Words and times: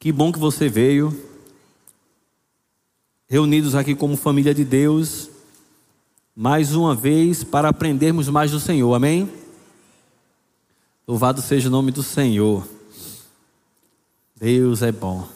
Que 0.00 0.12
bom 0.12 0.30
que 0.30 0.38
você 0.38 0.68
veio. 0.68 1.12
Reunidos 3.28 3.74
aqui 3.74 3.96
como 3.96 4.16
família 4.16 4.54
de 4.54 4.64
Deus, 4.64 5.28
mais 6.36 6.72
uma 6.72 6.94
vez 6.94 7.42
para 7.42 7.68
aprendermos 7.68 8.28
mais 8.28 8.52
do 8.52 8.60
Senhor. 8.60 8.94
Amém? 8.94 9.28
Louvado 11.06 11.42
seja 11.42 11.66
o 11.66 11.72
nome 11.72 11.90
do 11.90 12.04
Senhor. 12.04 12.64
Deus 14.36 14.82
é 14.82 14.92
bom. 14.92 15.26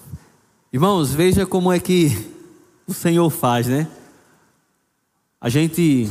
Irmãos, 0.72 1.12
veja 1.12 1.44
como 1.44 1.72
é 1.72 1.80
que 1.80 2.10
o 2.86 2.94
Senhor 2.94 3.28
faz, 3.30 3.66
né? 3.66 3.88
A 5.40 5.48
gente, 5.48 6.08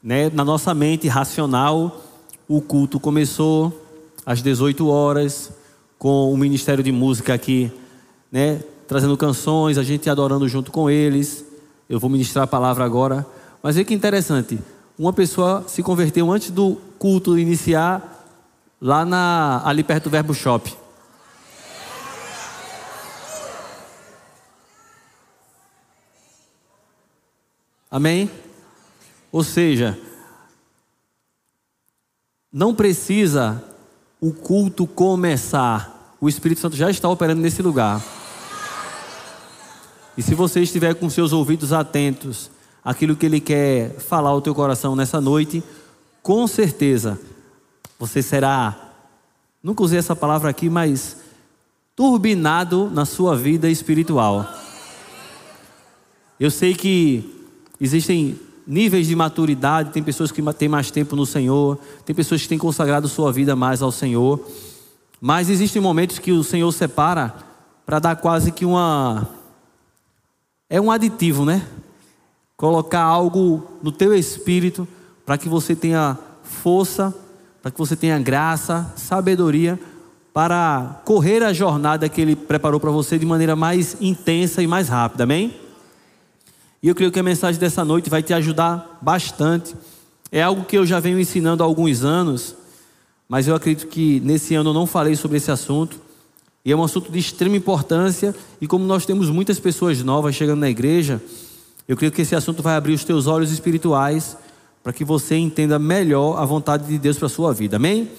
né, 0.00 0.30
na 0.30 0.44
nossa 0.44 0.72
mente 0.72 1.08
racional, 1.08 2.00
o 2.46 2.60
culto 2.62 3.00
começou 3.00 3.76
às 4.24 4.40
18 4.40 4.86
horas, 4.86 5.50
com 6.02 6.32
o 6.32 6.36
Ministério 6.36 6.82
de 6.82 6.90
Música 6.90 7.32
aqui, 7.32 7.70
né, 8.28 8.60
trazendo 8.88 9.16
canções, 9.16 9.78
a 9.78 9.84
gente 9.84 10.10
adorando 10.10 10.48
junto 10.48 10.72
com 10.72 10.90
eles. 10.90 11.44
Eu 11.88 12.00
vou 12.00 12.10
ministrar 12.10 12.42
a 12.42 12.46
palavra 12.48 12.84
agora. 12.84 13.24
Mas 13.62 13.76
veja 13.76 13.86
que 13.86 13.94
interessante, 13.94 14.58
uma 14.98 15.12
pessoa 15.12 15.64
se 15.68 15.80
converteu 15.80 16.32
antes 16.32 16.50
do 16.50 16.74
culto 16.98 17.38
iniciar, 17.38 18.26
lá 18.80 19.04
na, 19.04 19.62
ali 19.64 19.84
perto 19.84 20.04
do 20.04 20.10
Verbo 20.10 20.34
Shop. 20.34 20.76
Amém? 27.88 28.28
Ou 29.30 29.44
seja, 29.44 29.96
não 32.52 32.74
precisa 32.74 33.62
o 34.22 34.32
culto 34.32 34.86
começar, 34.86 35.91
o 36.22 36.28
Espírito 36.28 36.60
Santo 36.60 36.76
já 36.76 36.88
está 36.88 37.08
operando 37.08 37.42
nesse 37.42 37.60
lugar. 37.60 38.00
E 40.16 40.22
se 40.22 40.36
você 40.36 40.60
estiver 40.60 40.94
com 40.94 41.10
seus 41.10 41.32
ouvidos 41.32 41.72
atentos 41.72 42.48
àquilo 42.84 43.16
que 43.16 43.26
Ele 43.26 43.40
quer 43.40 43.98
falar 43.98 44.30
ao 44.30 44.40
teu 44.40 44.54
coração 44.54 44.94
nessa 44.94 45.20
noite, 45.20 45.64
com 46.22 46.46
certeza 46.46 47.18
você 47.98 48.22
será, 48.22 48.92
nunca 49.60 49.82
usei 49.82 49.98
essa 49.98 50.14
palavra 50.14 50.48
aqui, 50.48 50.70
mas 50.70 51.16
turbinado 51.96 52.88
na 52.88 53.04
sua 53.04 53.36
vida 53.36 53.68
espiritual. 53.68 54.48
Eu 56.38 56.52
sei 56.52 56.72
que 56.72 57.48
existem 57.80 58.38
níveis 58.64 59.08
de 59.08 59.16
maturidade, 59.16 59.90
tem 59.90 60.04
pessoas 60.04 60.30
que 60.30 60.40
têm 60.52 60.68
mais 60.68 60.88
tempo 60.88 61.16
no 61.16 61.26
Senhor, 61.26 61.80
tem 62.06 62.14
pessoas 62.14 62.42
que 62.42 62.48
têm 62.48 62.58
consagrado 62.58 63.08
sua 63.08 63.32
vida 63.32 63.56
mais 63.56 63.82
ao 63.82 63.90
Senhor, 63.90 64.40
mas 65.24 65.48
existem 65.48 65.80
momentos 65.80 66.18
que 66.18 66.32
o 66.32 66.42
Senhor 66.42 66.72
separa 66.72 67.32
para 67.86 68.00
dar 68.00 68.16
quase 68.16 68.50
que 68.50 68.64
uma. 68.64 69.28
É 70.68 70.80
um 70.80 70.90
aditivo, 70.90 71.44
né? 71.44 71.64
Colocar 72.56 73.02
algo 73.02 73.78
no 73.80 73.92
teu 73.92 74.12
espírito 74.12 74.86
para 75.24 75.38
que 75.38 75.48
você 75.48 75.76
tenha 75.76 76.18
força, 76.42 77.14
para 77.62 77.70
que 77.70 77.78
você 77.78 77.94
tenha 77.94 78.18
graça, 78.18 78.92
sabedoria 78.96 79.78
para 80.34 81.00
correr 81.04 81.44
a 81.44 81.52
jornada 81.52 82.08
que 82.08 82.20
Ele 82.20 82.34
preparou 82.34 82.80
para 82.80 82.90
você 82.90 83.16
de 83.16 83.24
maneira 83.26 83.54
mais 83.54 83.96
intensa 84.00 84.60
e 84.60 84.66
mais 84.66 84.88
rápida, 84.88 85.22
amém? 85.22 85.54
E 86.82 86.88
eu 86.88 86.96
creio 86.96 87.12
que 87.12 87.20
a 87.20 87.22
mensagem 87.22 87.60
dessa 87.60 87.84
noite 87.84 88.10
vai 88.10 88.24
te 88.24 88.34
ajudar 88.34 88.98
bastante. 89.00 89.76
É 90.32 90.42
algo 90.42 90.64
que 90.64 90.76
eu 90.76 90.84
já 90.84 90.98
venho 90.98 91.20
ensinando 91.20 91.62
há 91.62 91.66
alguns 91.66 92.02
anos, 92.02 92.56
mas 93.32 93.48
eu 93.48 93.54
acredito 93.54 93.86
que 93.86 94.20
nesse 94.20 94.54
ano 94.54 94.68
eu 94.68 94.74
não 94.74 94.86
falei 94.86 95.16
sobre 95.16 95.38
esse 95.38 95.50
assunto. 95.50 95.98
E 96.62 96.70
é 96.70 96.76
um 96.76 96.84
assunto 96.84 97.10
de 97.10 97.18
extrema 97.18 97.56
importância. 97.56 98.34
E 98.60 98.66
como 98.66 98.84
nós 98.84 99.06
temos 99.06 99.30
muitas 99.30 99.58
pessoas 99.58 100.02
novas 100.02 100.34
chegando 100.34 100.60
na 100.60 100.68
igreja, 100.68 101.18
eu 101.88 101.96
creio 101.96 102.12
que 102.12 102.20
esse 102.20 102.36
assunto 102.36 102.62
vai 102.62 102.76
abrir 102.76 102.92
os 102.92 103.04
teus 103.04 103.26
olhos 103.26 103.50
espirituais 103.50 104.36
para 104.82 104.92
que 104.92 105.02
você 105.02 105.34
entenda 105.34 105.78
melhor 105.78 106.38
a 106.38 106.44
vontade 106.44 106.86
de 106.86 106.98
Deus 106.98 107.16
para 107.16 107.24
a 107.24 107.30
sua 107.30 107.54
vida. 107.54 107.76
Amém? 107.76 108.10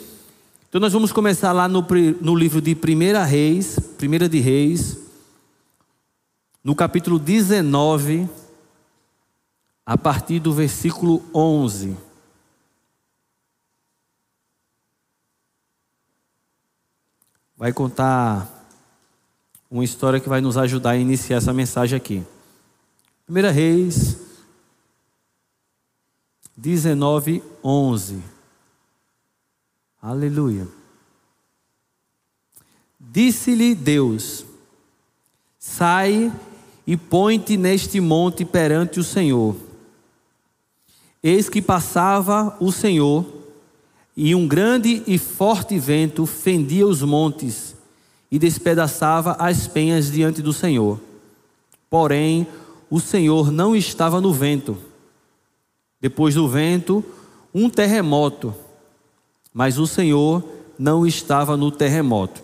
Então 0.68 0.82
nós 0.82 0.94
vamos 0.94 1.12
começar 1.12 1.52
lá 1.52 1.68
no, 1.68 1.86
no 2.20 2.36
livro 2.36 2.60
de 2.60 2.74
1 2.74 3.24
Reis, 3.24 3.78
1 4.02 4.28
de 4.28 4.40
Reis, 4.40 4.98
no 6.64 6.74
capítulo 6.74 7.20
19 7.20 8.28
a 9.86 9.96
partir 9.96 10.40
do 10.40 10.52
versículo 10.52 11.22
11. 11.36 11.96
Vai 17.64 17.72
contar 17.72 18.68
uma 19.72 19.86
história 19.86 20.20
que 20.20 20.28
vai 20.28 20.42
nos 20.42 20.58
ajudar 20.58 20.90
a 20.90 20.98
iniciar 20.98 21.38
essa 21.38 21.54
mensagem 21.54 21.96
aqui. 21.96 22.22
1 23.30 23.54
Reis 23.54 24.18
19, 26.58 27.42
11. 27.64 28.22
Aleluia. 30.02 30.68
Disse-lhe 33.00 33.74
Deus: 33.74 34.46
Sai 35.58 36.34
e 36.86 36.98
põe-te 36.98 37.56
neste 37.56 38.02
monte 38.02 38.44
perante 38.44 39.00
o 39.00 39.06
Senhor 39.06 39.56
Eis 41.24 41.48
que 41.48 41.62
passava 41.62 42.58
o 42.60 42.74
Senhor, 42.74 43.26
e 44.16 44.36
um 44.36 44.48
grande 44.48 45.04
e 45.08 45.18
forte 45.18 45.78
vento 45.78 46.26
fendia 46.26 46.86
os 46.86 47.02
montes 47.02 47.76
e 48.32 48.38
despedaçava 48.38 49.36
as 49.40 49.68
penhas 49.68 50.12
diante 50.12 50.42
do 50.42 50.54
Senhor. 50.54 51.00
Porém, 51.90 52.48
o 52.90 53.00
Senhor 53.00 53.52
não 53.52 53.76
estava 53.76 54.22
no 54.22 54.34
vento. 54.34 54.78
Depois 56.00 56.36
do 56.36 56.48
vento, 56.48 57.04
um 57.54 57.70
terremoto, 57.70 58.54
mas 59.54 59.78
o 59.78 59.88
Senhor 59.88 60.44
não 60.78 61.06
estava 61.06 61.56
no 61.56 61.72
terremoto. 61.72 62.42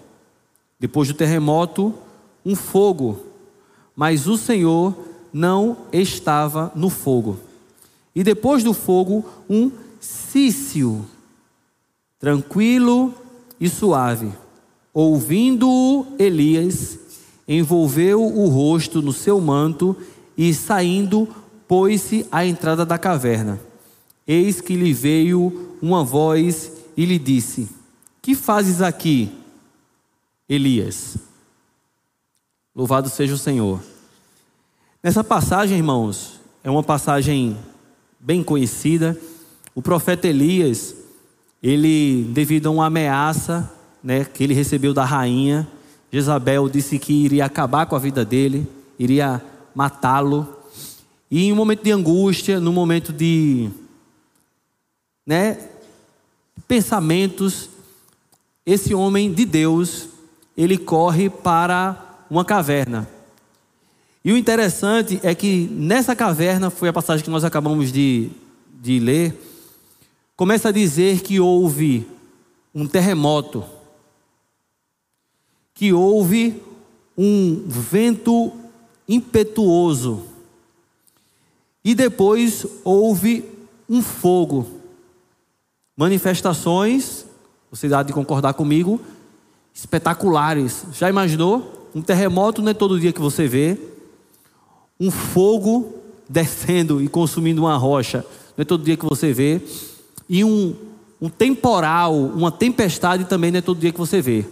Depois 0.79 1.07
do 1.07 1.13
terremoto, 1.13 1.93
um 2.45 2.55
fogo, 2.55 3.25
mas 3.95 4.27
o 4.27 4.37
Senhor 4.37 4.95
não 5.33 5.77
estava 5.91 6.71
no 6.75 6.89
fogo 6.89 7.39
e 8.19 8.23
depois 8.23 8.63
do 8.63 8.73
fogo, 8.73 9.23
um 9.49 9.71
cício, 9.99 11.05
tranquilo 12.19 13.13
e 13.59 13.69
suave. 13.69 14.31
Ouvindo-o, 14.93 16.05
Elias 16.19 16.99
envolveu 17.47 18.23
o 18.23 18.47
rosto 18.47 19.01
no 19.01 19.13
seu 19.13 19.39
manto 19.39 19.95
e, 20.37 20.53
saindo, 20.53 21.27
pôs-se 21.67 22.27
à 22.31 22.45
entrada 22.45 22.85
da 22.85 22.97
caverna. 22.97 23.59
Eis 24.27 24.61
que 24.61 24.75
lhe 24.75 24.93
veio 24.93 25.75
uma 25.81 26.03
voz 26.03 26.71
e 26.95 27.05
lhe 27.05 27.17
disse: 27.17 27.67
Que 28.21 28.35
fazes 28.35 28.81
aqui, 28.81 29.31
Elias? 30.47 31.17
Louvado 32.75 33.09
seja 33.09 33.33
o 33.33 33.37
Senhor. 33.37 33.81
Nessa 35.01 35.23
passagem, 35.23 35.77
irmãos, 35.77 36.39
é 36.63 36.69
uma 36.69 36.83
passagem 36.83 37.57
bem 38.19 38.43
conhecida. 38.43 39.19
O 39.73 39.81
profeta 39.81 40.27
Elias, 40.27 40.93
ele, 41.61 42.23
devido 42.31 42.67
a 42.67 42.71
uma 42.71 42.85
ameaça 42.85 43.71
né, 44.03 44.23
que 44.23 44.43
ele 44.43 44.53
recebeu 44.53 44.93
da 44.93 45.03
rainha, 45.03 45.67
Jezabel 46.11 46.69
disse 46.69 46.97
que 46.97 47.13
iria 47.13 47.45
acabar 47.45 47.85
com 47.85 47.95
a 47.95 47.99
vida 47.99 48.25
dele, 48.25 48.67
iria 48.97 49.43
matá-lo. 49.75 50.57
E 51.29 51.43
em 51.43 51.53
um 51.53 51.55
momento 51.55 51.83
de 51.83 51.91
angústia, 51.91 52.59
no 52.59 52.73
momento 52.73 53.13
de 53.13 53.69
né, 55.25 55.59
pensamentos, 56.67 57.69
esse 58.65 58.93
homem 58.93 59.31
de 59.31 59.45
Deus, 59.45 60.07
ele 60.57 60.77
corre 60.77 61.29
para 61.29 62.25
uma 62.29 62.43
caverna. 62.43 63.07
E 64.23 64.31
o 64.31 64.37
interessante 64.37 65.19
é 65.23 65.33
que 65.33 65.69
nessa 65.71 66.15
caverna, 66.15 66.69
foi 66.69 66.89
a 66.89 66.93
passagem 66.93 67.23
que 67.23 67.29
nós 67.29 67.43
acabamos 67.43 67.91
de, 67.91 68.29
de 68.81 68.99
ler, 68.99 69.48
começa 70.39 70.69
a 70.69 70.71
dizer 70.71 71.19
que 71.19 71.37
houve 71.37 72.07
um 72.73 72.87
terremoto, 72.87 73.65
que 75.73 75.91
houve 75.91 76.63
um 77.17 77.65
vento 77.67 78.53
impetuoso, 79.05 80.23
e 81.83 81.93
depois 81.93 82.65
houve 82.85 83.43
um 83.89 84.01
fogo. 84.01 84.65
Manifestações, 85.97 87.25
você 87.69 87.93
há 87.93 88.01
de 88.01 88.13
concordar 88.13 88.53
comigo, 88.53 89.01
espetaculares. 89.73 90.85
Já 90.93 91.09
imaginou? 91.09 91.89
Um 91.93 92.01
terremoto 92.01 92.61
não 92.61 92.71
é 92.71 92.73
todo 92.73 92.97
dia 92.97 93.11
que 93.11 93.19
você 93.19 93.45
vê 93.45 93.77
um 94.97 95.11
fogo 95.11 95.95
descendo 96.29 97.03
e 97.03 97.09
consumindo 97.09 97.63
uma 97.63 97.75
rocha, 97.75 98.25
não 98.55 98.61
é 98.61 98.63
todo 98.63 98.85
dia 98.85 98.95
que 98.95 99.05
você 99.05 99.33
vê, 99.33 99.61
e 100.29 100.43
um, 100.43 100.75
um 101.19 101.27
temporal, 101.27 102.13
uma 102.13 102.51
tempestade 102.51 103.25
também 103.25 103.49
não 103.51 103.57
é 103.57 103.61
todo 103.61 103.79
dia 103.79 103.91
que 103.91 103.97
você 103.97 104.21
vê. 104.21 104.45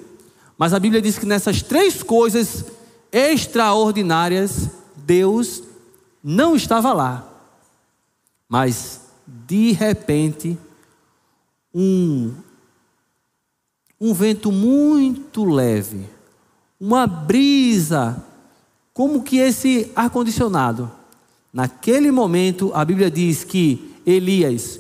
Mas 0.58 0.74
a 0.74 0.80
Bíblia 0.80 1.02
diz 1.02 1.20
que 1.20 1.26
nessas 1.26 1.62
três 1.62 2.02
coisas 2.02 2.66
extraordinárias, 3.12 4.70
Deus 4.96 5.62
não 6.24 6.56
estava 6.56 6.92
lá. 6.94 7.32
Mas, 8.50 9.02
de 9.28 9.72
repente, 9.72 10.58
um, 11.74 12.34
um 14.02 14.14
vento 14.14 14.52
muito 14.52 15.46
leve, 15.46 16.06
uma 16.80 17.06
brisa, 17.06 18.24
como 18.94 19.22
que 19.22 19.38
esse 19.38 19.92
ar-condicionado. 19.96 20.92
Naquele 21.54 22.12
momento, 22.12 22.72
a 22.74 22.84
Bíblia 22.84 23.12
diz 23.12 23.44
que 23.44 23.94
Elias, 24.06 24.80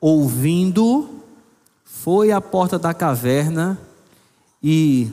ouvindo, 0.00 1.08
foi 1.84 2.32
à 2.32 2.40
porta 2.40 2.78
da 2.78 2.94
caverna 2.94 3.78
e 4.62 5.10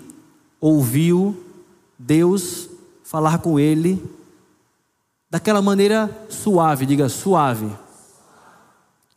ouviu 0.62 1.44
Deus 2.00 2.70
falar 3.04 3.40
com 3.40 3.60
ele 3.60 4.04
daquela 5.30 5.62
maneira 5.62 6.10
suave, 6.30 6.86
diga 6.86 7.10
suave. 7.10 7.70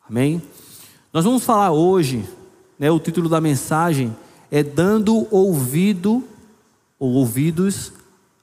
Amém? 0.09 0.43
Nós 1.13 1.25
vamos 1.25 1.45
falar 1.45 1.71
hoje, 1.71 2.29
né, 2.79 2.91
o 2.91 2.99
título 2.99 3.29
da 3.29 3.41
mensagem 3.41 4.17
é 4.51 4.63
Dando 4.63 5.27
ouvido 5.31 6.25
ou 6.99 7.13
ouvidos 7.13 7.93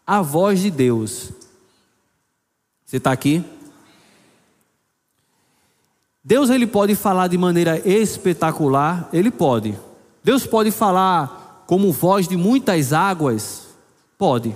à 0.05 0.21
voz 0.21 0.61
de 0.61 0.71
Deus. 0.71 1.31
Você 2.85 2.97
está 2.97 3.11
aqui? 3.11 3.43
Deus 6.27 6.49
ele 6.49 6.67
pode 6.67 6.93
falar 6.93 7.27
de 7.27 7.37
maneira 7.37 7.81
espetacular, 7.87 9.07
ele 9.13 9.31
pode. 9.31 9.73
Deus 10.21 10.45
pode 10.45 10.71
falar 10.71 11.63
como 11.65 11.89
voz 11.89 12.27
de 12.27 12.35
muitas 12.35 12.91
águas, 12.91 13.67
pode. 14.17 14.53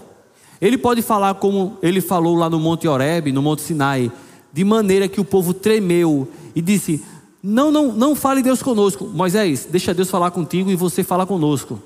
Ele 0.60 0.78
pode 0.78 1.02
falar 1.02 1.36
como 1.36 1.78
ele 1.82 2.02
falou 2.02 2.36
lá 2.36 2.50
no 2.50 2.60
Monte 2.60 2.90
Oreb, 2.90 3.32
no 3.32 3.42
Monte 3.42 3.62
Sinai, 3.62 4.12
de 4.52 4.66
maneira 4.66 5.08
que 5.08 5.22
o 5.22 5.24
povo 5.24 5.54
tremeu 5.54 6.28
e 6.54 6.62
disse: 6.62 7.02
Não, 7.42 7.72
não, 7.72 7.94
não 7.94 8.16
fale 8.16 8.44
Deus 8.44 8.62
conosco. 8.62 9.06
Moisés, 9.06 9.64
deixa 9.64 9.94
Deus 9.94 10.10
falar 10.10 10.32
contigo 10.32 10.70
e 10.70 10.76
você 10.76 11.06
fala 11.06 11.26
conosco. 11.26 11.82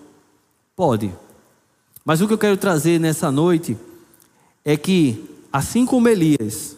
Pode. 0.76 1.14
Mas 2.04 2.22
o 2.22 2.28
que 2.28 2.34
eu 2.34 2.40
quero 2.40 2.58
trazer 2.58 3.00
nessa 3.00 3.32
noite 3.32 3.78
é 4.66 4.76
que, 4.76 5.30
assim 5.54 5.86
como 5.86 6.10
Elias, 6.10 6.76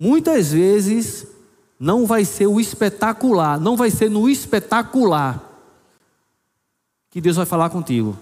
muitas 0.00 0.50
vezes 0.50 1.37
não 1.78 2.06
vai 2.06 2.24
ser 2.24 2.46
o 2.46 2.58
espetacular, 2.58 3.60
não 3.60 3.76
vai 3.76 3.90
ser 3.90 4.10
no 4.10 4.28
espetacular 4.28 5.44
que 7.10 7.20
Deus 7.20 7.36
vai 7.36 7.46
falar 7.46 7.70
contigo. 7.70 8.16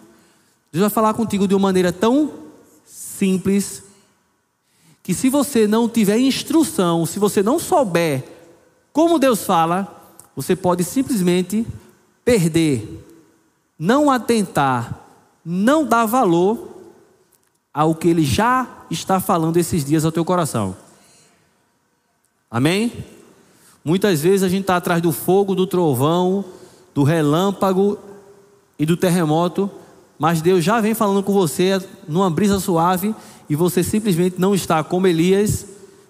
Deus 0.71 0.83
vai 0.83 0.91
falar 0.91 1.15
contigo 1.15 1.49
de 1.49 1.55
uma 1.55 1.69
maneira 1.69 1.93
tão 1.93 2.33
simples 2.85 3.83
que 5.03 5.15
se 5.15 5.29
você 5.29 5.67
não 5.67 5.89
tiver 5.89 6.19
instrução, 6.19 7.07
se 7.07 7.19
você 7.19 7.43
não 7.43 7.59
souber 7.59 8.25
como 8.93 9.19
Deus 9.19 9.45
fala, 9.45 10.05
você 10.35 10.57
pode 10.57 10.83
simplesmente 10.85 11.67
perder, 12.25 13.05
não 13.79 14.11
atentar, 14.11 15.01
não 15.45 15.85
dar 15.85 16.07
valor 16.07 16.77
ao 17.73 17.95
que 17.95 18.09
Ele 18.09 18.25
já 18.25 18.85
está 18.91 19.21
falando 19.21 19.57
esses 19.59 19.85
dias 19.85 20.05
ao 20.05 20.13
teu 20.13 20.25
coração. 20.25 20.77
Amém? 22.51 23.16
Muitas 23.87 24.21
vezes 24.21 24.43
a 24.43 24.49
gente 24.49 24.63
está 24.63 24.75
atrás 24.75 25.01
do 25.01 25.13
fogo, 25.13 25.55
do 25.55 25.65
trovão, 25.65 26.45
do 26.93 27.05
relâmpago 27.05 27.97
e 28.77 28.85
do 28.85 28.97
terremoto, 28.97 29.71
mas 30.19 30.43
Deus 30.43 30.65
já 30.65 30.81
vem 30.81 30.93
falando 30.93 31.23
com 31.23 31.33
você 31.33 31.81
numa 32.09 32.29
brisa 32.29 32.59
suave 32.59 33.15
e 33.49 33.55
você 33.55 33.85
simplesmente 33.85 34.41
não 34.41 34.57
está 34.57 34.83
como 34.83 35.07
Elias 35.07 35.67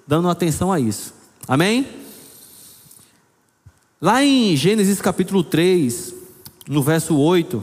dando 0.07 0.31
atenção 0.31 0.73
a 0.73 0.81
isso. 0.81 1.13
Amém? 1.47 1.87
Lá 4.01 4.25
em 4.25 4.57
Gênesis 4.57 4.99
capítulo 5.03 5.45
3, 5.45 6.15
no 6.67 6.83
verso 6.83 7.15
8, 7.15 7.63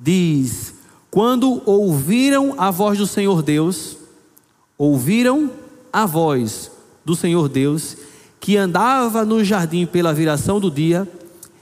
diz: 0.00 0.72
Quando 1.10 1.60
ouviram 1.66 2.54
a 2.56 2.70
voz 2.70 2.96
do 2.96 3.06
Senhor 3.06 3.42
Deus, 3.42 3.98
ouviram 4.78 5.50
a 5.92 6.06
voz 6.06 6.70
do 7.04 7.14
Senhor 7.14 7.46
Deus 7.50 8.08
que 8.40 8.56
andava 8.56 9.24
no 9.24 9.44
jardim 9.44 9.86
pela 9.86 10.14
viração 10.14 10.60
do 10.60 10.70
dia, 10.70 11.06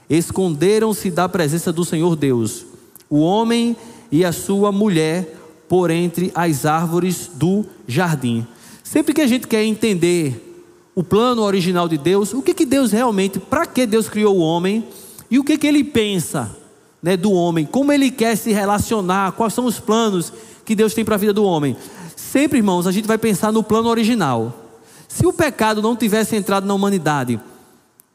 esconderam-se 0.09 1.11
da 1.11 1.27
presença 1.27 1.71
do 1.71 1.83
Senhor 1.83 2.15
Deus, 2.15 2.65
o 3.09 3.19
homem 3.19 3.75
e 4.11 4.23
a 4.23 4.31
sua 4.31 4.71
mulher, 4.71 5.35
por 5.67 5.91
entre 5.91 6.31
as 6.33 6.65
árvores 6.65 7.29
do 7.33 7.65
jardim. 7.87 8.47
Sempre 8.83 9.13
que 9.13 9.21
a 9.21 9.27
gente 9.27 9.47
quer 9.47 9.63
entender 9.63 10.61
o 10.95 11.03
plano 11.03 11.41
original 11.41 11.87
de 11.89 11.97
Deus, 11.97 12.33
o 12.33 12.41
que, 12.41 12.53
que 12.53 12.65
Deus 12.65 12.91
realmente, 12.91 13.37
para 13.37 13.65
que 13.65 13.85
Deus 13.85 14.07
criou 14.07 14.37
o 14.37 14.39
homem 14.39 14.85
e 15.29 15.37
o 15.37 15.43
que, 15.43 15.57
que 15.57 15.67
ele 15.67 15.83
pensa 15.83 16.55
né, 17.03 17.15
do 17.15 17.31
homem, 17.31 17.65
como 17.65 17.91
ele 17.91 18.09
quer 18.09 18.35
se 18.35 18.51
relacionar, 18.51 19.33
quais 19.33 19.53
são 19.53 19.65
os 19.65 19.79
planos 19.79 20.31
que 20.65 20.73
Deus 20.73 20.93
tem 20.93 21.05
para 21.05 21.15
a 21.15 21.17
vida 21.17 21.33
do 21.33 21.43
homem. 21.43 21.75
Sempre, 22.15 22.57
irmãos, 22.57 22.87
a 22.87 22.91
gente 22.91 23.07
vai 23.07 23.17
pensar 23.17 23.51
no 23.51 23.61
plano 23.61 23.89
original. 23.89 24.66
Se 25.07 25.25
o 25.25 25.33
pecado 25.33 25.81
não 25.81 25.95
tivesse 25.95 26.35
entrado 26.35 26.65
na 26.65 26.73
humanidade, 26.73 27.39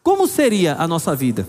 como 0.02 0.26
seria 0.26 0.76
a 0.78 0.86
nossa 0.86 1.14
vida? 1.14 1.48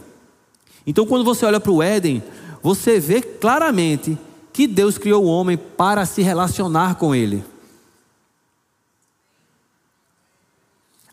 Então, 0.85 1.05
quando 1.05 1.23
você 1.23 1.45
olha 1.45 1.59
para 1.59 1.71
o 1.71 1.81
Éden, 1.81 2.23
você 2.61 2.99
vê 2.99 3.21
claramente 3.21 4.17
que 4.51 4.67
Deus 4.67 4.97
criou 4.97 5.23
o 5.23 5.27
homem 5.27 5.57
para 5.57 6.05
se 6.05 6.21
relacionar 6.21 6.95
com 6.95 7.15
ele. 7.15 7.43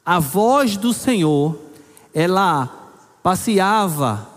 A 0.05 0.19
voz 0.19 0.77
do 0.77 0.93
Senhor, 0.93 1.59
ela 2.13 2.69
passeava 3.23 4.29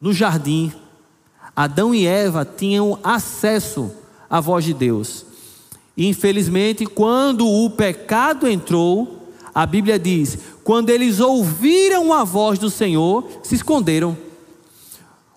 no 0.00 0.12
jardim. 0.12 0.72
Adão 1.54 1.94
e 1.94 2.06
Eva 2.06 2.44
tinham 2.44 2.98
acesso 3.02 3.92
à 4.28 4.40
voz 4.40 4.64
de 4.64 4.74
Deus. 4.74 5.26
Infelizmente, 5.96 6.86
quando 6.86 7.46
o 7.46 7.70
pecado 7.70 8.48
entrou, 8.48 9.28
a 9.54 9.64
Bíblia 9.64 9.98
diz: 9.98 10.38
quando 10.64 10.90
eles 10.90 11.20
ouviram 11.20 12.12
a 12.12 12.24
voz 12.24 12.58
do 12.58 12.68
Senhor, 12.68 13.24
se 13.42 13.54
esconderam. 13.54 14.16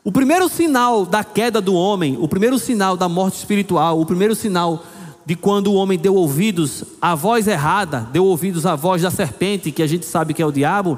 O 0.03 0.11
primeiro 0.11 0.47
sinal 0.47 1.05
da 1.05 1.23
queda 1.23 1.59
do 1.59 1.73
homem, 1.73 2.17
o 2.19 2.27
primeiro 2.27 2.57
sinal 2.57 2.95
da 2.95 3.09
morte 3.09 3.37
espiritual, 3.37 3.99
o 3.99 4.05
primeiro 4.05 4.33
sinal 4.33 4.83
de 5.25 5.35
quando 5.35 5.67
o 5.67 5.73
homem 5.73 5.99
deu 5.99 6.15
ouvidos 6.15 6.85
à 7.01 7.13
voz 7.13 7.45
errada, 7.45 8.07
deu 8.13 8.23
ouvidos 8.23 8.65
à 8.65 8.77
voz 8.77 9.01
da 9.01 9.11
serpente, 9.11 9.73
que 9.73 9.83
a 9.83 9.87
gente 9.87 10.05
sabe 10.05 10.33
que 10.33 10.41
é 10.41 10.45
o 10.45 10.51
diabo, 10.53 10.97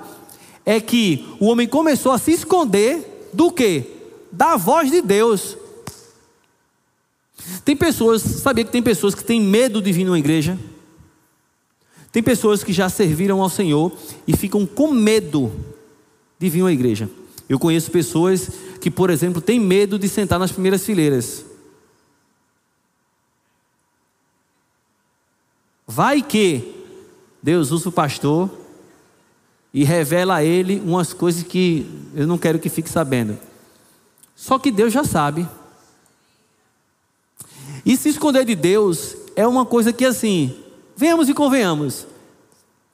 é 0.63 0.79
que 0.79 1.25
o 1.39 1.47
homem 1.47 1.67
começou 1.67 2.11
a 2.11 2.19
se 2.19 2.31
esconder 2.31 3.31
do 3.33 3.51
que? 3.51 3.83
Da 4.31 4.55
voz 4.55 4.91
de 4.91 5.01
Deus. 5.01 5.57
Tem 7.63 7.75
pessoas, 7.75 8.21
sabia 8.21 8.63
que 8.63 8.71
tem 8.71 8.81
pessoas 8.83 9.15
que 9.15 9.23
têm 9.23 9.41
medo 9.41 9.81
de 9.81 9.91
vir 9.91 10.05
numa 10.05 10.19
igreja? 10.19 10.57
Tem 12.11 12.23
pessoas 12.23 12.63
que 12.63 12.73
já 12.73 12.89
serviram 12.89 13.41
ao 13.41 13.49
Senhor 13.49 13.91
e 14.27 14.35
ficam 14.35 14.65
com 14.65 14.91
medo 14.91 15.51
de 16.39 16.49
vir 16.49 16.61
uma 16.61 16.71
igreja. 16.71 17.09
Eu 17.47 17.59
conheço 17.59 17.91
pessoas 17.91 18.49
que, 18.79 18.89
por 18.89 19.09
exemplo, 19.09 19.41
têm 19.41 19.59
medo 19.59 19.99
de 19.99 20.07
sentar 20.07 20.39
nas 20.39 20.51
primeiras 20.51 20.85
fileiras. 20.85 21.45
Vai 25.85 26.21
que 26.21 26.75
Deus 27.41 27.71
usa 27.71 27.89
o 27.89 27.91
pastor 27.91 28.49
e 29.73 29.83
revela 29.83 30.35
a 30.35 30.43
ele 30.43 30.79
umas 30.79 31.13
coisas 31.13 31.43
que 31.43 31.89
eu 32.15 32.27
não 32.27 32.37
quero 32.37 32.59
que 32.59 32.69
fique 32.69 32.89
sabendo. 32.89 33.37
Só 34.35 34.57
que 34.57 34.71
Deus 34.71 34.93
já 34.93 35.03
sabe. 35.03 35.47
E 37.89 37.97
se 37.97 38.07
esconder 38.07 38.45
de 38.45 38.53
Deus 38.53 39.17
é 39.35 39.47
uma 39.47 39.65
coisa 39.65 39.91
que 39.91 40.05
assim, 40.05 40.55
venhamos 40.95 41.27
e 41.27 41.33
convenhamos, 41.33 42.05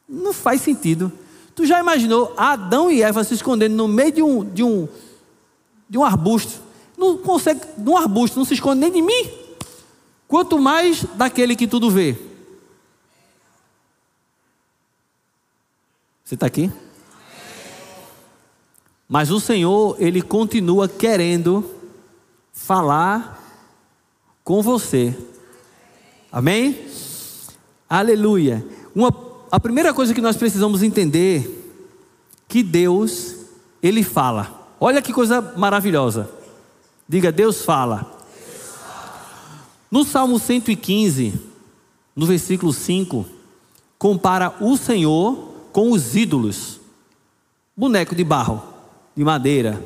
não 0.08 0.32
faz 0.32 0.62
sentido. 0.62 1.12
Tu 1.54 1.66
já 1.66 1.82
imaginou 1.82 2.34
Adão 2.38 2.90
e 2.90 3.04
Eva 3.04 3.22
se 3.26 3.34
escondendo 3.34 3.76
no 3.76 3.90
meio 3.90 4.12
de 4.14 4.22
um, 4.22 4.46
de 4.46 4.64
um, 4.64 4.88
de 5.90 5.98
um 5.98 6.04
arbusto? 6.06 6.62
Não 6.98 7.18
consegue, 7.18 7.60
de 7.78 7.90
um 7.90 7.98
arbusto, 7.98 8.40
não 8.40 8.46
se 8.46 8.54
esconde 8.54 8.80
nem 8.80 8.90
de 8.90 9.02
mim. 9.02 9.30
Quanto 10.30 10.58
mais 10.58 11.04
daquele 11.16 11.58
que 11.58 11.68
tudo 11.68 11.92
vê. 11.92 12.16
Você 16.24 16.36
está 16.36 16.46
aqui? 16.46 16.72
Mas 19.10 19.30
o 19.30 19.42
Senhor, 19.42 19.98
Ele 20.00 20.22
continua 20.22 20.88
querendo 20.88 21.70
falar 22.54 23.45
com 24.46 24.62
você. 24.62 25.18
Amém? 26.32 26.86
Aleluia. 27.90 28.64
Uma, 28.94 29.12
a 29.52 29.60
primeira 29.60 29.92
coisa 29.92 30.14
que 30.14 30.22
nós 30.22 30.38
precisamos 30.38 30.84
entender 30.84 31.74
que 32.48 32.62
Deus, 32.62 33.38
ele 33.82 34.04
fala. 34.04 34.70
Olha 34.80 35.02
que 35.02 35.12
coisa 35.12 35.42
maravilhosa. 35.58 36.30
Diga, 37.10 37.32
Deus 37.32 37.64
fala. 37.64 38.14
No 39.90 40.04
Salmo 40.04 40.38
115, 40.38 41.34
no 42.16 42.28
versículo 42.28 42.72
5, 42.72 43.26
compara 43.98 44.54
o 44.62 44.78
Senhor 44.78 45.56
com 45.72 45.92
os 45.92 46.16
ídolos, 46.16 46.80
boneco 47.76 48.14
de 48.14 48.24
barro, 48.24 48.62
de 49.16 49.24
madeira. 49.24 49.84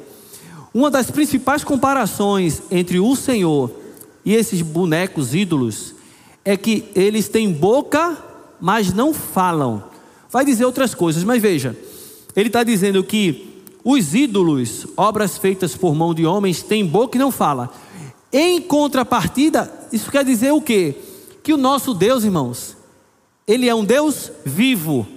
Uma 0.73 0.91
das 0.91 1.09
principais 1.09 1.63
comparações 1.63 2.61
entre 2.69 2.99
o 2.99 3.15
Senhor 3.15 3.78
e 4.25 4.35
esses 4.35 4.61
bonecos 4.61 5.33
ídolos 5.33 5.95
é 6.43 6.55
que 6.57 6.89
eles 6.95 7.27
têm 7.27 7.51
boca, 7.51 8.17
mas 8.59 8.93
não 8.93 9.13
falam. 9.13 9.83
Vai 10.29 10.45
dizer 10.45 10.65
outras 10.65 10.93
coisas, 10.93 11.23
mas 11.23 11.41
veja, 11.41 11.77
ele 12.35 12.47
está 12.47 12.63
dizendo 12.63 13.03
que 13.03 13.63
os 13.83 14.13
ídolos, 14.13 14.87
obras 14.95 15.37
feitas 15.37 15.75
por 15.75 15.95
mão 15.95 16.13
de 16.13 16.25
homens, 16.25 16.61
têm 16.61 16.85
boca 16.85 17.17
e 17.17 17.19
não 17.19 17.31
fala. 17.31 17.71
Em 18.31 18.61
contrapartida, 18.61 19.71
isso 19.91 20.11
quer 20.11 20.23
dizer 20.23 20.51
o 20.51 20.61
quê? 20.61 20.95
Que 21.41 21.53
o 21.53 21.57
nosso 21.57 21.93
Deus, 21.93 22.23
irmãos, 22.23 22.77
ele 23.47 23.67
é 23.67 23.73
um 23.73 23.83
Deus 23.83 24.31
vivo. 24.45 25.07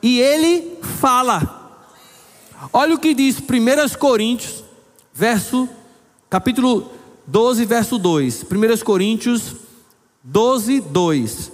E 0.00 0.20
ele 0.20 0.78
fala. 1.00 1.60
Olha 2.72 2.94
o 2.94 2.98
que 2.98 3.14
diz 3.14 3.38
1 3.38 3.98
Coríntios, 3.98 4.62
verso, 5.12 5.68
capítulo 6.30 6.92
12, 7.32 7.64
verso 7.64 7.98
2. 7.98 8.44
1 8.44 8.84
Coríntios 8.84 9.56
12, 10.22 10.82
2. 10.82 11.52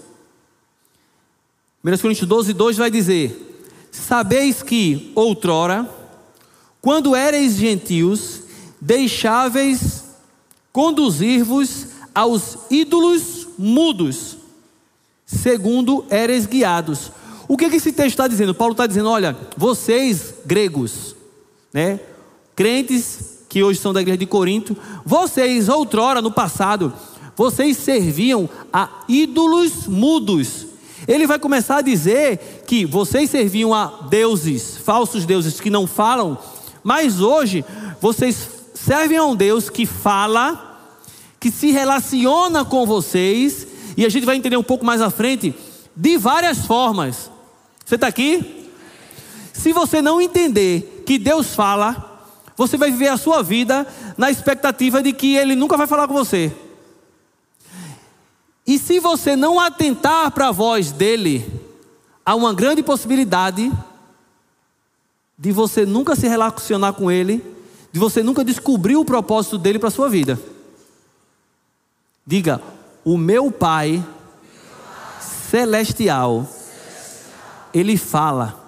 1 1.84 1.98
Coríntios 1.98 2.28
12, 2.28 2.52
2 2.52 2.76
vai 2.76 2.90
dizer: 2.90 3.62
Sabeis 3.92 4.60
que 4.60 5.12
outrora, 5.14 5.88
quando 6.82 7.14
ereis 7.14 7.54
gentios, 7.54 8.42
deixáveis 8.80 10.02
conduzir-vos 10.72 11.86
aos 12.12 12.58
ídolos 12.68 13.46
mudos, 13.56 14.36
segundo 15.24 16.04
eres 16.10 16.44
guiados. 16.44 17.12
O 17.46 17.56
que, 17.56 17.70
que 17.70 17.76
esse 17.76 17.92
texto 17.92 18.14
está 18.14 18.26
dizendo? 18.26 18.52
Paulo 18.52 18.72
está 18.72 18.84
dizendo: 18.84 19.10
olha, 19.10 19.36
vocês 19.56 20.34
gregos, 20.44 21.14
né, 21.72 22.00
crentes 22.56 23.37
que 23.48 23.62
hoje 23.62 23.80
são 23.80 23.92
da 23.92 24.00
igreja 24.00 24.18
de 24.18 24.26
Corinto, 24.26 24.76
vocês, 25.04 25.68
outrora, 25.68 26.20
no 26.20 26.30
passado, 26.30 26.92
vocês 27.34 27.76
serviam 27.76 28.48
a 28.72 28.88
ídolos 29.08 29.86
mudos. 29.86 30.66
Ele 31.06 31.26
vai 31.26 31.38
começar 31.38 31.78
a 31.78 31.82
dizer 31.82 32.64
que 32.66 32.84
vocês 32.84 33.30
serviam 33.30 33.72
a 33.72 33.86
deuses, 34.10 34.76
falsos 34.76 35.24
deuses 35.24 35.60
que 35.60 35.70
não 35.70 35.86
falam, 35.86 36.36
mas 36.82 37.20
hoje 37.20 37.64
vocês 38.00 38.48
servem 38.74 39.16
a 39.16 39.24
um 39.24 39.34
Deus 39.34 39.70
que 39.70 39.86
fala, 39.86 40.80
que 41.40 41.50
se 41.50 41.70
relaciona 41.70 42.64
com 42.64 42.84
vocês, 42.84 43.66
e 43.96 44.04
a 44.04 44.08
gente 44.08 44.26
vai 44.26 44.36
entender 44.36 44.56
um 44.56 44.62
pouco 44.62 44.84
mais 44.84 45.00
à 45.00 45.08
frente, 45.08 45.54
de 45.96 46.18
várias 46.18 46.66
formas. 46.66 47.30
Você 47.84 47.94
está 47.94 48.06
aqui? 48.06 48.68
Se 49.52 49.72
você 49.72 50.02
não 50.02 50.20
entender 50.20 51.02
que 51.06 51.18
Deus 51.18 51.54
fala, 51.54 52.07
você 52.58 52.76
vai 52.76 52.90
viver 52.90 53.06
a 53.06 53.16
sua 53.16 53.40
vida 53.40 53.86
na 54.16 54.32
expectativa 54.32 55.00
de 55.00 55.12
que 55.12 55.36
Ele 55.36 55.54
nunca 55.54 55.76
vai 55.76 55.86
falar 55.86 56.08
com 56.08 56.14
você. 56.14 56.52
E 58.66 58.78
se 58.78 58.98
você 58.98 59.36
não 59.36 59.60
atentar 59.60 60.30
para 60.32 60.48
a 60.48 60.52
voz 60.52 60.90
dele, 60.90 61.46
há 62.26 62.34
uma 62.34 62.52
grande 62.52 62.82
possibilidade 62.82 63.72
de 65.38 65.52
você 65.52 65.86
nunca 65.86 66.16
se 66.16 66.26
relacionar 66.26 66.92
com 66.92 67.10
ele, 67.10 67.42
de 67.92 68.00
você 68.00 68.22
nunca 68.22 68.44
descobrir 68.44 68.96
o 68.96 69.04
propósito 69.04 69.56
dele 69.56 69.78
para 69.78 69.88
a 69.88 69.92
sua 69.92 70.08
vida. 70.10 70.38
Diga: 72.26 72.60
O 73.04 73.16
meu 73.16 73.52
Pai 73.52 74.04
celestial, 75.48 76.46
ele 77.72 77.96
fala. 77.96 78.67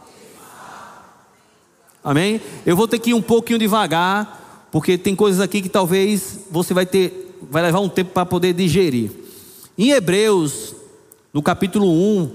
Amém? 2.02 2.40
Eu 2.64 2.74
vou 2.74 2.88
ter 2.88 2.98
que 2.98 3.10
ir 3.10 3.14
um 3.14 3.20
pouquinho 3.20 3.58
devagar, 3.58 4.68
porque 4.72 4.96
tem 4.96 5.14
coisas 5.14 5.40
aqui 5.40 5.60
que 5.60 5.68
talvez 5.68 6.40
você 6.50 6.72
vai 6.72 6.86
ter, 6.86 7.36
vai 7.50 7.62
levar 7.62 7.80
um 7.80 7.88
tempo 7.88 8.12
para 8.12 8.24
poder 8.24 8.54
digerir. 8.54 9.10
Em 9.76 9.90
Hebreus, 9.90 10.74
no 11.32 11.42
capítulo 11.42 11.86
1, 11.86 12.30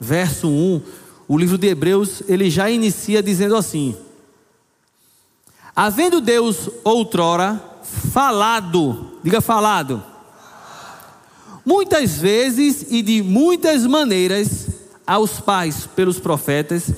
verso 0.00 0.48
1, 0.48 0.82
o 1.28 1.38
livro 1.38 1.56
de 1.56 1.68
Hebreus, 1.68 2.22
ele 2.26 2.50
já 2.50 2.68
inicia 2.68 3.22
dizendo 3.22 3.56
assim: 3.56 3.96
Havendo 5.76 6.20
Deus 6.20 6.68
outrora 6.82 7.62
falado, 8.12 9.12
diga 9.22 9.40
falado, 9.40 10.02
muitas 11.64 12.18
vezes 12.18 12.86
e 12.90 13.00
de 13.00 13.22
muitas 13.22 13.86
maneiras 13.86 14.66
aos 15.06 15.38
pais 15.38 15.86
pelos 15.94 16.18
profetas, 16.18 16.90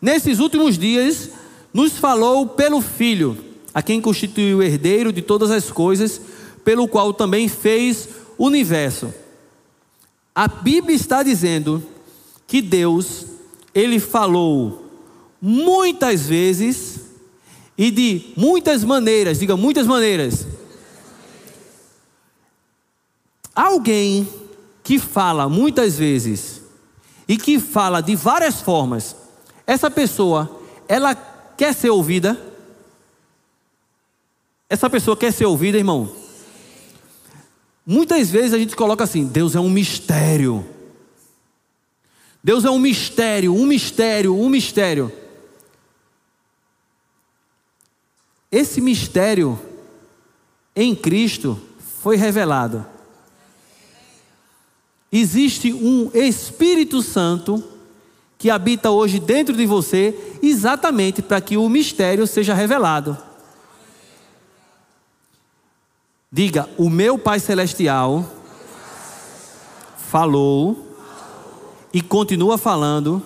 nesses 0.00 0.38
últimos 0.38 0.78
dias 0.78 1.30
nos 1.78 1.98
falou 1.98 2.46
pelo 2.46 2.80
Filho, 2.80 3.36
a 3.72 3.80
quem 3.82 4.00
constituiu 4.00 4.58
o 4.58 4.62
herdeiro 4.62 5.12
de 5.12 5.22
todas 5.22 5.50
as 5.50 5.70
coisas, 5.70 6.20
pelo 6.64 6.88
qual 6.88 7.12
também 7.12 7.48
fez 7.48 8.08
o 8.36 8.46
universo 8.46 9.12
a 10.38 10.46
Bíblia 10.46 10.94
está 10.94 11.24
dizendo 11.24 11.82
que 12.46 12.62
Deus, 12.62 13.26
ele 13.74 13.98
falou 13.98 14.86
muitas 15.42 16.28
vezes 16.28 17.00
e 17.76 17.90
de 17.90 18.32
muitas 18.36 18.84
maneiras, 18.84 19.40
diga 19.40 19.56
muitas 19.56 19.84
maneiras. 19.84 20.46
Alguém 23.52 24.28
que 24.84 25.00
fala 25.00 25.48
muitas 25.48 25.98
vezes 25.98 26.62
e 27.26 27.36
que 27.36 27.58
fala 27.58 28.00
de 28.00 28.14
várias 28.14 28.60
formas, 28.60 29.16
essa 29.66 29.90
pessoa, 29.90 30.60
ela 30.86 31.16
quer 31.58 31.74
ser 31.74 31.90
ouvida? 31.90 32.40
Essa 34.70 34.88
pessoa 34.88 35.16
quer 35.16 35.32
ser 35.32 35.44
ouvida, 35.44 35.76
irmão? 35.76 36.14
Muitas 37.84 38.30
vezes 38.30 38.54
a 38.54 38.58
gente 38.58 38.76
coloca 38.76 39.02
assim: 39.02 39.26
Deus 39.26 39.56
é 39.56 39.60
um 39.60 39.68
mistério. 39.68 40.64
Deus 42.42 42.64
é 42.64 42.70
um 42.70 42.78
mistério, 42.78 43.52
um 43.52 43.66
mistério, 43.66 44.38
um 44.38 44.48
mistério. 44.48 45.12
Esse 48.50 48.80
mistério 48.80 49.60
em 50.76 50.94
Cristo 50.94 51.60
foi 52.00 52.16
revelado. 52.16 52.86
Existe 55.10 55.72
um 55.72 56.10
Espírito 56.14 57.02
Santo 57.02 57.77
que 58.38 58.48
habita 58.48 58.90
hoje 58.90 59.18
dentro 59.18 59.56
de 59.56 59.66
você, 59.66 60.38
exatamente 60.40 61.20
para 61.20 61.40
que 61.40 61.56
o 61.56 61.68
mistério 61.68 62.24
seja 62.24 62.54
revelado. 62.54 63.18
Diga: 66.30 66.68
O 66.78 66.88
meu 66.88 67.18
Pai 67.18 67.40
Celestial 67.40 68.24
falou 69.96 70.86
e 71.92 72.00
continua 72.00 72.56
falando 72.56 73.20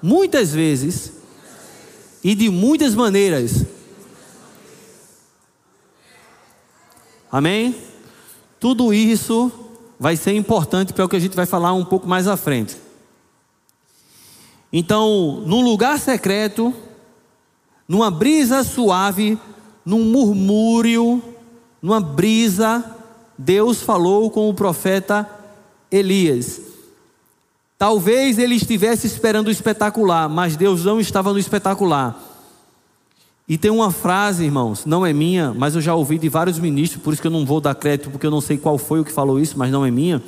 muitas 0.00 0.52
vezes 0.52 1.12
e 2.22 2.34
de 2.34 2.48
muitas 2.48 2.94
maneiras. 2.94 3.64
Amém? 7.30 7.74
Tudo 8.60 8.92
isso 8.94 9.50
vai 9.98 10.16
ser 10.16 10.34
importante 10.34 10.92
para 10.92 11.04
o 11.04 11.08
que 11.08 11.16
a 11.16 11.20
gente 11.20 11.34
vai 11.34 11.46
falar 11.46 11.72
um 11.72 11.84
pouco 11.84 12.06
mais 12.06 12.28
à 12.28 12.36
frente. 12.36 12.81
Então, 14.72 15.42
num 15.46 15.62
lugar 15.62 15.98
secreto, 15.98 16.72
numa 17.86 18.10
brisa 18.10 18.64
suave, 18.64 19.38
num 19.84 20.04
murmúrio, 20.04 21.22
numa 21.82 22.00
brisa, 22.00 22.84
Deus 23.36 23.82
falou 23.82 24.30
com 24.30 24.48
o 24.48 24.54
profeta 24.54 25.28
Elias. 25.90 26.60
Talvez 27.76 28.38
ele 28.38 28.54
estivesse 28.54 29.06
esperando 29.06 29.48
o 29.48 29.50
espetacular, 29.50 30.28
mas 30.28 30.56
Deus 30.56 30.84
não 30.84 31.00
estava 31.00 31.32
no 31.32 31.38
espetacular. 31.38 32.18
E 33.48 33.58
tem 33.58 33.70
uma 33.70 33.90
frase, 33.90 34.44
irmãos, 34.44 34.86
não 34.86 35.04
é 35.04 35.12
minha, 35.12 35.52
mas 35.52 35.74
eu 35.74 35.80
já 35.80 35.94
ouvi 35.94 36.16
de 36.16 36.28
vários 36.28 36.58
ministros, 36.58 37.02
por 37.02 37.12
isso 37.12 37.20
que 37.20 37.26
eu 37.26 37.32
não 37.32 37.44
vou 37.44 37.60
dar 37.60 37.74
crédito, 37.74 38.08
porque 38.08 38.24
eu 38.24 38.30
não 38.30 38.40
sei 38.40 38.56
qual 38.56 38.78
foi 38.78 39.00
o 39.00 39.04
que 39.04 39.12
falou 39.12 39.38
isso, 39.38 39.58
mas 39.58 39.70
não 39.70 39.84
é 39.84 39.90
minha. 39.90 40.22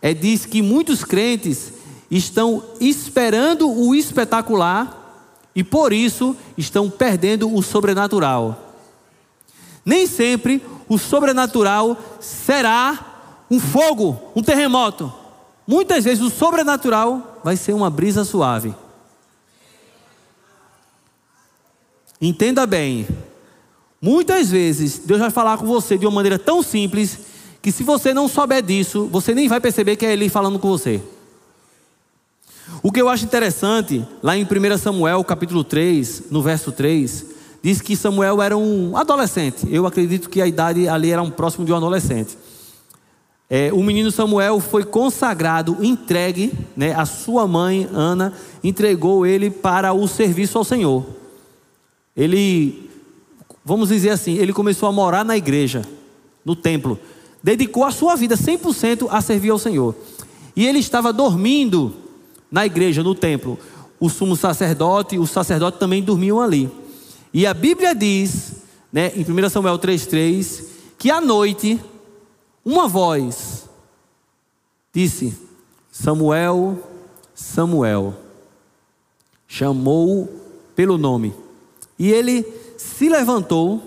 É 0.00 0.14
diz 0.14 0.44
que 0.46 0.62
muitos 0.62 1.02
crentes 1.02 1.72
estão 2.10 2.62
esperando 2.80 3.70
o 3.70 3.94
espetacular 3.94 4.94
e 5.54 5.62
por 5.62 5.92
isso 5.92 6.36
estão 6.56 6.88
perdendo 6.88 7.54
o 7.54 7.62
sobrenatural. 7.62 8.74
Nem 9.84 10.06
sempre 10.06 10.62
o 10.88 10.98
sobrenatural 10.98 11.96
será 12.20 13.44
um 13.50 13.58
fogo, 13.58 14.20
um 14.34 14.42
terremoto. 14.42 15.12
Muitas 15.66 16.04
vezes 16.04 16.22
o 16.22 16.30
sobrenatural 16.30 17.40
vai 17.44 17.56
ser 17.56 17.72
uma 17.72 17.90
brisa 17.90 18.24
suave. 18.24 18.74
Entenda 22.20 22.66
bem, 22.66 23.06
Muitas 24.00 24.50
vezes 24.50 24.98
Deus 24.98 25.18
vai 25.18 25.30
falar 25.30 25.58
com 25.58 25.66
você 25.66 25.98
de 25.98 26.06
uma 26.06 26.14
maneira 26.14 26.38
tão 26.38 26.62
simples 26.62 27.18
que 27.60 27.72
se 27.72 27.82
você 27.82 28.14
não 28.14 28.28
souber 28.28 28.62
disso, 28.62 29.08
você 29.10 29.34
nem 29.34 29.48
vai 29.48 29.60
perceber 29.60 29.96
que 29.96 30.06
é 30.06 30.12
Ele 30.12 30.28
falando 30.28 30.58
com 30.58 30.68
você. 30.68 31.02
O 32.82 32.92
que 32.92 33.00
eu 33.00 33.08
acho 33.08 33.24
interessante, 33.24 34.04
lá 34.22 34.36
em 34.36 34.44
1 34.44 34.78
Samuel, 34.78 35.24
capítulo 35.24 35.64
3, 35.64 36.24
no 36.30 36.40
verso 36.40 36.70
3, 36.70 37.26
diz 37.62 37.80
que 37.80 37.96
Samuel 37.96 38.40
era 38.40 38.56
um 38.56 38.96
adolescente. 38.96 39.66
Eu 39.70 39.86
acredito 39.86 40.30
que 40.30 40.40
a 40.40 40.46
idade 40.46 40.88
ali 40.88 41.10
era 41.10 41.22
um 41.22 41.30
próximo 41.30 41.64
de 41.64 41.72
um 41.72 41.76
adolescente. 41.76 42.38
É, 43.50 43.72
o 43.72 43.82
menino 43.82 44.10
Samuel 44.12 44.60
foi 44.60 44.84
consagrado, 44.84 45.78
entregue, 45.82 46.52
né, 46.76 46.94
a 46.94 47.06
sua 47.06 47.48
mãe, 47.48 47.88
Ana, 47.92 48.34
entregou 48.62 49.26
ele 49.26 49.50
para 49.50 49.92
o 49.92 50.06
serviço 50.06 50.58
ao 50.58 50.64
Senhor. 50.64 51.04
Ele, 52.14 52.90
vamos 53.64 53.88
dizer 53.88 54.10
assim, 54.10 54.36
ele 54.36 54.52
começou 54.52 54.88
a 54.88 54.92
morar 54.92 55.24
na 55.24 55.36
igreja, 55.36 55.82
no 56.44 56.54
templo. 56.54 56.98
Dedicou 57.42 57.84
a 57.84 57.90
sua 57.90 58.14
vida 58.16 58.36
100% 58.36 59.08
a 59.10 59.20
servir 59.20 59.50
ao 59.50 59.58
Senhor. 59.58 59.94
E 60.54 60.66
ele 60.66 60.78
estava 60.78 61.12
dormindo 61.12 61.94
na 62.50 62.66
igreja, 62.66 63.02
no 63.02 63.14
templo. 63.14 63.58
O 64.00 64.08
sumo 64.08 64.36
sacerdote 64.36 65.16
e 65.16 65.18
o 65.18 65.26
sacerdote 65.26 65.78
também 65.78 66.02
dormiam 66.02 66.40
ali. 66.40 66.70
E 67.32 67.46
a 67.46 67.52
Bíblia 67.52 67.94
diz, 67.94 68.62
né, 68.92 69.12
em 69.14 69.22
1 69.22 69.48
Samuel 69.48 69.78
3,3, 69.78 70.64
que 70.96 71.10
à 71.10 71.20
noite, 71.20 71.80
uma 72.64 72.88
voz 72.88 73.68
disse: 74.92 75.36
Samuel, 75.90 76.78
Samuel, 77.34 78.14
chamou 79.46 80.28
pelo 80.74 80.96
nome. 80.96 81.34
E 81.98 82.10
ele 82.10 82.46
se 82.76 83.08
levantou, 83.08 83.82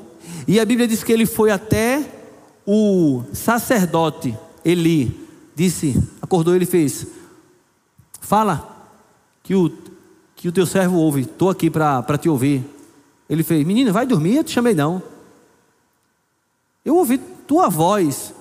e 0.47 0.59
a 0.59 0.65
Bíblia 0.65 0.87
diz 0.87 1.03
que 1.03 1.11
ele 1.11 1.25
foi 1.25 1.51
até 1.51 2.05
o 2.65 3.23
sacerdote 3.33 4.37
Eli, 4.63 5.27
disse, 5.55 6.01
acordou, 6.21 6.55
ele 6.55 6.65
fez: 6.65 7.07
Fala, 8.31 8.65
que 9.43 9.53
o, 9.53 9.69
que 10.37 10.47
o 10.47 10.53
teu 10.53 10.65
servo 10.65 10.95
ouve, 10.95 11.23
estou 11.23 11.49
aqui 11.49 11.69
para 11.69 12.17
te 12.17 12.29
ouvir. 12.29 12.63
Ele 13.29 13.43
fez: 13.43 13.67
Menina, 13.67 13.91
vai 13.91 14.05
dormir? 14.05 14.37
Eu 14.37 14.43
te 14.45 14.51
chamei 14.51 14.73
não. 14.73 15.03
Eu 16.85 16.95
ouvi 16.95 17.17
tua 17.17 17.67
voz. 17.67 18.33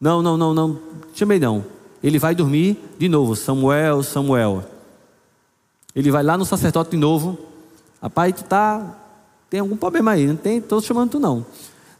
Não, 0.00 0.22
não, 0.22 0.36
não, 0.36 0.54
não, 0.54 0.80
te 1.12 1.18
chamei 1.18 1.40
não. 1.40 1.64
Ele 2.04 2.20
vai 2.20 2.32
dormir 2.32 2.78
de 2.96 3.08
novo. 3.08 3.34
Samuel, 3.34 4.00
Samuel. 4.04 4.64
Ele 5.92 6.12
vai 6.12 6.22
lá 6.22 6.38
no 6.38 6.44
sacerdote 6.44 6.92
de 6.92 6.98
novo. 6.98 7.36
Rapaz, 8.00 8.32
tu 8.36 8.44
tá. 8.44 8.96
Tem 9.50 9.58
algum 9.58 9.76
problema 9.76 10.12
aí? 10.12 10.28
Não 10.28 10.36
tem? 10.36 10.58
Estou 10.58 10.80
chamando 10.80 11.10
tu 11.10 11.18
não. 11.18 11.44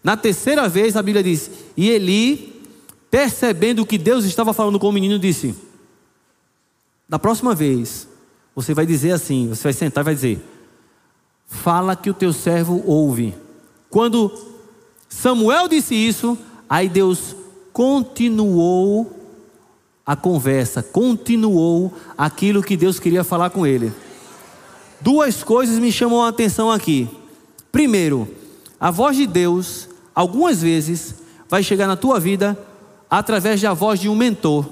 Na 0.00 0.16
terceira 0.16 0.68
vez 0.68 0.96
a 0.96 1.02
Bíblia 1.02 1.24
diz: 1.24 1.50
E 1.76 1.90
Eli, 1.90 2.62
percebendo 3.10 3.84
que 3.84 3.98
Deus 3.98 4.24
estava 4.24 4.52
falando 4.52 4.78
com 4.78 4.88
o 4.88 4.92
menino, 4.92 5.18
disse: 5.18 5.68
Da 7.10 7.18
próxima 7.18 7.56
vez, 7.56 8.06
você 8.54 8.72
vai 8.72 8.86
dizer 8.86 9.10
assim: 9.10 9.48
você 9.48 9.64
vai 9.64 9.72
sentar 9.72 10.02
e 10.02 10.06
vai 10.06 10.14
dizer: 10.14 10.40
fala 11.44 11.96
que 11.96 12.08
o 12.08 12.14
teu 12.14 12.32
servo 12.32 12.84
ouve. 12.86 13.34
Quando 13.90 14.32
Samuel 15.08 15.66
disse 15.66 15.92
isso, 15.92 16.38
aí 16.68 16.88
Deus 16.88 17.34
continuou 17.72 19.12
a 20.06 20.14
conversa, 20.14 20.84
continuou 20.84 21.92
aquilo 22.16 22.62
que 22.62 22.76
Deus 22.76 23.00
queria 23.00 23.24
falar 23.24 23.50
com 23.50 23.66
ele. 23.66 23.92
Duas 25.00 25.42
coisas 25.42 25.80
me 25.80 25.90
chamam 25.90 26.22
a 26.22 26.28
atenção 26.28 26.70
aqui. 26.70 27.08
Primeiro, 27.72 28.28
a 28.78 28.92
voz 28.92 29.16
de 29.16 29.26
Deus, 29.26 29.88
algumas 30.14 30.62
vezes, 30.62 31.16
vai 31.48 31.64
chegar 31.64 31.88
na 31.88 31.96
tua 31.96 32.20
vida 32.20 32.56
através 33.10 33.60
da 33.60 33.74
voz 33.74 33.98
de 33.98 34.08
um 34.08 34.14
mentor, 34.14 34.64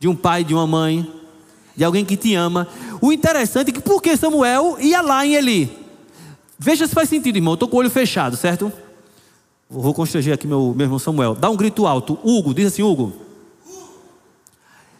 de 0.00 0.08
um 0.08 0.16
pai, 0.16 0.42
de 0.42 0.52
uma 0.52 0.66
mãe, 0.66 1.21
de 1.76 1.84
alguém 1.84 2.04
que 2.04 2.16
te 2.16 2.34
ama. 2.34 2.68
O 3.00 3.12
interessante 3.12 3.70
é 3.70 3.72
que 3.72 3.80
por 3.80 4.00
que 4.02 4.16
Samuel 4.16 4.76
ia 4.78 5.00
lá 5.00 5.24
em 5.26 5.34
Eli? 5.34 5.78
Veja 6.58 6.86
se 6.86 6.94
faz 6.94 7.08
sentido, 7.08 7.36
irmão. 7.36 7.54
Estou 7.54 7.68
com 7.68 7.76
o 7.76 7.80
olho 7.80 7.90
fechado, 7.90 8.36
certo? 8.36 8.72
Vou 9.68 9.94
constranger 9.94 10.34
aqui 10.34 10.46
meu, 10.46 10.74
meu 10.76 10.84
irmão 10.84 10.98
Samuel. 10.98 11.34
Dá 11.34 11.48
um 11.50 11.56
grito 11.56 11.86
alto. 11.86 12.18
Hugo, 12.22 12.54
diz 12.54 12.66
assim, 12.66 12.82
Hugo. 12.82 13.12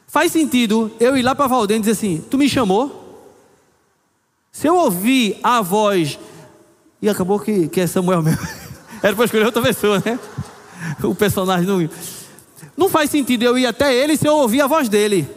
Faz 0.07 0.33
sentido 0.33 0.91
eu 0.99 1.17
ir 1.17 1.23
lá 1.23 1.35
para 1.35 1.47
Valdem 1.47 1.77
e 1.77 1.81
dizer 1.81 1.93
assim: 1.93 2.25
Tu 2.31 2.37
me 2.37 2.49
chamou? 2.49 3.01
Se 4.51 4.67
eu 4.67 4.77
ouvir 4.77 5.39
a 5.43 5.63
voz. 5.63 6.19
E 7.01 7.09
acabou 7.09 7.39
que, 7.39 7.69
que 7.69 7.81
é 7.81 7.87
Samuel 7.87 8.23
mesmo. 8.23 8.47
Era 9.03 9.15
para 9.15 9.25
escolher 9.25 9.47
outra 9.47 9.63
pessoa, 9.63 10.03
né? 10.05 10.19
O 11.03 11.15
personagem 11.15 11.67
não. 11.67 11.89
Não 12.77 12.89
faz 12.89 13.11
sentido 13.11 13.43
eu 13.43 13.59
ir 13.59 13.67
até 13.67 13.95
ele 13.95 14.17
se 14.17 14.27
eu 14.27 14.35
ouvir 14.35 14.63
a 14.63 14.67
voz 14.67 14.89
dele 14.89 15.29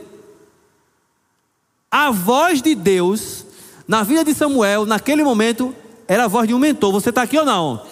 a 1.98 2.12
voz 2.12 2.62
de 2.62 2.76
Deus 2.76 3.46
na 3.88 4.04
vida 4.04 4.22
de 4.26 4.34
Samuel, 4.34 4.86
naquele 4.86 5.24
momento, 5.24 5.74
era 6.06 6.26
a 6.26 6.28
voz 6.28 6.46
de 6.46 6.54
um 6.54 6.60
mentor. 6.60 6.92
Você 6.92 7.08
está 7.08 7.22
aqui 7.22 7.38
ou 7.38 7.46
não? 7.46 7.84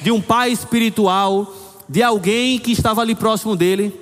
De 0.00 0.10
um 0.10 0.22
pai 0.22 0.50
espiritual, 0.50 1.52
de 1.86 2.02
alguém 2.02 2.58
que 2.58 2.72
estava 2.72 3.02
ali 3.02 3.14
próximo 3.14 3.54
dele. 3.54 3.94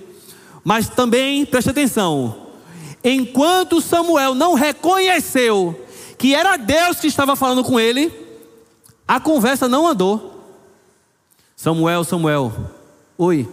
Mas 0.62 0.88
também, 0.88 1.44
preste 1.44 1.68
atenção, 1.68 2.46
enquanto 3.02 3.80
Samuel 3.80 4.36
não 4.36 4.54
reconheceu 4.54 5.84
que 6.16 6.32
era 6.32 6.56
Deus 6.56 7.00
que 7.00 7.08
estava 7.08 7.34
falando 7.34 7.64
com 7.64 7.80
ele, 7.80 8.12
a 9.08 9.18
conversa 9.18 9.66
não 9.66 9.84
andou. 9.84 10.44
Samuel, 11.56 12.04
Samuel, 12.04 12.52
oi. 13.18 13.48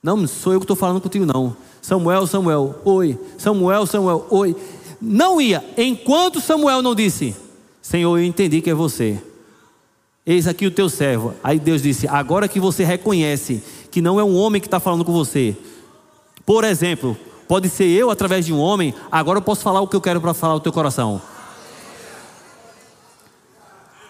Não 0.00 0.24
sou 0.28 0.52
eu 0.52 0.60
que 0.60 0.64
estou 0.64 0.76
falando 0.76 1.00
contigo, 1.00 1.26
não. 1.26 1.56
Samuel, 1.82 2.26
Samuel, 2.28 2.76
oi. 2.84 3.18
Samuel, 3.36 3.86
Samuel, 3.86 4.26
oi. 4.30 4.54
Não 5.00 5.40
ia, 5.40 5.64
enquanto 5.76 6.40
Samuel 6.40 6.82
não 6.82 6.94
disse: 6.94 7.34
Senhor, 7.80 8.18
eu 8.18 8.24
entendi 8.24 8.60
que 8.60 8.70
é 8.70 8.74
você. 8.74 9.20
Eis 10.26 10.46
aqui 10.46 10.66
o 10.66 10.70
teu 10.70 10.88
servo. 10.88 11.34
Aí 11.42 11.58
Deus 11.58 11.82
disse: 11.82 12.06
Agora 12.06 12.46
que 12.46 12.60
você 12.60 12.84
reconhece 12.84 13.62
que 13.90 14.00
não 14.02 14.20
é 14.20 14.24
um 14.24 14.36
homem 14.36 14.60
que 14.60 14.66
está 14.66 14.78
falando 14.78 15.04
com 15.04 15.12
você. 15.12 15.56
Por 16.44 16.64
exemplo, 16.64 17.16
pode 17.48 17.68
ser 17.68 17.86
eu 17.86 18.10
através 18.10 18.46
de 18.46 18.52
um 18.52 18.58
homem, 18.58 18.94
agora 19.10 19.38
eu 19.38 19.42
posso 19.42 19.62
falar 19.62 19.80
o 19.80 19.88
que 19.88 19.96
eu 19.96 20.00
quero 20.00 20.20
para 20.20 20.34
falar 20.34 20.54
o 20.54 20.60
teu 20.60 20.72
coração. 20.72 21.20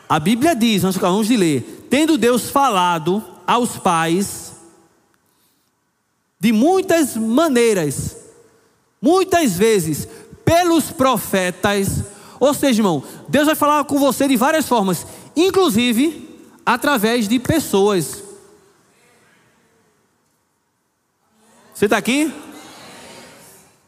A 0.09 0.19
Bíblia 0.19 0.57
diz, 0.57 0.83
nós 0.83 0.97
acabamos 0.97 1.29
de 1.29 1.37
ler, 1.37 1.87
tendo 1.89 2.19
Deus 2.19 2.51
falado 2.51 3.25
aos 3.47 3.77
pais 3.77 4.53
de 6.41 6.53
muitas 6.53 7.17
maneiras, 7.17 8.17
muitas 9.01 9.57
vezes, 9.57 10.09
pelos 10.51 10.91
profetas. 10.91 12.03
Ou 12.41 12.53
seja, 12.53 12.81
irmão, 12.81 13.05
Deus 13.29 13.47
vai 13.47 13.55
falar 13.55 13.85
com 13.85 14.01
você 14.01 14.27
de 14.27 14.37
várias 14.37 14.67
formas, 14.67 15.07
inclusive 15.37 16.29
através 16.67 17.29
de 17.29 17.39
pessoas. 17.39 18.25
Você 21.73 21.85
está 21.85 21.99
aqui? 21.99 22.33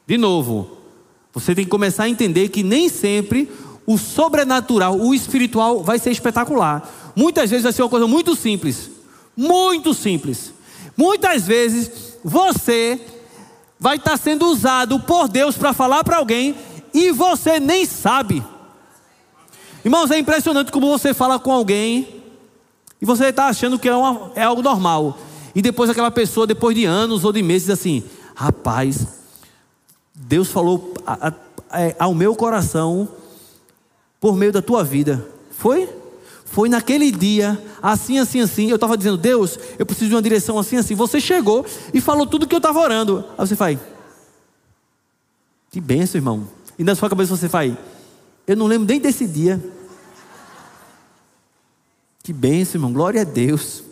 De 0.06 0.16
novo, 0.16 0.78
você 1.32 1.52
tem 1.52 1.64
que 1.64 1.70
começar 1.70 2.04
a 2.04 2.08
entender 2.08 2.48
que 2.48 2.62
nem 2.62 2.88
sempre 2.88 3.50
o 3.84 3.98
sobrenatural, 3.98 5.00
o 5.00 5.12
espiritual 5.12 5.82
vai 5.82 5.98
ser 5.98 6.12
espetacular. 6.12 7.12
Muitas 7.16 7.50
vezes 7.50 7.64
vai 7.64 7.72
ser 7.72 7.82
uma 7.82 7.88
coisa 7.88 8.06
muito 8.06 8.36
simples. 8.36 8.88
Muito 9.36 9.92
simples. 9.92 10.52
Muitas 10.96 11.44
vezes 11.44 11.90
você 12.22 13.00
vai 13.82 13.96
estar 13.96 14.16
sendo 14.16 14.46
usado 14.46 15.00
por 15.00 15.26
Deus 15.26 15.58
para 15.58 15.72
falar 15.72 16.04
para 16.04 16.18
alguém 16.18 16.54
e 16.94 17.10
você 17.10 17.58
nem 17.58 17.84
sabe. 17.84 18.40
Irmãos, 19.84 20.08
é 20.12 20.18
impressionante 20.20 20.70
como 20.70 20.86
você 20.86 21.12
fala 21.12 21.36
com 21.36 21.50
alguém 21.50 22.22
e 23.00 23.04
você 23.04 23.26
está 23.26 23.46
achando 23.46 23.80
que 23.80 23.88
é, 23.88 23.96
uma, 23.96 24.30
é 24.36 24.44
algo 24.44 24.62
normal. 24.62 25.18
E 25.52 25.60
depois 25.60 25.90
aquela 25.90 26.12
pessoa, 26.12 26.46
depois 26.46 26.76
de 26.76 26.84
anos 26.84 27.24
ou 27.24 27.32
de 27.32 27.42
meses, 27.42 27.70
assim: 27.70 28.04
rapaz, 28.36 29.04
Deus 30.14 30.46
falou 30.46 30.94
a, 31.04 31.28
a, 31.28 31.32
a, 31.68 31.80
é, 31.80 31.96
ao 31.98 32.14
meu 32.14 32.36
coração 32.36 33.08
por 34.20 34.36
meio 34.36 34.52
da 34.52 34.62
tua 34.62 34.84
vida. 34.84 35.26
Foi? 35.50 35.88
Foi 36.52 36.68
naquele 36.68 37.10
dia, 37.10 37.58
assim, 37.80 38.18
assim, 38.18 38.42
assim. 38.42 38.68
Eu 38.68 38.74
estava 38.74 38.94
dizendo, 38.94 39.16
Deus, 39.16 39.58
eu 39.78 39.86
preciso 39.86 40.10
de 40.10 40.14
uma 40.14 40.20
direção 40.20 40.58
assim, 40.58 40.76
assim. 40.76 40.94
Você 40.94 41.18
chegou 41.18 41.64
e 41.94 42.00
falou 42.00 42.26
tudo 42.26 42.46
que 42.46 42.54
eu 42.54 42.58
estava 42.58 42.78
orando. 42.78 43.24
Aí 43.38 43.48
você 43.48 43.56
faz, 43.56 43.78
que 45.70 45.80
benção, 45.80 46.18
irmão. 46.18 46.46
E 46.78 46.84
na 46.84 46.94
sua 46.94 47.08
cabeça 47.08 47.34
você 47.34 47.48
faz, 47.48 47.74
eu 48.46 48.54
não 48.54 48.66
lembro 48.66 48.86
nem 48.86 49.00
desse 49.00 49.26
dia. 49.26 49.64
Que 52.22 52.34
benção, 52.34 52.78
irmão. 52.78 52.92
Glória 52.92 53.22
a 53.22 53.24
Deus. 53.24 53.82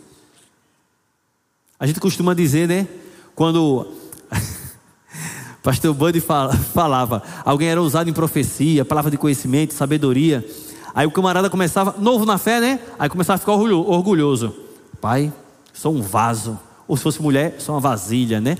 A 1.79 1.87
gente 1.87 1.99
costuma 1.99 2.35
dizer, 2.35 2.67
né? 2.67 2.87
Quando 3.33 3.91
pastor 5.63 5.95
Buddy 5.95 6.21
falava, 6.21 7.23
alguém 7.43 7.69
era 7.69 7.81
usado 7.81 8.07
em 8.07 8.13
profecia, 8.13 8.85
palavra 8.85 9.09
de 9.09 9.17
conhecimento, 9.17 9.73
sabedoria. 9.73 10.47
Aí 10.93 11.07
o 11.07 11.11
camarada 11.11 11.49
começava, 11.49 11.95
novo 11.97 12.25
na 12.25 12.37
fé, 12.37 12.59
né? 12.59 12.79
Aí 12.99 13.09
começava 13.09 13.35
a 13.35 13.39
ficar 13.39 13.53
orgulhoso. 13.53 14.53
Pai, 14.99 15.31
sou 15.73 15.93
um 15.93 16.01
vaso. 16.01 16.59
Ou 16.87 16.97
se 16.97 17.03
fosse 17.03 17.21
mulher, 17.21 17.55
sou 17.59 17.75
uma 17.75 17.81
vasilha, 17.81 18.41
né? 18.41 18.57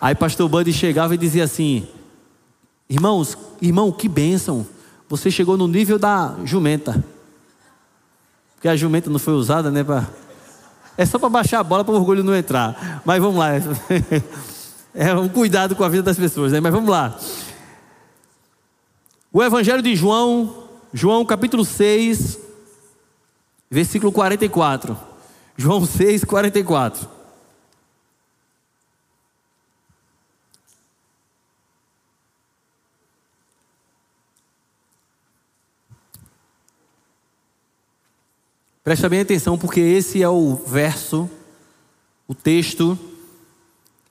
Aí 0.00 0.14
pastor 0.14 0.48
Buddy 0.48 0.72
chegava 0.72 1.14
e 1.14 1.18
dizia 1.18 1.44
assim: 1.44 1.86
Irmãos, 2.88 3.36
irmão, 3.60 3.90
que 3.90 4.08
bênção. 4.08 4.66
Você 5.08 5.30
chegou 5.30 5.56
no 5.56 5.68
nível 5.68 5.98
da 5.98 6.34
jumenta. 6.44 7.04
Porque 8.54 8.68
a 8.68 8.76
jumenta 8.76 9.08
não 9.08 9.18
foi 9.18 9.34
usada, 9.34 9.70
né? 9.70 9.84
Pra... 9.84 10.06
É 10.96 11.06
só 11.06 11.18
para 11.18 11.28
baixar 11.28 11.60
a 11.60 11.64
bola 11.64 11.84
para 11.84 11.94
o 11.94 11.96
orgulho 11.96 12.24
não 12.24 12.34
entrar. 12.34 13.02
Mas 13.04 13.20
vamos 13.20 13.38
lá. 13.38 13.50
É 14.98 15.14
um 15.14 15.28
cuidado 15.28 15.76
com 15.76 15.84
a 15.84 15.90
vida 15.90 16.04
das 16.04 16.16
pessoas, 16.16 16.52
né? 16.52 16.58
Mas 16.58 16.72
vamos 16.72 16.88
lá. 16.88 17.14
O 19.36 19.44
Evangelho 19.44 19.82
de 19.82 19.94
João, 19.94 20.66
João 20.94 21.22
capítulo 21.22 21.62
6, 21.62 22.38
versículo 23.70 24.10
44. 24.10 24.98
João 25.58 25.84
6, 25.84 26.24
44. 26.24 27.06
Presta 38.82 39.06
bem 39.10 39.20
atenção, 39.20 39.58
porque 39.58 39.80
esse 39.80 40.22
é 40.22 40.28
o 40.30 40.54
verso, 40.54 41.28
o 42.26 42.34
texto, 42.34 42.98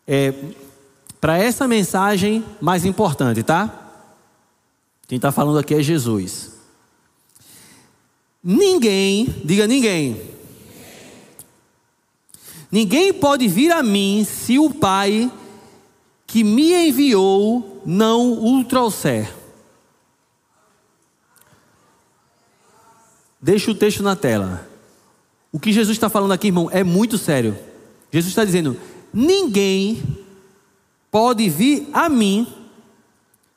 é, 0.07 0.35
para 1.19 1.39
essa 1.39 1.67
mensagem 1.67 2.45
mais 2.61 2.85
importante, 2.85 3.41
tá? 3.41 3.84
Quem 5.07 5.17
está 5.17 5.31
falando 5.31 5.59
aqui 5.59 5.73
é 5.73 5.83
Jesus. 5.83 6.53
Ninguém, 8.43 9.25
diga 9.43 9.67
ninguém. 9.67 10.21
Ninguém 12.71 13.13
pode 13.13 13.47
vir 13.47 13.71
a 13.71 13.81
mim 13.81 14.25
se 14.25 14.59
o 14.59 14.69
Pai 14.69 15.31
que 16.27 16.43
me 16.43 16.73
enviou 16.73 17.81
não 17.85 18.43
o 18.43 18.63
trouxer. 18.63 19.33
Deixa 23.41 23.69
o 23.69 23.75
texto 23.75 24.01
na 24.01 24.15
tela. 24.15 24.67
O 25.51 25.59
que 25.59 25.71
Jesus 25.71 25.95
está 25.95 26.09
falando 26.09 26.31
aqui, 26.31 26.47
irmão, 26.47 26.69
é 26.71 26.83
muito 26.83 27.17
sério. 27.17 27.57
Jesus 28.11 28.31
está 28.31 28.43
dizendo: 28.43 28.75
ninguém 29.13 30.03
pode 31.11 31.47
vir 31.47 31.87
a 31.93 32.09
mim 32.09 32.47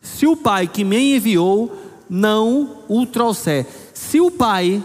se 0.00 0.26
o 0.26 0.36
Pai 0.36 0.66
que 0.66 0.84
me 0.84 1.16
enviou 1.16 1.76
não 2.08 2.84
o 2.88 3.04
trouxer. 3.06 3.66
Se 3.92 4.20
o 4.20 4.30
Pai 4.30 4.82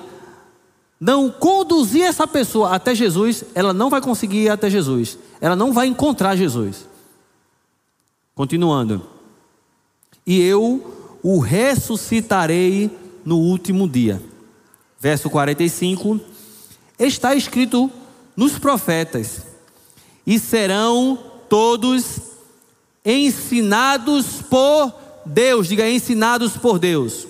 não 0.99 1.29
conduzir 1.29 2.03
essa 2.03 2.27
pessoa 2.27 2.75
até 2.75 2.95
Jesus, 2.95 3.43
ela 3.53 3.73
não 3.73 3.89
vai 3.89 4.01
conseguir 4.01 4.43
ir 4.43 4.49
até 4.49 4.69
Jesus. 4.69 5.17
Ela 5.39 5.55
não 5.55 5.73
vai 5.73 5.87
encontrar 5.87 6.35
Jesus. 6.35 6.87
Continuando. 8.35 9.05
E 10.25 10.41
eu 10.41 11.17
o 11.21 11.39
ressuscitarei 11.39 12.89
no 13.25 13.37
último 13.37 13.87
dia 13.87 14.21
verso 15.03 15.29
45, 15.29 16.17
está 16.97 17.35
escrito 17.35 17.91
nos 18.37 18.57
profetas: 18.57 19.41
e 20.25 20.39
serão 20.39 21.19
todos 21.49 22.21
ensinados 23.03 24.41
por 24.49 24.93
Deus, 25.25 25.67
diga 25.67 25.89
ensinados 25.89 26.57
por 26.57 26.79
Deus. 26.79 27.27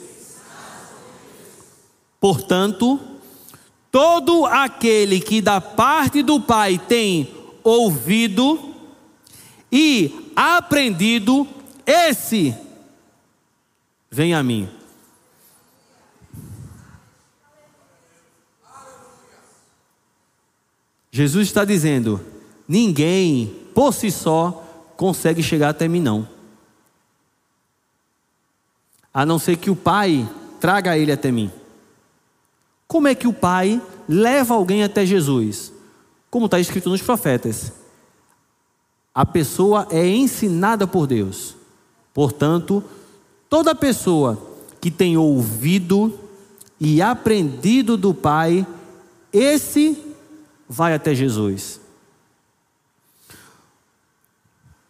Portanto, 2.20 3.00
todo 3.92 4.46
aquele 4.46 5.20
que 5.20 5.42
da 5.42 5.60
parte 5.60 6.24
do 6.24 6.40
Pai 6.40 6.78
tem 6.80 7.30
ouvido 7.64 8.74
e 9.72 10.32
aprendido, 10.36 11.48
esse 11.86 12.56
vem 14.10 14.34
a 14.34 14.42
mim. 14.42 14.70
Jesus 21.12 21.48
está 21.48 21.64
dizendo: 21.64 22.20
ninguém 22.68 23.54
por 23.76 23.94
si 23.94 24.10
só 24.10 24.64
consegue 24.98 25.44
chegar 25.44 25.70
até 25.70 25.88
mim, 25.88 26.02
não. 26.02 26.33
A 29.14 29.26
não 29.26 29.38
ser 29.38 29.58
que 29.58 29.70
o 29.70 29.76
Pai 29.76 30.28
traga 30.60 30.98
ele 30.98 31.12
até 31.12 31.32
mim. 31.32 31.52
Como 32.88 33.08
é 33.08 33.16
que 33.16 33.28
o 33.28 33.34
Pai 33.34 33.82
leva 34.08 34.54
alguém 34.54 34.84
até 34.84 35.06
Jesus? 35.06 35.72
Como 36.30 36.46
está 36.46 36.60
escrito 36.60 36.90
nos 36.90 37.02
profetas. 37.02 37.72
A 39.14 39.26
pessoa 39.26 39.88
é 39.92 40.08
ensinada 40.08 40.88
por 40.88 41.06
Deus. 41.06 41.56
Portanto, 42.14 42.84
toda 43.50 43.76
pessoa 43.76 44.42
que 44.82 44.90
tem 44.90 45.16
ouvido 45.16 46.20
e 46.80 47.02
aprendido 47.02 47.96
do 47.96 48.14
Pai, 48.14 48.66
esse 49.32 49.98
vai 50.68 50.94
até 50.94 51.14
Jesus. 51.14 51.80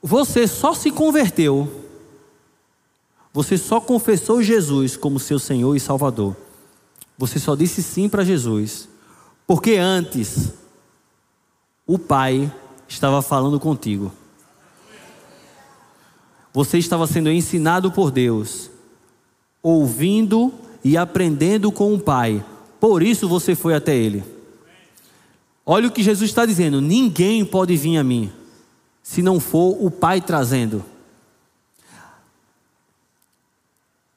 Você 0.02 0.48
só 0.48 0.74
se 0.74 0.92
converteu, 0.92 1.83
você 3.34 3.58
só 3.58 3.82
confessou 3.82 4.44
Jesus 4.44 4.96
como 4.96 5.20
seu 5.20 5.40
Senhor 5.40 5.76
e 5.76 5.80
Salvador. 5.80 6.36
Você 7.18 7.40
só 7.40 7.56
disse 7.56 7.82
sim 7.82 8.08
para 8.08 8.24
Jesus, 8.24 8.88
porque 9.48 9.76
antes 9.76 10.54
o 11.88 11.98
Pai 11.98 12.54
estava 12.88 13.24
falando 13.24 13.60
contigo. 13.60 14.12
Você 16.54 16.78
estava 16.78 17.08
sendo 17.08 17.32
ensinado 17.32 17.92
por 17.92 18.12
Deus, 18.12 18.70
ouvindo 19.64 20.54
e 20.84 20.96
aprendendo 20.96 21.72
com 21.72 21.92
o 21.92 22.00
Pai. 22.00 22.46
Por 22.80 23.02
isso 23.02 23.28
você 23.28 23.56
foi 23.56 23.74
até 23.74 23.96
Ele. 23.96 24.24
Olha 25.66 25.88
o 25.88 25.92
que 25.92 26.04
Jesus 26.04 26.30
está 26.30 26.46
dizendo: 26.46 26.80
ninguém 26.80 27.44
pode 27.44 27.76
vir 27.76 27.98
a 27.98 28.04
mim, 28.04 28.32
se 29.02 29.24
não 29.24 29.40
for 29.40 29.76
o 29.84 29.90
Pai 29.90 30.22
trazendo. 30.22 30.86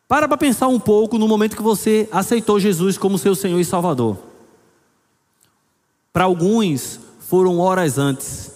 Para 0.09 0.29
para 0.29 0.37
pensar 0.37 0.69
um 0.69 0.79
pouco 0.79 1.19
no 1.19 1.27
momento 1.27 1.57
que 1.57 1.62
você 1.62 2.09
aceitou 2.12 2.61
Jesus 2.61 2.97
como 2.97 3.19
seu 3.19 3.35
Senhor 3.35 3.59
e 3.59 3.64
Salvador. 3.64 4.16
Para 6.12 6.25
alguns 6.25 7.01
foram 7.19 7.59
horas 7.59 7.99
antes, 7.99 8.53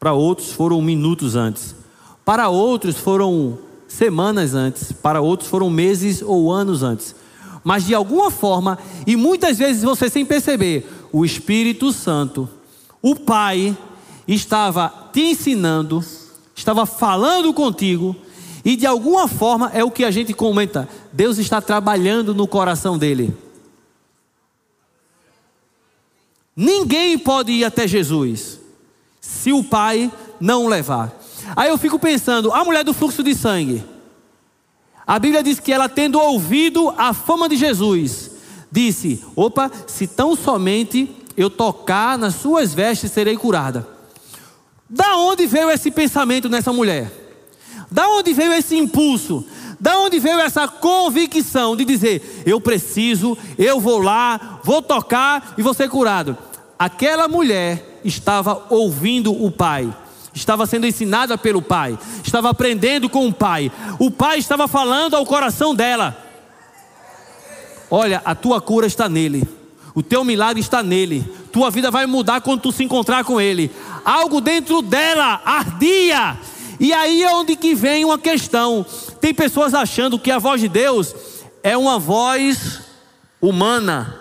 para 0.00 0.14
outros 0.14 0.52
foram 0.52 0.80
minutos 0.80 1.36
antes, 1.36 1.76
para 2.24 2.48
outros 2.48 2.96
foram 2.96 3.58
semanas 3.86 4.54
antes, 4.54 4.90
para 4.90 5.20
outros 5.20 5.50
foram 5.50 5.68
meses 5.68 6.22
ou 6.22 6.50
anos 6.50 6.82
antes. 6.82 7.14
Mas 7.62 7.84
de 7.84 7.94
alguma 7.94 8.30
forma, 8.30 8.78
e 9.06 9.16
muitas 9.16 9.58
vezes 9.58 9.82
você 9.82 10.08
sem 10.08 10.24
perceber, 10.24 10.88
o 11.12 11.24
Espírito 11.24 11.92
Santo, 11.92 12.48
o 13.02 13.14
Pai, 13.14 13.76
estava 14.26 15.10
te 15.12 15.20
ensinando, 15.20 16.02
estava 16.54 16.86
falando 16.86 17.52
contigo, 17.52 18.16
e 18.66 18.74
de 18.74 18.84
alguma 18.84 19.28
forma 19.28 19.70
é 19.72 19.84
o 19.84 19.92
que 19.92 20.04
a 20.04 20.10
gente 20.10 20.34
comenta: 20.34 20.88
Deus 21.12 21.38
está 21.38 21.60
trabalhando 21.60 22.34
no 22.34 22.48
coração 22.48 22.98
dele. 22.98 23.32
Ninguém 26.56 27.16
pode 27.16 27.52
ir 27.52 27.64
até 27.64 27.86
Jesus 27.86 28.58
se 29.20 29.52
o 29.52 29.62
Pai 29.62 30.10
não 30.40 30.66
levar. 30.66 31.16
Aí 31.54 31.68
eu 31.68 31.78
fico 31.78 31.96
pensando: 31.96 32.52
a 32.52 32.64
mulher 32.64 32.82
do 32.82 32.92
fluxo 32.92 33.22
de 33.22 33.36
sangue. 33.36 33.84
A 35.06 35.20
Bíblia 35.20 35.44
diz 35.44 35.60
que 35.60 35.72
ela, 35.72 35.88
tendo 35.88 36.18
ouvido 36.18 36.92
a 36.98 37.14
fama 37.14 37.48
de 37.48 37.54
Jesus, 37.54 38.32
disse: 38.68 39.24
Opa, 39.36 39.70
se 39.86 40.08
tão 40.08 40.34
somente 40.34 41.14
eu 41.36 41.48
tocar 41.48 42.18
nas 42.18 42.34
suas 42.34 42.74
vestes, 42.74 43.12
serei 43.12 43.36
curada. 43.36 43.86
Da 44.90 45.18
onde 45.18 45.46
veio 45.46 45.70
esse 45.70 45.88
pensamento 45.88 46.48
nessa 46.48 46.72
mulher? 46.72 47.25
Da 47.96 48.06
onde 48.10 48.34
veio 48.34 48.52
esse 48.52 48.76
impulso? 48.76 49.42
Da 49.80 49.98
onde 50.00 50.18
veio 50.18 50.38
essa 50.38 50.68
convicção 50.68 51.74
de 51.74 51.82
dizer: 51.82 52.42
Eu 52.44 52.60
preciso, 52.60 53.38
eu 53.56 53.80
vou 53.80 54.02
lá, 54.02 54.60
vou 54.62 54.82
tocar 54.82 55.54
e 55.56 55.62
vou 55.62 55.72
ser 55.72 55.88
curado? 55.88 56.36
Aquela 56.78 57.26
mulher 57.26 58.00
estava 58.04 58.66
ouvindo 58.68 59.32
o 59.32 59.50
Pai, 59.50 59.90
estava 60.34 60.66
sendo 60.66 60.86
ensinada 60.86 61.38
pelo 61.38 61.62
Pai, 61.62 61.98
estava 62.22 62.50
aprendendo 62.50 63.08
com 63.08 63.26
o 63.26 63.32
Pai. 63.32 63.72
O 63.98 64.10
Pai 64.10 64.40
estava 64.40 64.68
falando 64.68 65.16
ao 65.16 65.24
coração 65.24 65.74
dela. 65.74 66.14
Olha, 67.90 68.20
a 68.26 68.34
tua 68.34 68.60
cura 68.60 68.86
está 68.86 69.08
nele. 69.08 69.48
O 69.94 70.02
teu 70.02 70.22
milagre 70.22 70.60
está 70.60 70.82
nele. 70.82 71.24
Tua 71.50 71.70
vida 71.70 71.90
vai 71.90 72.04
mudar 72.04 72.42
quando 72.42 72.60
tu 72.60 72.72
se 72.72 72.84
encontrar 72.84 73.24
com 73.24 73.40
ele. 73.40 73.70
Algo 74.04 74.42
dentro 74.42 74.82
dela 74.82 75.40
ardia. 75.46 76.36
E 76.78 76.92
aí 76.92 77.22
é 77.22 77.34
onde 77.34 77.56
que 77.56 77.74
vem 77.74 78.04
uma 78.04 78.18
questão. 78.18 78.84
Tem 79.20 79.32
pessoas 79.32 79.74
achando 79.74 80.18
que 80.18 80.30
a 80.30 80.38
voz 80.38 80.60
de 80.60 80.68
Deus 80.68 81.14
é 81.62 81.76
uma 81.76 81.98
voz 81.98 82.80
humana. 83.40 84.20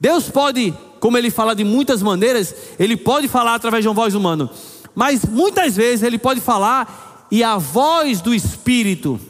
Deus 0.00 0.28
pode, 0.28 0.74
como 0.98 1.16
ele 1.16 1.30
fala 1.30 1.54
de 1.54 1.64
muitas 1.64 2.02
maneiras, 2.02 2.54
ele 2.78 2.96
pode 2.96 3.28
falar 3.28 3.54
através 3.54 3.84
de 3.84 3.88
uma 3.88 3.94
voz 3.94 4.14
humana, 4.14 4.50
mas 4.94 5.24
muitas 5.24 5.76
vezes 5.76 6.02
ele 6.02 6.18
pode 6.18 6.40
falar 6.40 7.28
e 7.30 7.42
a 7.42 7.56
voz 7.56 8.20
do 8.20 8.34
Espírito, 8.34 9.20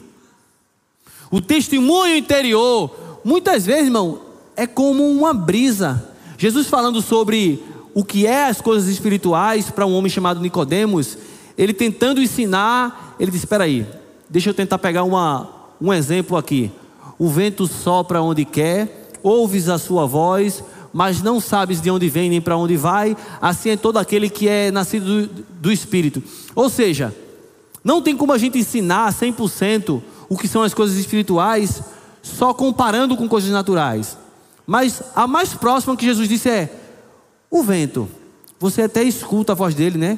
o 1.31 1.39
testemunho 1.39 2.17
interior, 2.17 3.19
muitas 3.23 3.65
vezes, 3.65 3.85
irmão, 3.85 4.21
é 4.55 4.67
como 4.67 5.07
uma 5.09 5.33
brisa. 5.33 6.11
Jesus 6.37 6.67
falando 6.67 7.01
sobre 7.01 7.63
o 7.93 8.03
que 8.03 8.25
é 8.25 8.45
as 8.45 8.59
coisas 8.59 8.89
espirituais 8.89 9.69
para 9.69 9.85
um 9.85 9.93
homem 9.93 10.09
chamado 10.09 10.41
Nicodemos, 10.41 11.17
ele 11.57 11.73
tentando 11.73 12.21
ensinar, 12.21 13.15
ele 13.19 13.31
disse: 13.31 13.45
Espera 13.45 13.63
aí, 13.65 13.85
deixa 14.29 14.49
eu 14.49 14.53
tentar 14.53 14.77
pegar 14.77 15.03
uma, 15.03 15.49
um 15.81 15.93
exemplo 15.93 16.37
aqui. 16.37 16.71
O 17.17 17.29
vento 17.29 17.67
sopra 17.67 18.21
onde 18.21 18.45
quer, 18.45 19.09
ouves 19.21 19.69
a 19.69 19.77
sua 19.77 20.05
voz, 20.05 20.63
mas 20.91 21.21
não 21.21 21.39
sabes 21.39 21.81
de 21.81 21.89
onde 21.89 22.09
vem 22.09 22.29
nem 22.29 22.41
para 22.41 22.57
onde 22.57 22.75
vai. 22.75 23.15
Assim 23.41 23.69
é 23.69 23.77
todo 23.77 23.97
aquele 23.97 24.29
que 24.29 24.47
é 24.47 24.71
nascido 24.71 25.27
do, 25.27 25.43
do 25.59 25.71
Espírito. 25.71 26.21
Ou 26.55 26.69
seja, 26.69 27.15
não 27.83 28.01
tem 28.01 28.15
como 28.15 28.33
a 28.33 28.37
gente 28.37 28.57
ensinar 28.57 29.13
100% 29.13 30.01
o 30.29 30.37
que 30.37 30.47
são 30.47 30.63
as 30.63 30.73
coisas 30.73 30.97
espirituais 30.97 31.81
só 32.21 32.53
comparando 32.53 33.17
com 33.17 33.27
coisas 33.27 33.51
naturais. 33.51 34.17
Mas 34.65 35.01
a 35.15 35.27
mais 35.27 35.53
próxima 35.53 35.95
que 35.97 36.05
Jesus 36.05 36.27
disse 36.27 36.49
é: 36.49 36.73
o 37.49 37.61
vento. 37.61 38.09
Você 38.59 38.83
até 38.83 39.03
escuta 39.03 39.51
a 39.51 39.55
voz 39.55 39.75
dele, 39.75 39.97
né? 39.97 40.17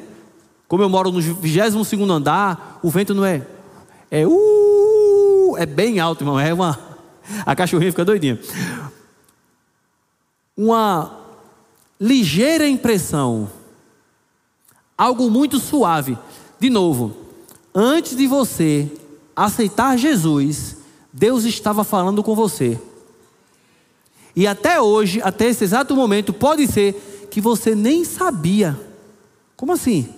Como 0.76 0.84
eu 0.84 0.90
moro 0.90 1.10
no 1.10 1.22
22 1.22 1.94
andar, 2.12 2.82
o 2.84 2.90
vento 2.90 3.14
não 3.16 3.24
é. 3.24 3.48
É 4.12 4.28
uh, 4.28 5.56
é 5.58 5.66
bem 5.66 6.02
alto, 6.02 6.22
irmão. 6.22 6.38
É 6.38 6.54
uma. 6.54 6.78
A 7.46 7.56
cachorrinha 7.56 7.94
fica 7.94 8.04
doidinha. 8.04 8.38
Uma 10.58 11.18
ligeira 11.98 12.68
impressão. 12.68 13.50
Algo 14.98 15.32
muito 15.32 15.62
suave. 15.62 16.18
De 16.60 16.70
novo, 16.70 17.16
antes 17.74 18.14
de 18.14 18.28
você 18.28 18.92
aceitar 19.34 19.98
Jesus, 19.98 20.76
Deus 21.14 21.46
estava 21.46 21.86
falando 21.86 22.22
com 22.22 22.36
você. 22.36 22.78
E 24.36 24.46
até 24.46 24.82
hoje, 24.82 25.22
até 25.22 25.48
esse 25.48 25.64
exato 25.64 25.96
momento, 25.96 26.34
pode 26.34 26.68
ser 26.68 27.28
que 27.32 27.40
você 27.40 27.74
nem 27.74 28.04
sabia. 28.04 28.78
Como 29.56 29.72
assim? 29.72 30.14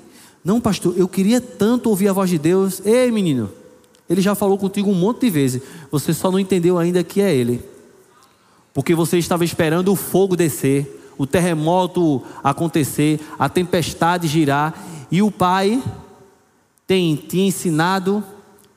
Não, 0.47 0.62
pastor, 0.62 0.93
eu 0.95 1.10
queria 1.10 1.41
tanto 1.41 1.89
ouvir 1.89 2.07
a 2.07 2.13
voz 2.13 2.29
de 2.29 2.38
Deus. 2.38 2.81
Ei, 2.86 3.12
menino, 3.12 3.51
ele 4.10 4.21
já 4.21 4.33
falou 4.33 4.57
contigo 4.57 4.89
um 4.89 4.93
monte 4.93 5.25
de 5.25 5.29
vezes. 5.29 5.62
Você 5.91 6.13
só 6.13 6.31
não 6.31 6.39
entendeu 6.39 6.77
ainda 6.77 7.03
que 7.03 7.19
é 7.19 7.36
ele. 7.36 7.62
Porque 8.73 8.95
você 8.95 9.17
estava 9.17 9.43
esperando 9.43 9.91
o 9.91 9.95
fogo 9.97 10.38
descer, 10.38 11.12
o 11.17 11.27
terremoto 11.27 12.23
acontecer, 12.41 13.19
a 13.38 13.49
tempestade 13.49 14.25
girar. 14.29 14.88
E 15.12 15.21
o 15.21 15.29
Pai 15.29 15.83
tem 16.88 17.17
te 17.17 17.41
ensinado, 17.41 18.23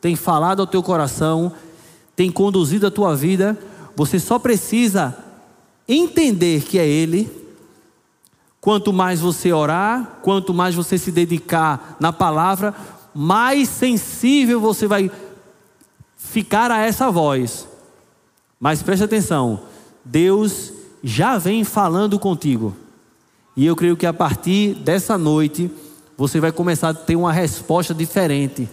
tem 0.01 0.17
falado 0.17 0.59
ao 0.59 0.67
teu 0.67 0.83
coração, 0.83 1.53
tem 2.17 2.33
conduzido 2.33 2.89
a 2.89 2.91
tua 2.91 3.15
vida. 3.15 3.57
Você 3.95 4.19
só 4.19 4.41
precisa 4.41 5.17
entender 5.87 6.65
que 6.65 6.81
é 6.81 6.89
Ele, 6.89 7.31
quanto 8.61 8.93
mais 8.93 9.21
você 9.21 9.53
orar, 9.53 10.19
quanto 10.23 10.53
mais 10.53 10.75
você 10.75 10.99
se 10.99 11.11
dedicar 11.11 11.97
na 11.99 12.13
palavra, 12.13 12.75
mais 13.15 13.69
sensível 13.69 14.61
você 14.61 14.87
vai 14.87 15.11
ficar 16.17 16.71
a 16.71 16.79
essa 16.79 17.11
voz. 17.11 17.67
Mas 18.59 18.83
preste 18.83 19.05
atenção, 19.05 19.63
Deus 20.05 20.73
já 21.03 21.39
vem 21.39 21.65
falando 21.65 22.19
contigo. 22.19 22.77
E 23.57 23.65
eu 23.65 23.75
creio 23.75 23.97
que 23.97 24.07
a 24.07 24.13
partir 24.13 24.75
dessa 24.75 25.17
noite 25.17 25.71
você 26.17 26.39
vai 26.39 26.53
começar 26.53 26.91
a 26.91 26.95
ter 26.95 27.17
uma 27.17 27.33
resposta 27.33 27.95
diferente. 27.95 28.69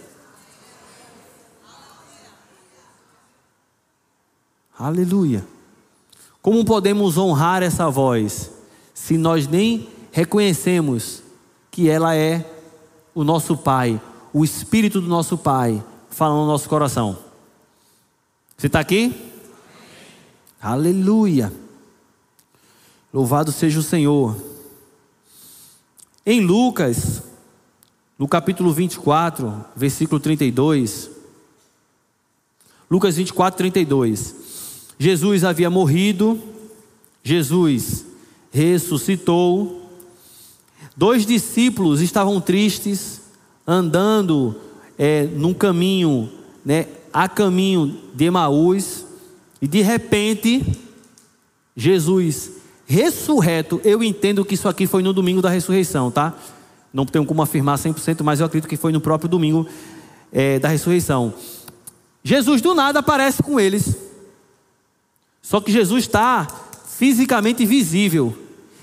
Aleluia. 4.78 5.44
Como 6.40 6.64
podemos 6.64 7.18
honrar 7.18 7.62
essa 7.62 7.90
voz 7.90 8.57
se 8.98 9.16
nós 9.16 9.46
nem 9.46 9.88
reconhecemos 10.10 11.22
que 11.70 11.88
ela 11.88 12.16
é 12.16 12.44
o 13.14 13.22
nosso 13.22 13.56
Pai, 13.56 13.98
o 14.32 14.44
Espírito 14.44 15.00
do 15.00 15.06
nosso 15.06 15.38
Pai, 15.38 15.82
falando 16.10 16.40
no 16.40 16.46
nosso 16.48 16.68
coração? 16.68 17.16
Você 18.56 18.66
está 18.66 18.80
aqui? 18.80 19.14
Aleluia. 20.60 21.52
Louvado 23.14 23.52
seja 23.52 23.78
o 23.78 23.84
Senhor. 23.84 24.36
Em 26.26 26.44
Lucas, 26.44 27.22
no 28.18 28.26
capítulo 28.26 28.72
24, 28.72 29.64
versículo 29.76 30.20
32. 30.20 31.08
Lucas 32.90 33.16
24, 33.16 33.56
32. 33.56 34.34
Jesus 34.98 35.44
havia 35.44 35.70
morrido, 35.70 36.42
Jesus 37.22 38.08
ressuscitou. 38.50 39.90
Dois 40.96 41.24
discípulos 41.24 42.00
estavam 42.00 42.40
tristes, 42.40 43.20
andando 43.66 44.56
é, 44.98 45.24
num 45.24 45.54
caminho, 45.54 46.30
né, 46.64 46.86
a 47.12 47.28
caminho 47.28 47.98
de 48.14 48.24
Emaús, 48.24 49.04
e 49.60 49.66
de 49.66 49.80
repente, 49.80 50.64
Jesus 51.76 52.52
ressurreto, 52.86 53.80
eu 53.84 54.02
entendo 54.02 54.44
que 54.44 54.54
isso 54.54 54.68
aqui 54.68 54.86
foi 54.86 55.02
no 55.02 55.12
domingo 55.12 55.42
da 55.42 55.50
ressurreição, 55.50 56.10
tá? 56.10 56.34
Não 56.92 57.04
tenho 57.04 57.26
como 57.26 57.42
afirmar 57.42 57.76
100%, 57.76 58.22
mas 58.22 58.40
eu 58.40 58.46
acredito 58.46 58.68
que 58.68 58.76
foi 58.76 58.92
no 58.92 59.00
próprio 59.00 59.28
domingo 59.28 59.66
é, 60.32 60.58
da 60.58 60.68
ressurreição. 60.68 61.34
Jesus 62.24 62.62
do 62.62 62.74
nada 62.74 63.00
aparece 63.00 63.42
com 63.42 63.60
eles 63.60 64.08
só 65.48 65.62
que 65.62 65.72
Jesus 65.72 66.04
está 66.04 66.46
fisicamente 66.98 67.64
visível. 67.64 68.36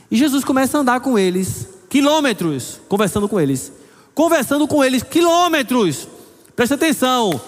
E 0.09 0.15
Jesus 0.15 0.45
começa 0.45 0.77
a 0.77 0.81
andar 0.81 1.01
com 1.01 1.19
eles, 1.19 1.67
quilômetros, 1.89 2.79
conversando 2.87 3.27
com 3.27 3.39
eles. 3.39 3.71
Conversando 4.13 4.65
com 4.67 4.81
eles, 4.81 5.03
quilômetros. 5.03 6.07
Presta 6.55 6.75
atenção. 6.75 7.41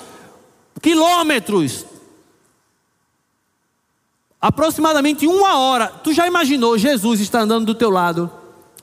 Quilômetros. 0.81 1.85
Aproximadamente 4.41 5.25
uma 5.25 5.57
hora. 5.57 5.87
Tu 5.87 6.11
já 6.11 6.27
imaginou 6.27 6.77
Jesus 6.77 7.21
estar 7.21 7.39
andando 7.39 7.65
do 7.65 7.73
teu 7.73 7.89
lado? 7.89 8.29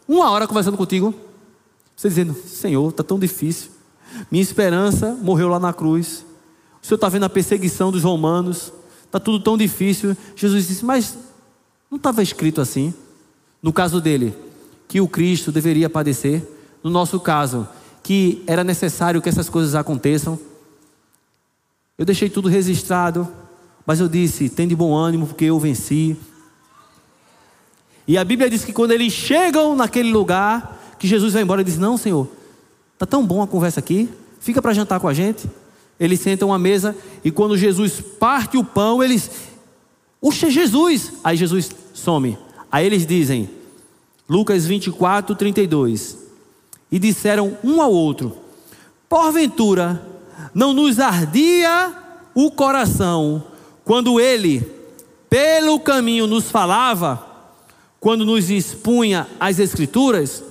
Uma 0.08 0.30
hora 0.30 0.48
conversando 0.48 0.78
contigo? 0.78 1.14
Você 1.94 2.08
dizendo, 2.08 2.34
Senhor, 2.34 2.88
está 2.88 3.04
tão 3.04 3.18
difícil. 3.18 3.70
Minha 4.30 4.42
esperança 4.42 5.16
morreu 5.20 5.48
lá 5.48 5.60
na 5.60 5.74
cruz. 5.74 6.24
O 6.82 6.86
Senhor 6.86 6.96
está 6.96 7.10
vendo 7.10 7.24
a 7.24 7.28
perseguição 7.28 7.92
dos 7.92 8.02
romanos 8.02 8.72
está 9.14 9.20
tudo 9.20 9.38
tão 9.38 9.56
difícil. 9.56 10.16
Jesus 10.34 10.66
disse, 10.66 10.84
mas 10.84 11.16
não 11.94 11.96
estava 11.96 12.24
escrito 12.24 12.60
assim. 12.60 12.92
No 13.62 13.72
caso 13.72 14.00
dele, 14.00 14.34
que 14.88 15.00
o 15.00 15.06
Cristo 15.06 15.52
deveria 15.52 15.88
padecer. 15.88 16.42
No 16.82 16.90
nosso 16.90 17.20
caso, 17.20 17.68
que 18.02 18.42
era 18.48 18.64
necessário 18.64 19.22
que 19.22 19.28
essas 19.28 19.48
coisas 19.48 19.76
aconteçam. 19.76 20.36
Eu 21.96 22.04
deixei 22.04 22.28
tudo 22.28 22.48
registrado, 22.48 23.28
mas 23.86 24.00
eu 24.00 24.08
disse: 24.08 24.48
tem 24.48 24.66
de 24.66 24.74
bom 24.74 24.92
ânimo, 24.92 25.28
porque 25.28 25.44
eu 25.44 25.58
venci. 25.58 26.16
E 28.08 28.18
a 28.18 28.24
Bíblia 28.24 28.50
diz 28.50 28.64
que 28.64 28.72
quando 28.72 28.90
eles 28.90 29.12
chegam 29.12 29.76
naquele 29.76 30.10
lugar, 30.10 30.96
que 30.98 31.06
Jesus 31.06 31.32
vai 31.32 31.42
embora, 31.42 31.60
ele 31.60 31.70
diz: 31.70 31.78
Não, 31.78 31.96
Senhor, 31.96 32.28
está 32.94 33.06
tão 33.06 33.24
bom 33.24 33.40
a 33.40 33.46
conversa 33.46 33.78
aqui, 33.78 34.10
fica 34.40 34.60
para 34.60 34.74
jantar 34.74 34.98
com 34.98 35.06
a 35.06 35.14
gente. 35.14 35.48
Eles 35.98 36.18
sentam 36.18 36.52
à 36.52 36.58
mesa 36.58 36.96
e 37.24 37.30
quando 37.30 37.56
Jesus 37.56 38.00
parte 38.18 38.56
o 38.56 38.64
pão, 38.64 39.00
eles. 39.00 39.30
Oxe, 40.20 40.50
Jesus! 40.50 41.12
Aí 41.22 41.36
Jesus 41.36 41.70
some. 41.94 42.36
Aí 42.70 42.84
eles 42.84 43.06
dizem, 43.06 43.48
Lucas 44.28 44.66
24, 44.66 45.34
32. 45.34 46.18
E 46.92 46.98
disseram 46.98 47.56
um 47.64 47.80
ao 47.80 47.90
outro: 47.90 48.36
Porventura, 49.08 50.06
não 50.52 50.74
nos 50.74 51.00
ardia 51.00 51.94
o 52.34 52.50
coração 52.50 53.42
quando 53.84 54.20
ele, 54.20 54.60
pelo 55.30 55.78
caminho, 55.80 56.26
nos 56.26 56.50
falava, 56.50 57.26
quando 58.00 58.24
nos 58.24 58.50
expunha 58.50 59.26
as 59.38 59.58
Escrituras? 59.58 60.42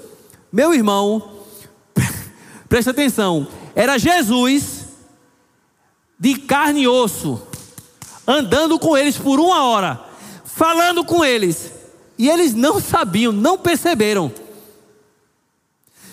Meu 0.51 0.73
irmão, 0.73 1.31
presta 2.69 2.91
atenção, 2.91 3.47
era 3.75 3.97
Jesus 3.97 4.83
de 6.19 6.35
carne 6.35 6.83
e 6.83 6.87
osso, 6.87 7.41
andando 8.25 8.79
com 8.79 8.95
eles 8.95 9.17
por 9.17 9.39
uma 9.39 9.63
hora, 9.63 10.02
falando 10.55 11.03
com 11.03 11.25
eles, 11.25 11.71
e 12.17 12.29
eles 12.29 12.53
não 12.53 12.79
sabiam, 12.79 13.31
não 13.31 13.57
perceberam. 13.57 14.31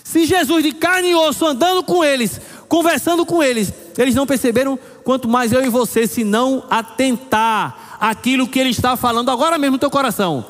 Se 0.02 0.24
Jesus 0.24 0.64
de 0.64 0.72
carne 0.72 1.10
e 1.10 1.14
osso 1.14 1.46
andando 1.46 1.82
com 1.82 2.02
eles, 2.02 2.40
conversando 2.66 3.26
com 3.26 3.42
eles, 3.42 3.72
eles 3.98 4.14
não 4.14 4.26
perceberam, 4.26 4.78
quanto 5.04 5.28
mais 5.28 5.52
eu 5.52 5.62
e 5.62 5.68
você, 5.68 6.06
se 6.06 6.24
não 6.24 6.64
atentar 6.70 7.98
aquilo 8.00 8.48
que 8.48 8.58
ele 8.58 8.70
está 8.70 8.96
falando 8.96 9.30
agora 9.30 9.58
mesmo 9.58 9.72
no 9.72 9.78
teu 9.78 9.90
coração. 9.90 10.44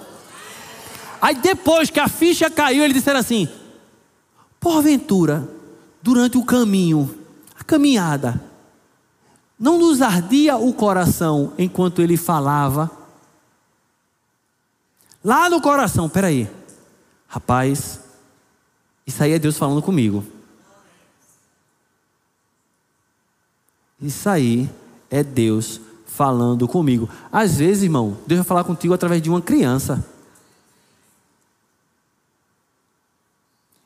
Aí 1.20 1.34
depois 1.34 1.90
que 1.90 2.00
a 2.00 2.08
ficha 2.08 2.48
caiu, 2.48 2.84
ele 2.84 2.94
disseram 2.94 3.20
assim: 3.20 3.48
Porventura, 4.60 5.48
durante 6.00 6.38
o 6.38 6.44
caminho, 6.44 7.18
a 7.58 7.64
caminhada, 7.64 8.40
não 9.58 9.78
nos 9.78 10.00
ardia 10.00 10.56
o 10.56 10.72
coração 10.72 11.52
enquanto 11.58 12.00
ele 12.00 12.16
falava? 12.16 12.99
Lá 15.22 15.50
no 15.50 15.60
coração, 15.60 16.08
peraí, 16.08 16.48
rapaz, 17.28 18.00
isso 19.06 19.22
aí 19.22 19.32
é 19.32 19.38
Deus 19.38 19.58
falando 19.58 19.82
comigo. 19.82 20.24
Isso 24.00 24.28
aí 24.28 24.70
é 25.10 25.22
Deus 25.22 25.80
falando 26.06 26.66
comigo. 26.66 27.08
Às 27.30 27.58
vezes, 27.58 27.82
irmão, 27.82 28.16
Deus 28.26 28.38
vai 28.38 28.46
falar 28.46 28.64
contigo 28.64 28.94
através 28.94 29.20
de 29.20 29.28
uma 29.28 29.42
criança. 29.42 30.04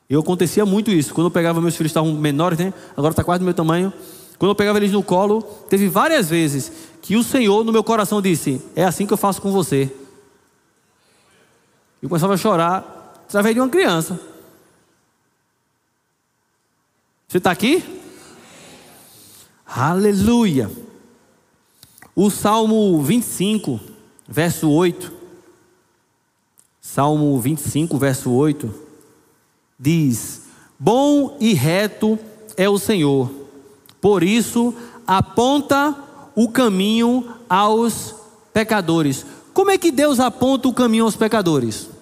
Eu 0.09 0.21
acontecia 0.21 0.65
muito 0.65 0.91
isso. 0.91 1.13
Quando 1.13 1.27
eu 1.27 1.31
pegava 1.31 1.61
meus 1.61 1.75
filhos 1.75 1.91
estavam 1.91 2.13
menores, 2.13 2.59
né? 2.59 2.73
Agora 2.97 3.13
está 3.13 3.25
quase 3.25 3.41
do 3.41 3.45
meu 3.45 3.55
tamanho. 3.55 3.93
Quando 4.39 4.51
eu 4.51 4.55
pegava 4.55 4.79
eles 4.79 4.93
no 4.93 5.03
colo, 5.03 5.43
teve 5.69 5.89
várias 5.89 6.29
vezes 6.29 6.71
que 7.03 7.17
o 7.17 7.25
Senhor 7.25 7.65
no 7.65 7.73
meu 7.73 7.83
coração 7.83 8.23
disse: 8.23 8.61
É 8.77 8.85
assim 8.85 9.07
que 9.07 9.13
eu 9.13 9.17
faço 9.17 9.41
com 9.43 9.51
você. 9.51 9.93
Eu 12.05 12.09
começava 12.11 12.35
a 12.35 12.37
chorar 12.37 13.15
através 13.27 13.55
de 13.55 13.63
uma 13.63 13.69
criança. 13.71 14.21
Você 17.27 17.39
está 17.39 17.51
aqui? 17.51 17.83
Aleluia. 19.65 20.71
O 22.15 22.29
Salmo 22.29 23.03
25, 23.03 23.81
verso 24.29 24.69
8. 24.69 25.11
Salmo 26.79 27.41
25, 27.41 27.97
verso 27.97 28.31
8. 28.33 28.75
Diz: 29.81 30.43
Bom 30.79 31.39
e 31.41 31.55
reto 31.55 32.19
é 32.55 32.69
o 32.69 32.79
Senhor, 32.79 33.31
por 33.99 34.23
isso 34.23 34.75
aponta 35.07 35.97
o 36.35 36.51
caminho 36.51 37.35
aos 37.49 38.15
pecadores. 38.53 39.25
Como 39.55 39.71
é 39.71 39.79
que 39.79 39.91
Deus 39.91 40.21
aponta 40.21 40.69
o 40.69 40.75
caminho 40.75 41.05
aos 41.05 41.17
pecadores? 41.17 41.94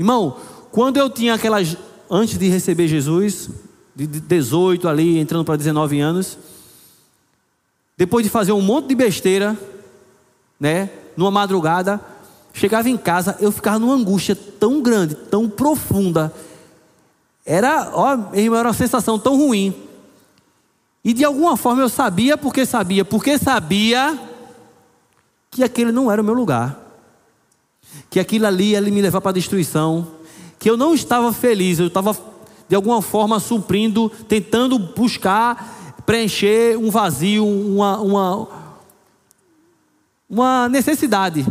Irmão, 0.00 0.34
quando 0.72 0.96
eu 0.96 1.10
tinha 1.10 1.34
aquelas. 1.34 1.76
Antes 2.10 2.38
de 2.38 2.48
receber 2.48 2.88
Jesus, 2.88 3.50
de 3.94 4.06
18 4.06 4.88
ali, 4.88 5.18
entrando 5.18 5.44
para 5.44 5.56
19 5.56 6.00
anos, 6.00 6.38
depois 7.98 8.24
de 8.24 8.30
fazer 8.30 8.50
um 8.50 8.62
monte 8.62 8.88
de 8.88 8.94
besteira, 8.94 9.56
né, 10.58 10.88
numa 11.16 11.30
madrugada, 11.30 12.00
chegava 12.52 12.88
em 12.88 12.96
casa, 12.96 13.36
eu 13.40 13.52
ficava 13.52 13.78
numa 13.78 13.94
angústia 13.94 14.34
tão 14.34 14.80
grande, 14.80 15.14
tão 15.14 15.48
profunda. 15.48 16.32
Era, 17.44 17.90
ó, 17.92 18.34
irmão, 18.34 18.58
era 18.58 18.68
uma 18.68 18.74
sensação 18.74 19.18
tão 19.18 19.36
ruim. 19.36 19.74
E 21.04 21.12
de 21.12 21.24
alguma 21.26 21.58
forma 21.58 21.82
eu 21.82 21.90
sabia 21.90 22.38
porque 22.38 22.64
sabia, 22.64 23.04
porque 23.04 23.38
sabia 23.38 24.18
que 25.50 25.62
aquele 25.62 25.92
não 25.92 26.10
era 26.10 26.22
o 26.22 26.24
meu 26.24 26.34
lugar. 26.34 26.89
Que 28.08 28.20
aquilo 28.20 28.46
ali 28.46 28.70
ia 28.70 28.80
me 28.80 29.00
levar 29.02 29.20
para 29.20 29.30
a 29.30 29.34
destruição. 29.34 30.08
Que 30.58 30.68
eu 30.68 30.76
não 30.76 30.94
estava 30.94 31.32
feliz, 31.32 31.78
eu 31.78 31.86
estava 31.86 32.16
de 32.68 32.76
alguma 32.76 33.02
forma 33.02 33.40
suprindo, 33.40 34.08
tentando 34.28 34.78
buscar 34.78 35.94
preencher 36.06 36.76
um 36.76 36.90
vazio, 36.90 37.46
uma, 37.46 38.00
uma, 38.00 38.48
uma 40.28 40.68
necessidade. 40.68 41.46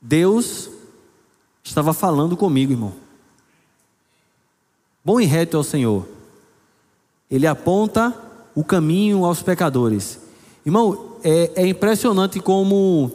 Deus 0.00 0.70
estava 1.62 1.92
falando 1.92 2.36
comigo, 2.36 2.72
irmão. 2.72 2.92
Bom 5.04 5.20
e 5.20 5.24
reto 5.24 5.56
é 5.56 5.60
o 5.60 5.64
Senhor. 5.64 6.08
Ele 7.30 7.46
aponta 7.46 8.14
o 8.54 8.64
caminho 8.64 9.24
aos 9.24 9.42
pecadores. 9.42 10.20
Irmão, 10.64 11.16
é, 11.22 11.52
é 11.54 11.66
impressionante 11.66 12.40
como 12.40 13.10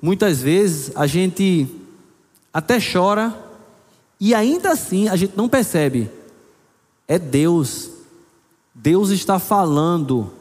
muitas 0.00 0.40
vezes 0.40 0.92
a 0.94 1.06
gente 1.06 1.68
até 2.52 2.78
chora 2.80 3.34
e 4.18 4.34
ainda 4.34 4.70
assim 4.70 5.08
a 5.08 5.16
gente 5.16 5.36
não 5.36 5.48
percebe. 5.48 6.10
É 7.06 7.18
Deus 7.18 7.90
Deus 8.74 9.10
está 9.10 9.38
falando, 9.38 10.32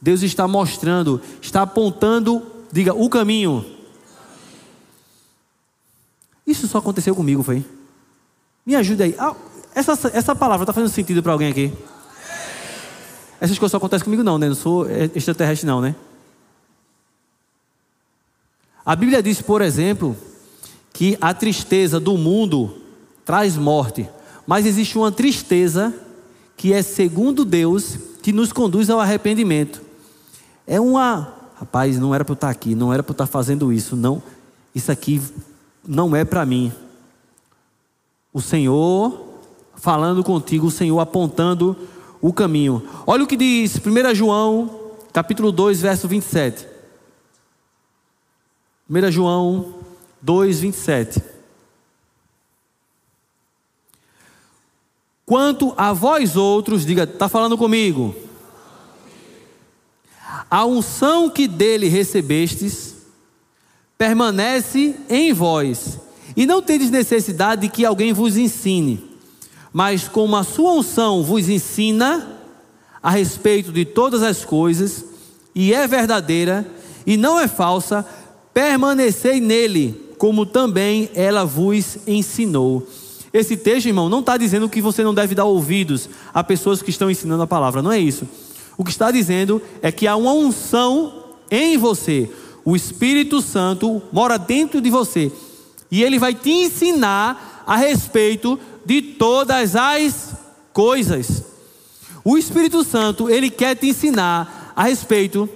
Deus 0.00 0.22
está 0.22 0.46
mostrando, 0.46 1.20
está 1.42 1.62
apontando, 1.62 2.46
diga, 2.70 2.94
o 2.94 3.08
caminho. 3.10 3.64
Isso 6.46 6.68
só 6.68 6.78
aconteceu 6.78 7.14
comigo, 7.14 7.42
foi? 7.42 7.64
Me 8.64 8.76
ajude 8.76 9.02
aí. 9.02 9.14
Ah, 9.18 9.34
essa, 9.74 9.92
essa 10.14 10.34
palavra 10.34 10.62
está 10.62 10.72
fazendo 10.72 10.90
sentido 10.90 11.22
para 11.22 11.32
alguém 11.32 11.50
aqui? 11.50 11.72
Essas 13.40 13.58
coisas 13.58 13.72
só 13.72 13.76
acontecem 13.78 14.04
comigo, 14.04 14.22
não, 14.22 14.38
né? 14.38 14.48
Não 14.48 14.54
sou 14.54 14.88
extraterrestre, 15.14 15.66
não, 15.66 15.80
né? 15.80 15.94
A 18.88 18.96
Bíblia 18.96 19.22
diz, 19.22 19.42
por 19.42 19.60
exemplo, 19.60 20.16
que 20.94 21.18
a 21.20 21.34
tristeza 21.34 22.00
do 22.00 22.16
mundo 22.16 22.74
traz 23.22 23.54
morte, 23.54 24.08
mas 24.46 24.64
existe 24.64 24.96
uma 24.96 25.12
tristeza 25.12 25.94
que 26.56 26.72
é 26.72 26.80
segundo 26.80 27.44
Deus, 27.44 27.98
que 28.22 28.32
nos 28.32 28.50
conduz 28.50 28.88
ao 28.88 28.98
arrependimento. 28.98 29.82
É 30.66 30.80
uma, 30.80 31.34
rapaz, 31.56 31.98
não 31.98 32.14
era 32.14 32.24
para 32.24 32.32
eu 32.32 32.34
estar 32.36 32.48
aqui, 32.48 32.74
não 32.74 32.90
era 32.90 33.02
para 33.02 33.10
eu 33.10 33.12
estar 33.12 33.26
fazendo 33.26 33.70
isso, 33.70 33.94
não. 33.94 34.22
Isso 34.74 34.90
aqui 34.90 35.20
não 35.86 36.16
é 36.16 36.24
para 36.24 36.46
mim. 36.46 36.72
O 38.32 38.40
Senhor 38.40 39.22
falando 39.74 40.24
contigo, 40.24 40.68
o 40.68 40.70
Senhor 40.70 40.98
apontando 40.98 41.76
o 42.22 42.32
caminho. 42.32 42.82
Olha 43.06 43.22
o 43.22 43.26
que 43.26 43.36
diz 43.36 43.76
1 43.76 44.14
João, 44.14 44.70
capítulo 45.12 45.52
2, 45.52 45.78
verso 45.82 46.08
27. 46.08 46.77
1 48.90 49.10
João 49.10 49.74
2, 50.22 50.60
27. 50.60 51.22
Quanto 55.26 55.74
a 55.76 55.92
vós 55.92 56.36
outros, 56.36 56.86
diga, 56.86 57.02
está 57.02 57.28
falando 57.28 57.58
comigo. 57.58 58.16
A 60.50 60.64
unção 60.64 61.28
que 61.28 61.46
dele 61.46 61.86
recebestes 61.88 62.96
permanece 63.98 64.96
em 65.10 65.34
vós, 65.34 65.98
e 66.34 66.46
não 66.46 66.62
tendes 66.62 66.88
necessidade 66.88 67.62
de 67.62 67.68
que 67.68 67.84
alguém 67.84 68.12
vos 68.12 68.36
ensine, 68.36 69.04
mas 69.70 70.08
como 70.08 70.36
a 70.36 70.44
sua 70.44 70.72
unção 70.72 71.22
vos 71.22 71.48
ensina 71.48 72.38
a 73.02 73.10
respeito 73.10 73.70
de 73.70 73.84
todas 73.84 74.22
as 74.22 74.44
coisas, 74.44 75.04
e 75.54 75.74
é 75.74 75.86
verdadeira 75.86 76.66
e 77.04 77.16
não 77.16 77.38
é 77.38 77.48
falsa, 77.48 78.06
permanecei 78.52 79.40
nele, 79.40 80.14
como 80.18 80.44
também 80.44 81.10
ela 81.14 81.44
vos 81.44 81.98
ensinou. 82.06 82.86
Esse 83.32 83.56
texto, 83.56 83.86
irmão, 83.86 84.08
não 84.08 84.20
está 84.20 84.36
dizendo 84.36 84.68
que 84.68 84.80
você 84.80 85.04
não 85.04 85.14
deve 85.14 85.34
dar 85.34 85.44
ouvidos 85.44 86.08
a 86.32 86.42
pessoas 86.42 86.82
que 86.82 86.90
estão 86.90 87.10
ensinando 87.10 87.42
a 87.42 87.46
palavra, 87.46 87.82
não 87.82 87.92
é 87.92 87.98
isso. 87.98 88.26
O 88.76 88.84
que 88.84 88.90
está 88.90 89.10
dizendo 89.10 89.60
é 89.82 89.92
que 89.92 90.06
há 90.06 90.16
uma 90.16 90.32
unção 90.32 91.24
em 91.50 91.76
você, 91.76 92.30
o 92.64 92.76
Espírito 92.76 93.40
Santo 93.40 94.02
mora 94.12 94.38
dentro 94.38 94.80
de 94.80 94.90
você, 94.90 95.32
e 95.90 96.02
ele 96.02 96.18
vai 96.18 96.34
te 96.34 96.50
ensinar 96.50 97.64
a 97.66 97.76
respeito 97.76 98.58
de 98.84 99.02
todas 99.02 99.76
as 99.76 100.32
coisas. 100.72 101.44
O 102.24 102.36
Espírito 102.36 102.84
Santo, 102.84 103.28
ele 103.28 103.50
quer 103.50 103.74
te 103.74 103.88
ensinar 103.88 104.72
a 104.76 104.84
respeito 104.84 105.48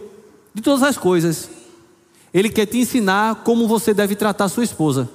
de 0.54 0.62
todas 0.62 0.82
as 0.82 0.98
coisas. 0.98 1.48
Ele 2.32 2.48
quer 2.48 2.66
te 2.66 2.78
ensinar 2.78 3.36
como 3.36 3.68
você 3.68 3.92
deve 3.92 4.14
tratar 4.14 4.48
sua 4.48 4.64
esposa 4.64 5.08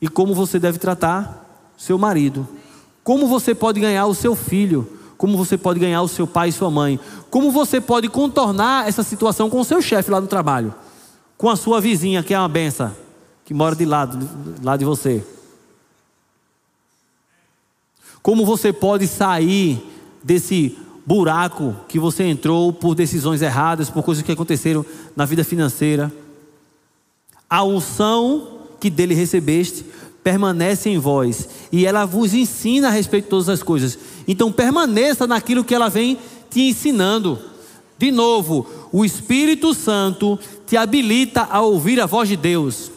e 0.00 0.08
como 0.08 0.34
você 0.34 0.58
deve 0.58 0.78
tratar 0.78 1.72
seu 1.76 1.96
marido. 1.96 2.46
Como 3.02 3.26
você 3.26 3.54
pode 3.54 3.80
ganhar 3.80 4.06
o 4.06 4.14
seu 4.14 4.34
filho? 4.34 4.98
Como 5.16 5.36
você 5.36 5.56
pode 5.56 5.80
ganhar 5.80 6.02
o 6.02 6.08
seu 6.08 6.26
pai 6.26 6.48
e 6.48 6.52
sua 6.52 6.70
mãe? 6.70 6.98
Como 7.30 7.50
você 7.50 7.80
pode 7.80 8.08
contornar 8.08 8.88
essa 8.88 9.02
situação 9.02 9.48
com 9.48 9.60
o 9.60 9.64
seu 9.64 9.80
chefe 9.80 10.10
lá 10.10 10.20
no 10.20 10.26
trabalho? 10.26 10.74
Com 11.38 11.48
a 11.48 11.56
sua 11.56 11.80
vizinha, 11.80 12.22
que 12.22 12.34
é 12.34 12.38
uma 12.38 12.48
benção, 12.48 12.94
que 13.44 13.54
mora 13.54 13.74
de 13.74 13.84
lado, 13.84 14.28
lado 14.62 14.80
de 14.80 14.84
você? 14.84 15.24
Como 18.20 18.44
você 18.44 18.72
pode 18.72 19.08
sair 19.08 19.84
desse 20.22 20.76
buraco 21.04 21.74
que 21.88 21.98
você 21.98 22.24
entrou 22.24 22.72
por 22.72 22.94
decisões 22.94 23.42
erradas, 23.42 23.90
por 23.90 24.02
coisas 24.02 24.22
que 24.22 24.32
aconteceram 24.32 24.84
na 25.16 25.24
vida 25.24 25.44
financeira? 25.44 26.12
A 27.48 27.62
unção 27.64 28.60
que 28.80 28.88
dele 28.88 29.14
recebeste 29.14 29.84
permanece 30.22 30.88
em 30.88 30.98
vós 30.98 31.48
e 31.70 31.84
ela 31.84 32.04
vos 32.04 32.32
ensina 32.32 32.88
a 32.88 32.90
respeito 32.90 33.24
de 33.24 33.30
todas 33.30 33.48
as 33.48 33.62
coisas. 33.62 33.98
Então 34.26 34.52
permaneça 34.52 35.26
naquilo 35.26 35.64
que 35.64 35.74
ela 35.74 35.88
vem 35.88 36.18
te 36.48 36.60
ensinando. 36.68 37.38
De 37.98 38.10
novo, 38.10 38.66
o 38.92 39.04
Espírito 39.04 39.74
Santo 39.74 40.38
te 40.66 40.76
habilita 40.76 41.46
a 41.50 41.60
ouvir 41.60 42.00
a 42.00 42.06
voz 42.06 42.28
de 42.28 42.36
Deus. 42.36 42.90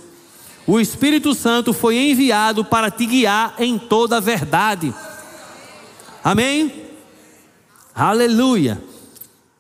O 0.68 0.80
Espírito 0.80 1.34
Santo 1.36 1.74
foi 1.74 1.98
enviado 1.98 2.66
para 2.66 2.90
te 2.90 3.06
guiar 3.06 3.56
em 3.60 3.78
toda 3.78 4.18
a 4.18 4.20
verdade. 4.20 4.94
Amém? 6.24 6.85
Aleluia. 7.96 8.84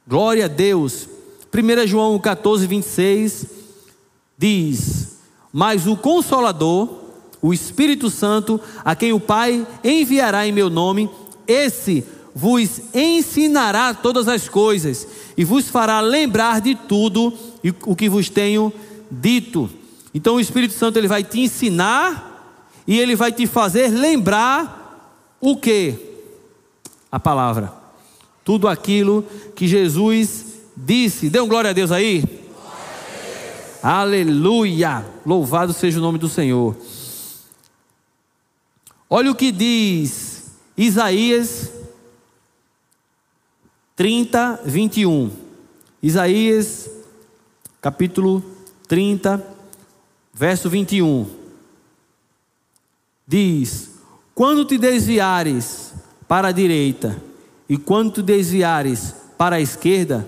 Glória 0.05 0.43
a 0.43 0.49
Deus. 0.49 1.07
1 1.53 1.88
João 1.88 2.19
14, 2.19 2.67
26 2.67 3.45
diz: 4.38 5.19
Mas 5.53 5.88
o 5.88 5.95
Consolador, 5.95 6.89
o 7.41 7.53
Espírito 7.53 8.09
Santo, 8.09 8.59
a 8.83 8.93
quem 8.93 9.13
o 9.13 9.21
Pai 9.21 9.65
enviará 9.81 10.45
em 10.45 10.51
meu 10.51 10.69
nome, 10.69 11.09
esse 11.47 12.03
vos 12.36 12.81
ensinará 12.93 13.93
todas 13.93 14.27
as 14.27 14.49
coisas 14.49 15.07
e 15.38 15.45
vos 15.45 15.69
fará 15.69 16.01
lembrar 16.01 16.59
de 16.59 16.75
tudo 16.75 17.31
o 17.86 17.95
que 17.95 18.09
vos 18.09 18.27
tenho 18.27 18.73
dito. 19.09 19.69
Então 20.13 20.36
o 20.36 20.41
Espírito 20.41 20.73
Santo 20.73 20.97
ele 20.97 21.07
vai 21.07 21.23
te 21.23 21.39
ensinar 21.39 22.83
e 22.86 22.99
ele 22.99 23.15
vai 23.15 23.31
te 23.31 23.47
fazer 23.47 23.88
lembrar 23.88 25.38
o 25.39 25.55
que? 25.55 25.95
A 27.09 27.17
palavra. 27.17 27.84
Tudo 28.46 28.70
aquilo 28.70 29.26
que 29.54 29.68
Jesus 29.68 30.46
disse. 30.78 31.30
Dê 31.30 31.41
um 31.41 31.48
glória 31.48 31.72
a 31.72 31.74
Deus 31.74 31.91
aí. 31.91 32.22
Deus. 32.22 32.39
Aleluia! 33.84 35.06
Louvado 35.26 35.74
seja 35.74 36.00
o 36.00 36.02
nome 36.02 36.18
do 36.18 36.30
Senhor. 36.30 36.78
Olha 39.10 39.32
o 39.32 39.36
que 39.36 39.52
diz 39.52 40.52
Isaías 40.78 41.72
30, 43.96 44.62
21. 44.66 45.32
Isaías, 46.04 46.89
capítulo 47.82 48.43
30, 48.88 49.41
verso 50.34 50.70
21. 50.70 51.28
Diz: 53.26 53.91
Quando 54.36 54.66
te 54.66 54.78
desviares 54.78 55.93
para 56.28 56.50
a 56.50 56.52
direita, 56.52 57.20
e 57.68 57.78
quando 57.78 58.22
desviares 58.22 59.13
para 59.38 59.57
a 59.57 59.61
esquerda, 59.61 60.28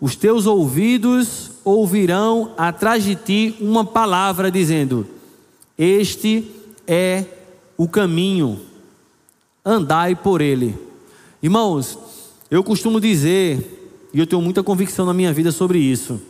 os 0.00 0.16
teus 0.16 0.46
ouvidos 0.46 1.50
ouvirão 1.64 2.52
atrás 2.56 3.04
de 3.04 3.14
ti 3.14 3.56
uma 3.60 3.84
palavra 3.84 4.50
dizendo: 4.50 5.06
Este 5.78 6.50
é 6.86 7.24
o 7.76 7.88
caminho, 7.88 8.60
andai 9.64 10.14
por 10.14 10.40
ele. 10.40 10.76
Irmãos, 11.42 11.98
eu 12.50 12.62
costumo 12.62 13.00
dizer, 13.00 14.08
e 14.12 14.20
eu 14.20 14.26
tenho 14.26 14.40
muita 14.42 14.62
convicção 14.62 15.06
na 15.06 15.14
minha 15.14 15.32
vida 15.32 15.50
sobre 15.50 15.78
isso. 15.78 16.20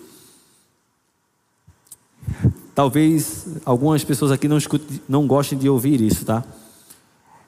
Talvez 2.75 3.47
algumas 3.65 4.03
pessoas 4.03 4.33
aqui 4.33 4.49
não, 4.49 4.59
escute, 4.59 5.03
não 5.09 5.27
gostem 5.27 5.59
de 5.59 5.69
ouvir 5.69 6.01
isso, 6.01 6.25
tá? 6.25 6.43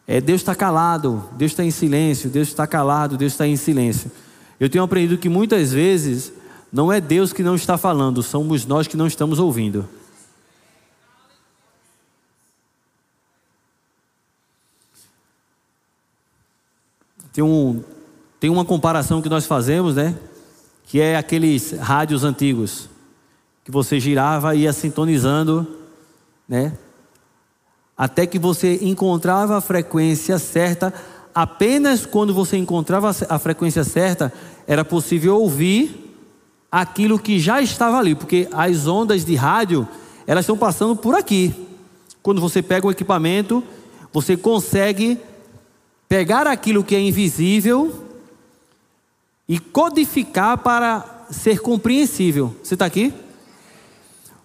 É, 0.06 0.20
Deus 0.20 0.40
está 0.40 0.54
calado, 0.54 1.28
Deus 1.32 1.52
está 1.52 1.64
em 1.64 1.70
silêncio, 1.70 2.30
Deus 2.30 2.48
está 2.48 2.66
calado, 2.66 3.16
Deus 3.16 3.32
está 3.32 3.46
em 3.46 3.56
silêncio. 3.56 4.10
Eu 4.58 4.70
tenho 4.70 4.84
aprendido 4.84 5.18
que 5.18 5.28
muitas 5.28 5.72
vezes 5.72 6.32
não 6.72 6.92
é 6.92 7.00
Deus 7.00 7.32
que 7.32 7.42
não 7.42 7.56
está 7.56 7.76
falando, 7.76 8.22
somos 8.22 8.64
nós 8.64 8.86
que 8.86 8.96
não 8.96 9.06
estamos 9.06 9.38
ouvindo. 9.38 9.88
Tem 17.32 17.42
um, 17.42 17.82
tem 18.40 18.48
uma 18.48 18.64
comparação 18.64 19.20
que 19.20 19.28
nós 19.28 19.44
fazemos, 19.44 19.96
né? 19.96 20.16
Que 20.86 21.00
é 21.00 21.16
aqueles 21.16 21.72
rádios 21.72 22.24
antigos 22.24 22.88
que 23.64 23.70
você 23.70 23.98
girava 23.98 24.54
e 24.54 24.60
ia 24.60 24.72
sintonizando, 24.72 25.66
né? 26.48 26.72
Até 27.96 28.26
que 28.26 28.38
você 28.38 28.78
encontrava 28.82 29.56
a 29.56 29.60
frequência 29.60 30.38
certa. 30.38 30.92
Apenas 31.34 32.04
quando 32.04 32.34
você 32.34 32.56
encontrava 32.56 33.10
a 33.28 33.38
frequência 33.38 33.84
certa, 33.84 34.32
era 34.66 34.84
possível 34.84 35.40
ouvir 35.40 36.06
aquilo 36.70 37.18
que 37.18 37.38
já 37.38 37.60
estava 37.60 37.98
ali, 37.98 38.14
porque 38.14 38.48
as 38.52 38.86
ondas 38.86 39.24
de 39.24 39.34
rádio, 39.34 39.88
elas 40.26 40.44
estão 40.44 40.58
passando 40.58 40.94
por 40.94 41.14
aqui. 41.14 41.54
Quando 42.22 42.40
você 42.40 42.60
pega 42.60 42.86
o 42.86 42.90
equipamento, 42.90 43.62
você 44.12 44.36
consegue 44.36 45.18
pegar 46.08 46.46
aquilo 46.46 46.84
que 46.84 46.94
é 46.94 47.00
invisível 47.00 48.04
e 49.48 49.58
codificar 49.58 50.58
para 50.58 51.26
ser 51.30 51.60
compreensível. 51.60 52.54
Você 52.62 52.74
está 52.74 52.84
aqui? 52.84 53.12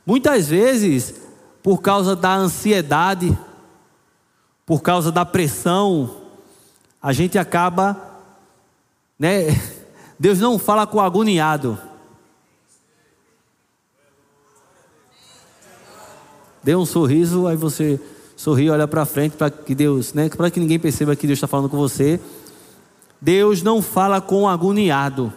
Muitas 0.06 0.48
vezes, 0.48 1.16
por 1.64 1.82
causa 1.82 2.16
da 2.16 2.34
ansiedade, 2.36 3.38
por 4.66 4.82
causa 4.82 5.12
da 5.12 5.26
pressão, 5.26 6.18
a 7.02 7.14
gente 7.14 7.38
acaba, 7.38 7.98
né? 9.18 9.48
Deus 10.20 10.40
não 10.40 10.60
fala 10.60 10.86
com 10.86 10.98
o 10.98 11.02
agoniado. 11.02 11.78
Dê 16.64 16.76
um 16.76 16.86
sorriso, 16.86 17.48
aí 17.48 17.56
você 17.56 18.00
sorri, 18.36 18.70
olha 18.70 18.88
para 18.88 19.04
frente 19.06 19.36
para 19.36 19.50
que 19.50 19.74
Deus, 19.74 20.14
né? 20.14 20.30
Para 20.30 20.52
que 20.52 20.60
ninguém 20.60 20.80
perceba 20.80 21.16
que 21.16 21.26
Deus 21.26 21.38
está 21.38 21.48
falando 21.48 21.70
com 21.70 21.78
você. 21.78 22.20
Deus 23.20 23.64
não 23.64 23.82
fala 23.82 24.22
com 24.22 24.44
o 24.44 24.48
agoniado. 24.48 25.34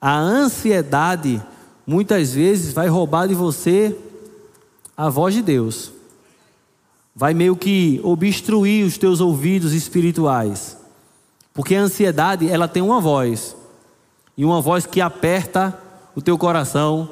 A 0.00 0.16
ansiedade 0.16 1.42
muitas 1.86 2.32
vezes 2.32 2.72
vai 2.72 2.88
roubar 2.88 3.28
de 3.28 3.34
você 3.34 3.96
a 4.96 5.08
voz 5.08 5.34
de 5.34 5.42
Deus. 5.42 5.92
Vai 7.14 7.32
meio 7.32 7.56
que 7.56 8.00
obstruir 8.02 8.84
os 8.84 8.98
teus 8.98 9.20
ouvidos 9.20 9.72
espirituais. 9.72 10.76
Porque 11.54 11.74
a 11.74 11.80
ansiedade, 11.80 12.50
ela 12.50 12.68
tem 12.68 12.82
uma 12.82 13.00
voz. 13.00 13.56
E 14.36 14.44
uma 14.44 14.60
voz 14.60 14.84
que 14.84 15.00
aperta 15.00 15.78
o 16.14 16.20
teu 16.20 16.36
coração, 16.36 17.08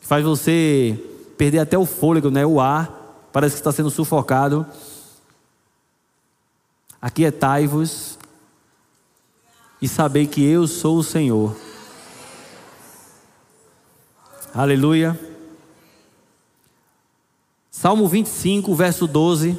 que 0.00 0.06
faz 0.06 0.24
você 0.24 0.98
perder 1.38 1.60
até 1.60 1.78
o 1.78 1.86
fôlego, 1.86 2.30
né? 2.30 2.44
O 2.44 2.60
ar, 2.60 3.28
parece 3.32 3.54
que 3.54 3.60
está 3.60 3.72
sendo 3.72 3.90
sufocado. 3.90 4.66
Aquietai-vos 7.00 8.18
e 9.80 9.88
sabei 9.88 10.26
que 10.26 10.44
eu 10.44 10.66
sou 10.66 10.98
o 10.98 11.02
Senhor. 11.02 11.56
Aleluia. 14.52 15.18
Salmo 17.70 18.08
25, 18.08 18.74
verso 18.74 19.06
12. 19.06 19.56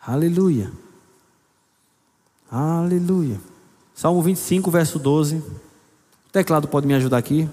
Aleluia. 0.00 0.72
Aleluia. 2.50 3.38
Salmo 3.94 4.22
25, 4.22 4.70
verso 4.70 4.98
12. 4.98 5.36
O 5.36 6.30
teclado 6.32 6.66
pode 6.66 6.86
me 6.86 6.94
ajudar 6.94 7.18
aqui? 7.18 7.46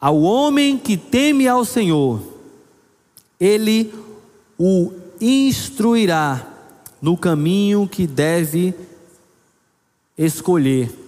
Ao 0.00 0.18
homem 0.22 0.78
que 0.78 0.96
teme 0.96 1.46
ao 1.46 1.66
Senhor, 1.66 2.22
ele 3.38 3.92
o 4.58 4.92
instruirá 5.20 6.46
no 7.02 7.16
caminho 7.18 7.86
que 7.86 8.06
deve 8.06 8.74
escolher. 10.16 11.07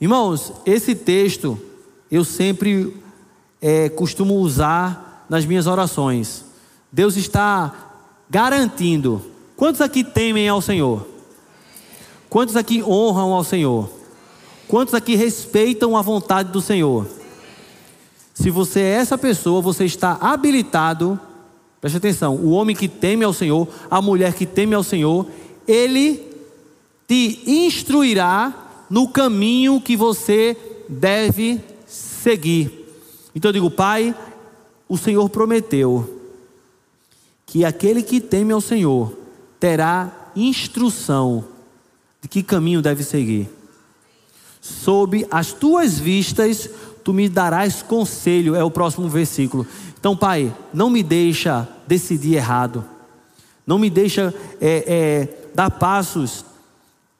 Irmãos, 0.00 0.52
esse 0.64 0.94
texto 0.94 1.58
eu 2.10 2.24
sempre 2.24 2.96
é, 3.60 3.88
costumo 3.88 4.34
usar 4.34 5.26
nas 5.28 5.44
minhas 5.44 5.66
orações. 5.66 6.44
Deus 6.90 7.16
está 7.16 7.74
garantindo. 8.30 9.22
Quantos 9.56 9.80
aqui 9.80 10.04
temem 10.04 10.48
ao 10.48 10.60
Senhor? 10.60 11.06
Quantos 12.30 12.56
aqui 12.56 12.82
honram 12.82 13.32
ao 13.32 13.44
Senhor? 13.44 13.90
Quantos 14.68 14.94
aqui 14.94 15.16
respeitam 15.16 15.96
a 15.96 16.02
vontade 16.02 16.52
do 16.52 16.60
Senhor? 16.60 17.06
Se 18.34 18.50
você 18.50 18.80
é 18.80 18.94
essa 18.94 19.18
pessoa, 19.18 19.60
você 19.60 19.84
está 19.84 20.16
habilitado 20.20 21.20
Preste 21.80 21.96
atenção: 21.96 22.34
o 22.36 22.50
homem 22.50 22.74
que 22.74 22.88
teme 22.88 23.24
ao 23.24 23.32
Senhor, 23.32 23.68
a 23.90 24.02
mulher 24.02 24.34
que 24.34 24.46
teme 24.46 24.74
ao 24.74 24.82
Senhor, 24.82 25.26
ele 25.66 26.26
te 27.06 27.42
instruirá 27.46 28.67
no 28.88 29.08
caminho 29.08 29.80
que 29.80 29.96
você 29.96 30.56
deve 30.88 31.60
seguir. 31.86 32.86
Então 33.34 33.50
eu 33.50 33.52
digo, 33.52 33.70
Pai, 33.70 34.14
o 34.88 34.96
Senhor 34.96 35.28
prometeu 35.28 36.18
que 37.46 37.64
aquele 37.64 38.02
que 38.02 38.20
teme 38.20 38.52
ao 38.52 38.60
Senhor 38.60 39.16
terá 39.60 40.30
instrução 40.34 41.44
de 42.20 42.28
que 42.28 42.42
caminho 42.42 42.82
deve 42.82 43.02
seguir. 43.02 43.48
Sob 44.60 45.26
as 45.30 45.52
tuas 45.52 45.98
vistas, 45.98 46.68
tu 47.04 47.12
me 47.12 47.28
darás 47.28 47.82
conselho, 47.82 48.54
é 48.54 48.62
o 48.62 48.70
próximo 48.70 49.08
versículo. 49.08 49.66
Então, 49.98 50.16
Pai, 50.16 50.54
não 50.72 50.90
me 50.90 51.02
deixa 51.02 51.68
decidir 51.86 52.34
errado, 52.34 52.84
não 53.66 53.78
me 53.78 53.88
deixa 53.88 54.34
é, 54.60 54.84
é, 54.86 55.50
dar 55.54 55.70
passos 55.70 56.44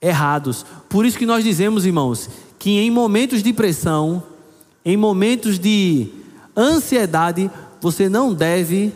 errados. 0.01 0.65
Por 0.89 1.05
isso 1.05 1.19
que 1.19 1.27
nós 1.27 1.45
dizemos, 1.45 1.85
irmãos, 1.85 2.29
que 2.59 2.79
em 2.79 2.91
momentos 2.91 3.43
de 3.43 3.53
pressão, 3.53 4.23
em 4.85 4.97
momentos 4.97 5.59
de 5.59 6.09
ansiedade, 6.57 7.51
você 7.81 8.09
não 8.09 8.33
deve 8.35 8.93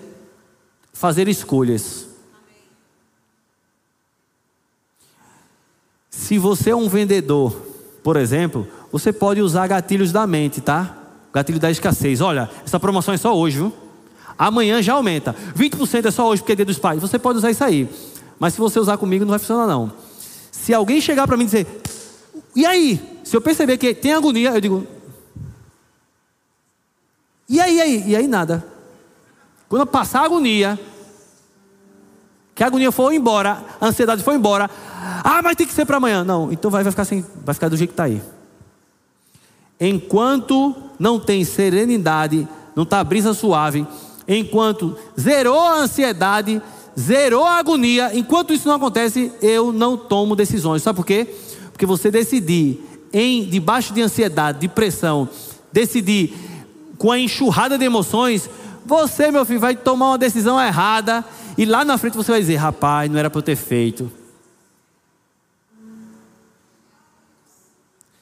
fazer 0.93 1.29
escolhas. 1.29 2.07
Se 6.11 6.39
você 6.39 6.71
é 6.71 6.77
um 6.77 6.89
vendedor, 6.89 7.53
por 8.03 8.17
exemplo, 8.17 8.67
você 8.91 9.13
pode 9.13 9.41
usar 9.41 9.67
gatilhos 9.67 10.13
da 10.13 10.27
mente, 10.27 10.61
tá? 10.61 10.97
Gatilho 11.33 11.59
da 11.59 11.71
escassez. 11.71 12.21
Olha, 12.21 12.51
essa 12.65 12.79
promoção 12.79 13.15
é 13.15 13.17
só 13.17 13.37
hoje, 13.37 13.59
viu? 13.59 13.73
Amanhã 14.39 14.83
já 14.83 14.95
aumenta. 14.95 15.35
20% 15.57 16.07
é 16.07 16.11
só 16.11 16.29
hoje 16.29 16.43
porque 16.43 16.53
é 16.53 16.57
dia 16.57 16.65
dos 16.65 16.79
pais. 16.79 17.01
Você 17.01 17.19
pode 17.19 17.39
usar 17.39 17.51
isso 17.51 17.65
aí. 17.65 17.89
Mas 18.39 18.55
se 18.55 18.61
você 18.61 18.79
usar 18.79 18.99
comigo, 18.99 19.25
não 19.25 19.31
vai 19.31 19.39
funcionar, 19.39 19.67
não. 19.67 19.93
Se 20.63 20.73
alguém 20.73 21.01
chegar 21.01 21.27
para 21.27 21.37
mim 21.37 21.43
e 21.43 21.47
dizer, 21.47 21.67
e 22.55 22.65
aí? 22.65 23.21
Se 23.25 23.37
eu 23.37 23.41
perceber 23.41 23.77
que 23.79 23.93
tem 23.93 24.13
agonia, 24.13 24.51
eu 24.51 24.61
digo, 24.61 24.87
e 27.49 27.61
aí, 27.61 27.79
e 27.79 27.81
aí? 27.81 28.05
E 28.11 28.17
aí 28.17 28.29
nada. 28.29 28.65
Quando 29.69 29.85
passar 29.85 30.21
a 30.21 30.25
agonia, 30.25 30.79
que 32.55 32.63
a 32.63 32.69
agonia 32.69 32.93
for 32.93 33.13
embora, 33.13 33.65
a 33.81 33.89
ansiedade 33.89 34.23
foi 34.23 34.37
embora, 34.37 34.71
ah, 35.25 35.43
mas 35.43 35.57
tem 35.57 35.67
que 35.67 35.73
ser 35.73 35.85
para 35.85 35.97
amanhã. 35.97 36.23
Não, 36.23 36.53
então 36.53 36.71
vai, 36.71 36.85
vai 36.85 36.93
ficar 36.93 37.03
assim, 37.03 37.27
vai 37.45 37.55
ficar 37.55 37.69
do 37.69 37.77
jeito 37.77 37.91
que 37.91 37.95
está 37.95 38.05
aí. 38.05 38.23
Enquanto 39.81 40.77
não 40.97 41.19
tem 41.19 41.45
serenidade, 41.45 42.47
não 42.77 42.85
está 42.85 43.03
brisa 43.03 43.35
suave, 43.35 43.85
enquanto 44.29 44.97
zerou 45.19 45.59
a 45.59 45.81
ansiedade, 45.81 46.63
zerou 46.99 47.45
a 47.45 47.59
agonia, 47.59 48.11
enquanto 48.15 48.53
isso 48.53 48.69
não 48.69 48.77
acontece, 48.77 49.33
eu 49.41 49.73
não 49.73 49.97
tomo 49.97 50.37
decisões. 50.37 50.83
Sabe 50.83 50.97
por 50.97 51.07
quê? 51.07 51.27
Porque 51.73 51.87
você 51.87 52.11
decidir 52.11 52.81
em 53.13 53.45
debaixo 53.45 53.93
de 53.93 54.03
ansiedade, 54.03 54.61
de 54.61 54.69
pressão, 54.69 55.29
decidir 55.73 56.35
com 56.99 57.11
a 57.11 57.19
enxurrada 57.19 57.79
de 57.79 57.85
emoções, 57.85 58.49
você, 58.85 59.31
meu 59.31 59.45
filho, 59.45 59.61
vai 59.61 59.75
tomar 59.75 60.11
uma 60.11 60.19
decisão 60.19 60.61
errada 60.61 61.25
e 61.57 61.65
lá 61.65 61.85
na 61.85 61.99
frente 61.99 62.17
você 62.17 62.31
vai 62.31 62.41
dizer: 62.41 62.57
rapaz, 62.57 63.11
não 63.11 63.19
era 63.19 63.31
para 63.31 63.39
eu 63.39 63.43
ter 63.43 63.57
feito. 63.57 64.11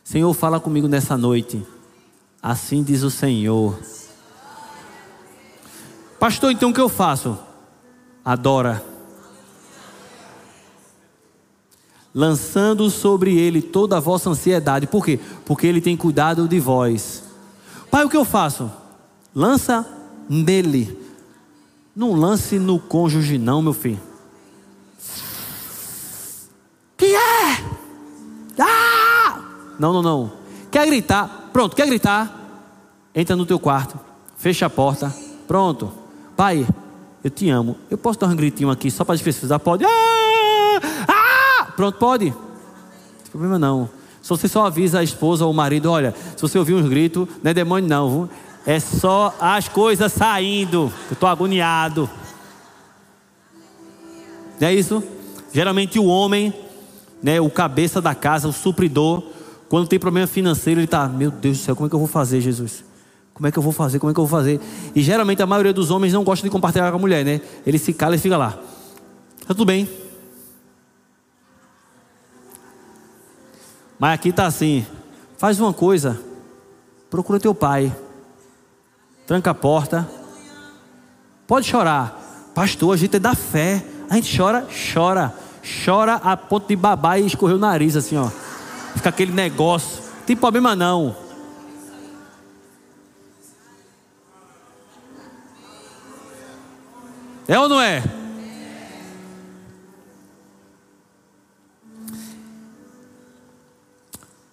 Senhor, 0.02 0.32
fala 0.34 0.58
comigo 0.58 0.88
nessa 0.88 1.16
noite. 1.16 1.64
Assim 2.42 2.82
diz 2.82 3.02
o 3.02 3.10
Senhor. 3.10 3.78
Pastor, 6.18 6.50
então 6.50 6.70
o 6.70 6.74
que 6.74 6.80
eu 6.80 6.88
faço? 6.88 7.38
Adora. 8.30 8.80
Lançando 12.14 12.88
sobre 12.88 13.36
ele 13.36 13.60
toda 13.60 13.96
a 13.96 14.00
vossa 14.00 14.30
ansiedade. 14.30 14.86
Por 14.86 15.04
quê? 15.04 15.18
Porque 15.44 15.66
ele 15.66 15.80
tem 15.80 15.96
cuidado 15.96 16.46
de 16.46 16.60
vós. 16.60 17.24
Pai, 17.90 18.04
o 18.04 18.08
que 18.08 18.16
eu 18.16 18.24
faço? 18.24 18.70
Lança 19.34 19.84
nele. 20.28 20.96
Não 21.94 22.14
lance 22.14 22.56
no 22.56 22.78
cônjuge, 22.78 23.36
não, 23.36 23.60
meu 23.60 23.72
filho. 23.72 24.00
Que 26.96 27.06
é? 27.06 27.64
Ah! 28.60 29.42
Não, 29.76 29.92
não, 29.92 30.02
não. 30.02 30.32
Quer 30.70 30.86
gritar? 30.86 31.50
Pronto, 31.52 31.74
quer 31.74 31.88
gritar? 31.88 32.32
Entra 33.12 33.34
no 33.34 33.44
teu 33.44 33.58
quarto, 33.58 33.98
fecha 34.36 34.66
a 34.66 34.70
porta. 34.70 35.12
Pronto. 35.48 35.92
Pai, 36.36 36.64
eu 37.22 37.30
te 37.30 37.48
amo. 37.50 37.76
Eu 37.90 37.98
posso 37.98 38.18
dar 38.18 38.28
um 38.28 38.36
gritinho 38.36 38.70
aqui 38.70 38.90
só 38.90 39.04
para 39.04 39.14
desprecisar? 39.14 39.58
Pode. 39.58 39.84
Ah! 39.84 40.80
Ah! 41.08 41.72
Pronto, 41.76 41.98
pode. 41.98 42.26
Não 42.26 42.32
tem 42.32 43.30
problema 43.30 43.58
não. 43.58 43.88
Se 44.22 44.28
você 44.28 44.48
só 44.48 44.66
avisa 44.66 45.00
a 45.00 45.02
esposa 45.02 45.44
ou 45.44 45.50
o 45.50 45.54
marido, 45.54 45.90
olha, 45.90 46.14
se 46.36 46.42
você 46.42 46.58
ouvir 46.58 46.74
uns 46.74 46.88
gritos, 46.88 47.26
não 47.42 47.50
é 47.50 47.54
demônio 47.54 47.88
não, 47.88 48.10
viu? 48.10 48.30
É 48.66 48.78
só 48.78 49.34
as 49.40 49.68
coisas 49.68 50.12
saindo. 50.12 50.92
Eu 51.08 51.12
estou 51.14 51.28
agoniado. 51.28 52.08
Não 54.60 54.68
é 54.68 54.74
isso? 54.74 55.02
Geralmente 55.52 55.98
o 55.98 56.04
homem, 56.04 56.52
né, 57.22 57.40
o 57.40 57.50
cabeça 57.50 58.00
da 58.00 58.14
casa, 58.14 58.46
o 58.46 58.52
supridor, 58.52 59.22
quando 59.68 59.88
tem 59.88 59.98
problema 59.98 60.26
financeiro, 60.26 60.80
ele 60.80 60.84
está, 60.84 61.08
meu 61.08 61.30
Deus 61.30 61.58
do 61.58 61.64
céu, 61.64 61.76
como 61.76 61.86
é 61.86 61.88
que 61.88 61.94
eu 61.94 61.98
vou 61.98 62.08
fazer, 62.08 62.40
Jesus? 62.40 62.84
Como 63.40 63.46
é 63.46 63.50
que 63.50 63.58
eu 63.58 63.62
vou 63.62 63.72
fazer? 63.72 63.98
Como 63.98 64.10
é 64.10 64.14
que 64.14 64.20
eu 64.20 64.26
vou 64.26 64.38
fazer? 64.38 64.60
E 64.94 65.00
geralmente 65.00 65.40
a 65.40 65.46
maioria 65.46 65.72
dos 65.72 65.90
homens 65.90 66.12
não 66.12 66.22
gosta 66.22 66.44
de 66.44 66.50
compartilhar 66.50 66.90
com 66.90 66.98
a 66.98 67.00
mulher, 67.00 67.24
né? 67.24 67.40
Ele 67.64 67.78
se 67.78 67.94
cala 67.94 68.16
e 68.16 68.18
fica 68.18 68.36
lá. 68.36 68.50
Tá 69.46 69.54
tudo 69.54 69.64
bem. 69.64 69.88
Mas 73.98 74.14
aqui 74.14 74.28
está 74.28 74.44
assim: 74.44 74.84
faz 75.38 75.58
uma 75.58 75.72
coisa, 75.72 76.20
procura 77.08 77.40
teu 77.40 77.54
pai 77.54 77.90
tranca 79.30 79.52
a 79.52 79.54
porta. 79.54 80.10
Pode 81.46 81.64
chorar. 81.64 82.50
Pastor, 82.52 82.92
a 82.92 82.96
gente 82.96 83.14
é 83.14 83.20
da 83.20 83.32
fé. 83.32 83.80
A 84.10 84.16
gente 84.16 84.36
chora, 84.36 84.66
chora. 84.92 85.32
Chora 85.84 86.14
a 86.14 86.36
ponto 86.36 86.66
de 86.66 86.74
babar 86.74 87.20
e 87.20 87.26
escorrer 87.26 87.54
o 87.54 87.58
nariz 87.60 87.94
assim, 87.94 88.16
ó. 88.16 88.28
Fica 88.96 89.08
aquele 89.08 89.30
negócio. 89.30 90.02
Não 90.02 90.26
tem 90.26 90.34
problema 90.34 90.74
não. 90.74 91.14
É 97.50 97.58
ou 97.58 97.68
não 97.68 97.80
é? 97.80 98.00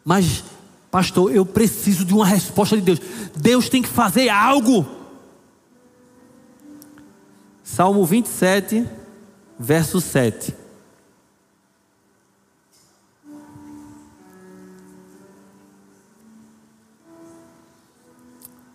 Mas 0.04 0.44
Pastor, 0.90 1.32
eu 1.32 1.46
preciso 1.46 2.04
de 2.04 2.12
uma 2.12 2.26
resposta 2.26 2.76
de 2.76 2.82
Deus. 2.82 3.00
Deus 3.36 3.70
tem 3.70 3.84
que 3.84 3.88
fazer 3.88 4.30
algo. 4.30 4.84
Salmo 7.64 8.04
27, 8.04 8.84
verso 9.60 10.02
7. 10.02 10.56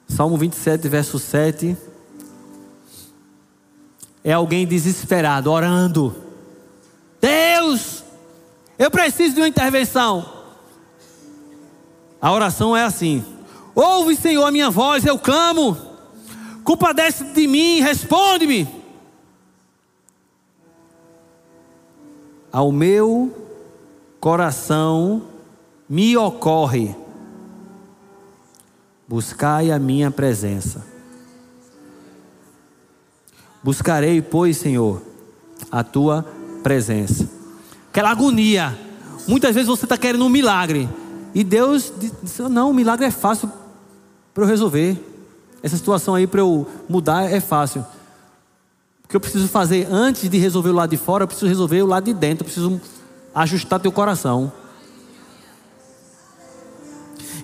Salmo 0.07 0.37
27, 0.37 0.89
verso 0.89 1.19
7. 1.19 1.77
É 4.25 4.33
alguém 4.33 4.67
desesperado, 4.67 5.51
orando. 5.51 6.15
Deus, 7.21 8.05
eu 8.79 8.91
preciso 8.91 9.35
de 9.35 9.41
uma 9.41 9.49
intervenção. 9.49 10.25
A 12.21 12.33
oração 12.33 12.77
é 12.77 12.85
assim: 12.85 13.25
Ouve, 13.75 14.15
Senhor, 14.15 14.45
a 14.45 14.53
minha 14.53 14.71
voz, 14.71 15.05
eu 15.05 15.19
clamo. 15.19 15.77
Compadece 16.63 17.25
de 17.25 17.47
mim, 17.49 17.81
responde-me. 17.81 18.69
Ao 22.53 22.71
meu 22.71 23.35
coração 24.21 25.23
me 25.89 26.17
ocorre. 26.17 26.95
Buscai 29.09 29.71
a 29.71 29.79
minha 29.79 30.11
presença. 30.11 30.92
Buscarei, 33.63 34.21
pois, 34.21 34.57
Senhor, 34.57 35.01
a 35.71 35.85
tua 35.85 36.27
presença. 36.63 37.29
Aquela 37.91 38.11
agonia. 38.11 38.77
Muitas 39.29 39.55
vezes 39.55 39.69
você 39.69 39.85
está 39.85 39.97
querendo 39.97 40.25
um 40.25 40.29
milagre. 40.29 40.89
E 41.35 41.45
Deus 41.45 41.93
disse: 42.23 42.43
Não, 42.43 42.71
o 42.71 42.75
milagre 42.75 43.07
é 43.07 43.11
fácil 43.11 43.51
para 44.35 44.45
eu 44.45 44.49
resolver. 44.49 44.99
Essa 45.63 45.77
situação 45.77 46.15
aí 46.15 46.27
para 46.27 46.41
eu 46.41 46.67
mudar 46.89 47.31
é 47.31 47.41
fácil. 47.41 47.87
O 49.05 49.09
que 49.09 49.15
eu 49.15 49.21
preciso 49.21 49.47
fazer 49.47 49.87
antes 49.91 50.29
de 50.29 50.39
resolver 50.39 50.71
o 50.71 50.75
lado 50.75 50.91
de 50.91 50.97
fora, 50.97 51.25
eu 51.25 51.29
preciso 51.29 51.47
resolver 51.47 51.83
o 51.83 51.87
lado 51.87 52.05
de 52.05 52.15
dentro. 52.15 52.43
Eu 52.43 52.47
preciso 52.47 52.81
ajustar 53.35 53.79
teu 53.79 53.93
coração. 53.93 54.53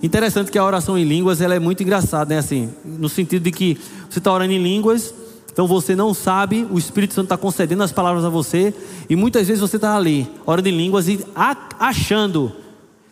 Interessante 0.03 0.51
que 0.51 0.59
a 0.59 0.65
oração 0.65 0.97
em 0.97 1.05
línguas 1.05 1.41
ela 1.41 1.55
é 1.55 1.59
muito 1.59 1.83
engraçada, 1.83 2.35
né? 2.35 2.39
Assim, 2.39 2.73
no 2.85 3.09
sentido 3.09 3.43
de 3.43 3.51
que 3.51 3.79
você 4.09 4.19
está 4.19 4.33
orando 4.33 4.53
em 4.53 4.63
línguas, 4.63 5.13
então 5.59 5.67
você 5.67 5.97
não 5.97 6.15
sabe, 6.15 6.65
o 6.71 6.79
Espírito 6.79 7.15
Santo 7.15 7.25
está 7.25 7.37
concedendo 7.37 7.83
as 7.83 7.91
palavras 7.91 8.25
a 8.25 8.29
você, 8.29 8.73
e 9.11 9.17
muitas 9.17 9.49
vezes 9.49 9.61
você 9.61 9.75
está 9.75 9.97
ali, 9.97 10.31
orando 10.47 10.69
em 10.69 10.77
línguas 10.77 11.09
e 11.09 11.19
achando 11.35 12.53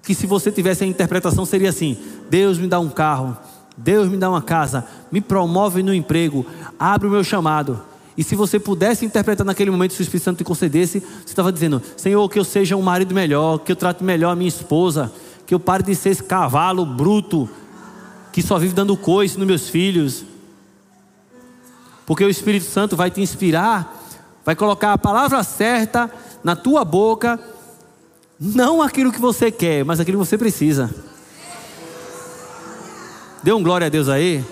que 0.01 0.15
se 0.15 0.29
você 0.29 0.53
tivesse 0.53 0.85
a 0.85 0.87
interpretação 0.87 1.45
seria 1.45 1.71
assim: 1.71 1.97
Deus 2.31 2.57
me 2.57 2.69
dá 2.69 2.79
um 2.79 2.89
carro, 2.89 3.37
Deus 3.77 4.09
me 4.09 4.17
dá 4.17 4.31
uma 4.31 4.41
casa, 4.41 4.87
me 5.11 5.21
promove 5.21 5.83
no 5.83 5.93
emprego, 5.93 6.47
abre 6.79 7.09
o 7.09 7.11
meu 7.11 7.25
chamado. 7.25 7.83
E 8.17 8.23
se 8.23 8.37
você 8.37 8.61
pudesse 8.61 9.05
interpretar 9.05 9.45
naquele 9.45 9.73
momento, 9.73 9.95
se 9.95 10.01
o 10.01 10.05
Espírito 10.05 10.27
Santo 10.27 10.39
te 10.39 10.45
concedesse, 10.45 11.01
você 11.01 11.25
estava 11.25 11.51
dizendo: 11.51 11.83
Senhor, 11.97 12.29
que 12.29 12.39
eu 12.39 12.45
seja 12.45 12.77
um 12.77 12.83
marido 12.83 13.13
melhor, 13.13 13.59
que 13.59 13.73
eu 13.73 13.77
trate 13.77 14.05
melhor 14.05 14.31
a 14.31 14.37
minha 14.37 14.47
esposa, 14.47 15.13
que 15.45 15.53
eu 15.53 15.59
pare 15.59 15.83
de 15.83 15.97
ser 15.97 16.11
esse 16.11 16.23
cavalo 16.23 16.87
bruto, 16.87 17.51
que 18.33 18.41
só 18.41 18.57
vive 18.57 18.73
dando 18.73 18.97
coice 18.97 19.37
nos 19.37 19.49
meus 19.49 19.69
filhos. 19.69 20.36
Porque 22.07 22.25
o 22.25 22.31
Espírito 22.31 22.67
Santo 22.67 22.97
vai 22.97 23.11
te 23.11 23.21
inspirar, 23.21 24.01
vai 24.45 24.55
colocar 24.55 24.93
a 24.93 24.99
palavra 24.99 25.43
certa 25.43 26.11
na 26.45 26.55
tua 26.55 26.85
boca 26.85 27.39
Não 28.39 28.81
aquilo 28.81 29.11
que 29.11 29.21
você 29.21 29.51
quer, 29.51 29.85
mas 29.85 29.99
aquilo 29.99 30.19
que 30.19 30.27
você 30.27 30.39
precisa. 30.39 30.95
Dê 33.43 33.53
um 33.53 33.63
glória 33.63 33.87
a 33.87 33.91
Deus 33.91 34.09
aí. 34.09 34.45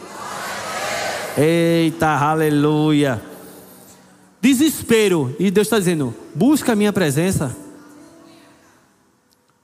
Eita, 1.37 2.09
aleluia. 2.09 3.23
Desespero. 4.41 5.35
E 5.39 5.51
Deus 5.51 5.67
está 5.67 5.79
dizendo: 5.79 6.15
busca 6.35 6.73
a 6.73 6.77
minha 6.77 6.93
presença. 6.93 7.55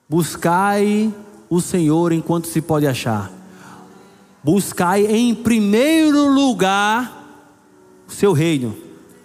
Buscai 0.08 1.14
o 1.48 1.60
Senhor 1.60 2.12
enquanto 2.12 2.46
se 2.46 2.60
pode 2.60 2.86
achar. 2.86 3.30
Buscai 4.42 5.06
em 5.06 5.34
primeiro 5.34 6.28
lugar 6.28 7.19
o 8.10 8.12
seu 8.12 8.32
reino, 8.32 8.76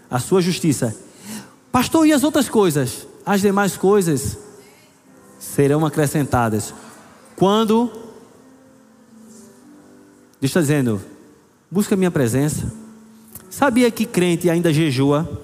a 0.10 0.20
sua 0.20 0.42
justiça. 0.42 0.96
Pastor, 1.72 2.06
e 2.08 2.14
as 2.14 2.24
outras 2.24 2.48
coisas? 2.48 3.08
As 3.26 3.42
demais 3.42 3.76
coisas 3.76 4.38
serão 5.40 5.86
acrescentadas. 5.86 6.74
Quando 7.36 7.88
Deus 10.40 10.52
está 10.52 10.62
dizendo: 10.62 11.02
busca 11.70 11.96
a 11.96 11.98
minha 11.98 12.12
presença. 12.12 12.72
Sabia 13.50 13.90
que 13.90 14.06
crente 14.06 14.50
ainda 14.50 14.72
jejua? 14.72 15.42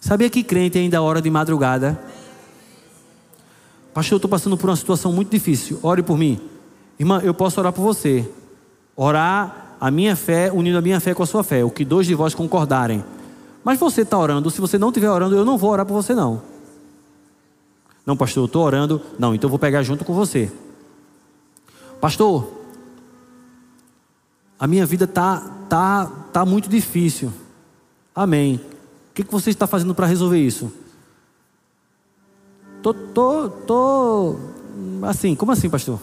Sabia 0.00 0.28
que 0.28 0.42
crente 0.42 0.76
ainda 0.76 1.00
hora 1.00 1.22
de 1.22 1.30
madrugada? 1.30 1.98
Pastor, 3.94 4.14
eu 4.14 4.16
estou 4.16 4.28
passando 4.28 4.56
por 4.56 4.68
uma 4.68 4.76
situação 4.76 5.12
muito 5.12 5.30
difícil. 5.30 5.78
Ore 5.82 6.02
por 6.02 6.18
mim. 6.18 6.40
Irmã, 6.98 7.20
eu 7.22 7.32
posso 7.32 7.60
orar 7.60 7.72
por 7.72 7.82
você. 7.82 8.28
Orar 8.96 9.61
a 9.82 9.90
minha 9.90 10.14
fé, 10.14 10.48
unindo 10.52 10.78
a 10.78 10.80
minha 10.80 11.00
fé 11.00 11.12
com 11.12 11.24
a 11.24 11.26
sua 11.26 11.42
fé. 11.42 11.64
O 11.64 11.68
que 11.68 11.84
dois 11.84 12.06
de 12.06 12.14
vós 12.14 12.36
concordarem. 12.36 13.04
Mas 13.64 13.80
você 13.80 14.02
está 14.02 14.16
orando. 14.16 14.48
Se 14.48 14.60
você 14.60 14.78
não 14.78 14.90
estiver 14.90 15.10
orando, 15.10 15.34
eu 15.34 15.44
não 15.44 15.58
vou 15.58 15.72
orar 15.72 15.84
por 15.84 15.94
você, 15.94 16.14
não. 16.14 16.40
Não, 18.06 18.16
pastor, 18.16 18.44
eu 18.44 18.46
estou 18.46 18.64
orando. 18.64 19.02
Não, 19.18 19.34
então 19.34 19.48
eu 19.48 19.50
vou 19.50 19.58
pegar 19.58 19.82
junto 19.82 20.04
com 20.04 20.14
você. 20.14 20.52
Pastor, 22.00 22.48
a 24.56 24.68
minha 24.68 24.86
vida 24.86 25.04
tá, 25.04 25.50
tá, 25.68 26.06
tá 26.32 26.46
muito 26.46 26.68
difícil. 26.68 27.32
Amém. 28.14 28.60
O 29.10 29.14
que, 29.14 29.24
que 29.24 29.32
você 29.32 29.50
está 29.50 29.66
fazendo 29.66 29.96
para 29.96 30.06
resolver 30.06 30.38
isso? 30.38 30.72
Tô, 32.80 32.94
tô, 32.94 33.50
tô, 33.66 34.36
assim, 35.02 35.34
como 35.34 35.50
assim, 35.50 35.68
pastor? 35.68 35.98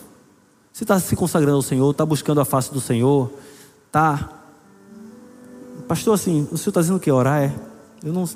Você 0.74 0.84
está 0.84 1.00
se 1.00 1.16
consagrando 1.16 1.56
ao 1.56 1.62
Senhor, 1.62 1.90
está 1.92 2.06
buscando 2.06 2.42
a 2.42 2.46
face 2.46 2.74
do 2.74 2.82
Senhor, 2.82 3.32
tá? 3.92 4.30
Pastor, 5.88 6.14
assim, 6.14 6.48
o 6.52 6.58
senhor 6.58 6.70
está 6.70 6.82
dizendo 6.82 7.00
que 7.00 7.12
orar 7.12 7.42
é? 7.42 7.56
Eu 8.04 8.14
não. 8.14 8.30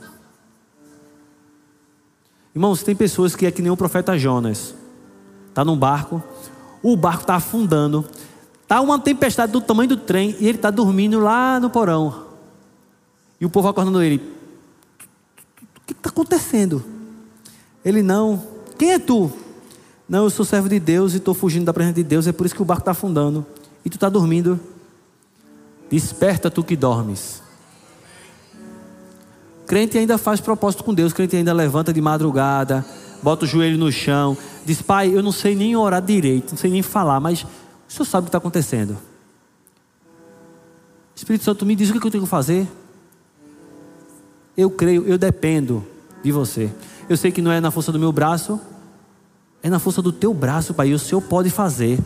Irmãos, 2.56 2.84
tem 2.84 2.96
pessoas 2.96 3.36
que 3.36 3.46
é 3.46 3.52
que 3.52 3.62
nem 3.62 3.72
o 3.72 3.78
profeta 3.78 4.18
Jonas. 4.18 4.76
Está 5.50 5.64
num 5.64 5.78
barco, 5.78 6.22
o 6.82 6.96
barco 6.98 7.22
está 7.22 7.36
afundando, 7.36 8.04
está 8.64 8.82
uma 8.82 8.98
tempestade 8.98 9.52
do 9.52 9.62
tamanho 9.62 9.90
do 9.90 9.98
trem 9.98 10.36
e 10.40 10.48
ele 10.48 10.58
está 10.58 10.72
dormindo 10.72 11.20
lá 11.20 11.60
no 11.60 11.70
porão. 11.70 12.26
E 13.40 13.46
o 13.46 13.50
povo 13.50 13.68
acordando 13.68 14.02
ele: 14.02 14.18
O 14.18 15.82
que 15.86 15.94
está 15.94 16.10
acontecendo? 16.10 16.84
Ele 17.86 18.02
não. 18.02 18.44
Quem 18.78 18.94
é 18.94 19.00
tu? 19.00 19.32
Não, 20.10 20.24
eu 20.24 20.30
sou 20.30 20.44
servo 20.46 20.68
de 20.68 20.80
Deus 20.80 21.14
e 21.14 21.18
estou 21.18 21.34
fugindo 21.34 21.66
da 21.66 21.74
presença 21.74 21.96
de 21.96 22.04
Deus, 22.04 22.28
é 22.28 22.32
por 22.32 22.46
isso 22.46 22.56
que 22.56 22.62
o 22.62 22.66
barco 22.66 22.82
está 22.82 22.92
afundando. 22.92 23.46
E 23.86 23.90
tu 23.90 23.96
está 23.96 24.10
dormindo. 24.10 24.60
Desperta 25.94 26.50
tu 26.50 26.64
que 26.64 26.76
dormes. 26.76 27.44
Crente 29.68 29.96
ainda 29.96 30.18
faz 30.18 30.42
propósito 30.42 30.84
com 30.84 30.92
Deus, 30.92 31.14
crente 31.14 31.36
ainda 31.36 31.54
levanta 31.54 31.94
de 31.94 32.02
madrugada, 32.02 32.84
bota 33.22 33.46
o 33.46 33.48
joelho 33.48 33.78
no 33.78 33.92
chão, 33.92 34.36
diz: 34.66 34.82
Pai, 34.82 35.16
eu 35.16 35.22
não 35.22 35.32
sei 35.32 35.56
nem 35.56 35.76
orar 35.76 36.02
direito, 36.02 36.50
não 36.50 36.58
sei 36.58 36.72
nem 36.72 36.82
falar, 36.82 37.20
mas 37.20 37.44
o 37.44 37.48
Senhor 37.88 38.06
sabe 38.06 38.22
o 38.22 38.26
que 38.26 38.30
está 38.30 38.40
acontecendo. 38.40 38.98
Espírito 41.16 41.46
Santo, 41.46 41.64
me 41.64 41.76
diz 41.76 41.92
o 41.92 42.00
que 42.00 42.08
eu 42.08 42.10
tenho 42.10 42.24
que 42.24 42.30
fazer. 42.30 42.68
Eu 44.58 44.72
creio, 44.72 45.06
eu 45.06 45.20
dependo 45.20 45.86
de 46.24 46.32
você. 46.32 46.72
Eu 47.08 47.18
sei 47.18 47.32
que 47.32 47.40
não 47.40 47.52
é 47.52 47.60
na 47.60 47.70
força 47.70 47.92
do 47.92 48.00
meu 48.00 48.12
braço, 48.12 48.60
é 49.62 49.70
na 49.70 49.78
força 49.78 50.02
do 50.02 50.12
teu 50.12 50.34
braço, 50.34 50.74
Pai, 50.74 50.88
e 50.88 50.94
o 50.96 50.98
Senhor 50.98 51.22
pode 51.22 51.52
fazer. 51.52 52.00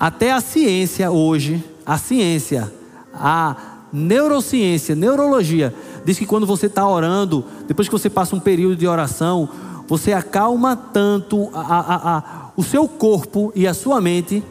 Até 0.00 0.32
a 0.32 0.40
ciência 0.40 1.10
hoje, 1.10 1.62
a 1.86 1.98
ciência, 1.98 2.72
a 3.12 3.56
neurociência, 3.92 4.94
neurologia, 4.94 5.74
diz 6.04 6.18
que 6.18 6.26
quando 6.26 6.46
você 6.46 6.66
está 6.66 6.88
orando, 6.88 7.44
depois 7.66 7.88
que 7.88 7.92
você 7.92 8.10
passa 8.10 8.34
um 8.34 8.40
período 8.40 8.76
de 8.76 8.86
oração, 8.86 9.48
você 9.86 10.12
acalma 10.12 10.76
tanto 10.76 11.48
a, 11.52 11.60
a, 11.60 12.18
a, 12.18 12.24
o 12.56 12.62
seu 12.62 12.88
corpo 12.88 13.52
e 13.54 13.66
a 13.66 13.74
sua 13.74 14.00
mente 14.00 14.42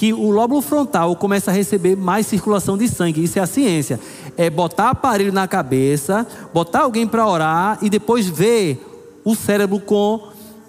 que 0.00 0.14
o 0.14 0.30
lóbulo 0.30 0.62
frontal 0.62 1.14
começa 1.14 1.50
a 1.50 1.54
receber 1.54 1.94
mais 1.94 2.26
circulação 2.26 2.78
de 2.78 2.88
sangue. 2.88 3.22
Isso 3.22 3.38
é 3.38 3.42
a 3.42 3.46
ciência. 3.46 4.00
É 4.34 4.48
botar 4.48 4.88
aparelho 4.88 5.30
na 5.30 5.46
cabeça, 5.46 6.26
botar 6.54 6.84
alguém 6.84 7.06
para 7.06 7.26
orar 7.26 7.78
e 7.82 7.90
depois 7.90 8.26
ver 8.26 8.82
o 9.22 9.34
cérebro 9.34 9.78
com 9.78 10.28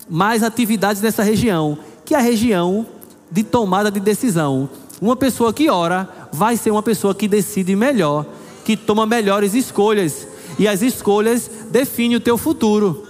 mais 0.10 0.44
atividades 0.44 1.02
nessa 1.02 1.24
região, 1.24 1.78
que 2.04 2.14
é 2.14 2.18
a 2.18 2.22
região 2.22 2.86
de 3.32 3.42
tomada 3.42 3.90
de 3.90 4.02
decisão. 4.02 4.70
Uma 5.02 5.16
pessoa 5.16 5.52
que 5.52 5.70
ora 5.70 6.08
vai 6.32 6.56
ser 6.56 6.70
uma 6.70 6.84
pessoa 6.84 7.16
que 7.16 7.28
decide 7.28 7.76
melhor, 7.76 8.26
que 8.64 8.78
toma 8.78 9.06
melhores 9.06 9.56
escolhas. 9.56 10.28
E 10.60 10.68
as 10.68 10.82
escolhas 10.82 11.50
definem 11.72 12.18
o 12.18 12.22
teu 12.22 12.38
futuro. 12.38 13.08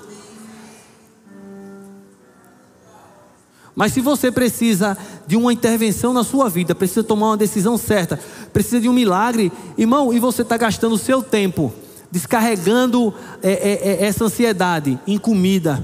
Mas 3.76 3.94
se 3.94 4.00
você 4.00 4.32
precisa 4.32 4.98
de 5.28 5.36
uma 5.36 5.52
intervenção 5.52 6.14
na 6.14 6.24
sua 6.24 6.50
vida, 6.50 6.74
precisa 6.74 7.04
tomar 7.04 7.32
uma 7.32 7.38
decisão 7.38 7.78
certa, 7.78 8.20
precisa 8.54 8.80
de 8.80 8.88
um 8.88 8.94
milagre, 8.94 9.52
irmão, 9.78 10.14
e 10.14 10.20
você 10.20 10.44
está 10.44 10.56
gastando 10.56 10.96
o 10.96 10.98
seu 10.98 11.22
tempo 11.22 11.74
descarregando 12.12 13.14
é, 13.42 13.52
é, 13.52 13.90
é, 13.90 14.06
essa 14.06 14.26
ansiedade 14.26 15.00
em 15.08 15.18
comida, 15.18 15.82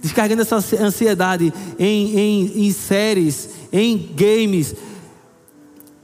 descarregando 0.00 0.42
essa 0.42 0.56
ansiedade 0.56 1.52
em, 1.78 2.18
em, 2.18 2.66
em 2.66 2.72
séries, 2.72 3.50
em 3.70 3.96
games. 4.16 4.74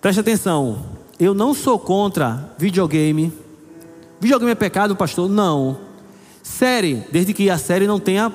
Preste 0.05 0.21
atenção, 0.21 0.85
eu 1.19 1.33
não 1.33 1.55
sou 1.55 1.79
contra 1.79 2.53
videogame. 2.59 3.33
Videogame 4.21 4.53
é 4.53 4.55
pecado, 4.55 4.95
pastor? 4.95 5.31
Não. 5.31 5.79
Série, 6.43 6.97
desde 7.11 7.33
que 7.33 7.49
a 7.49 7.57
série 7.57 7.87
não 7.87 7.99
tenha 7.99 8.31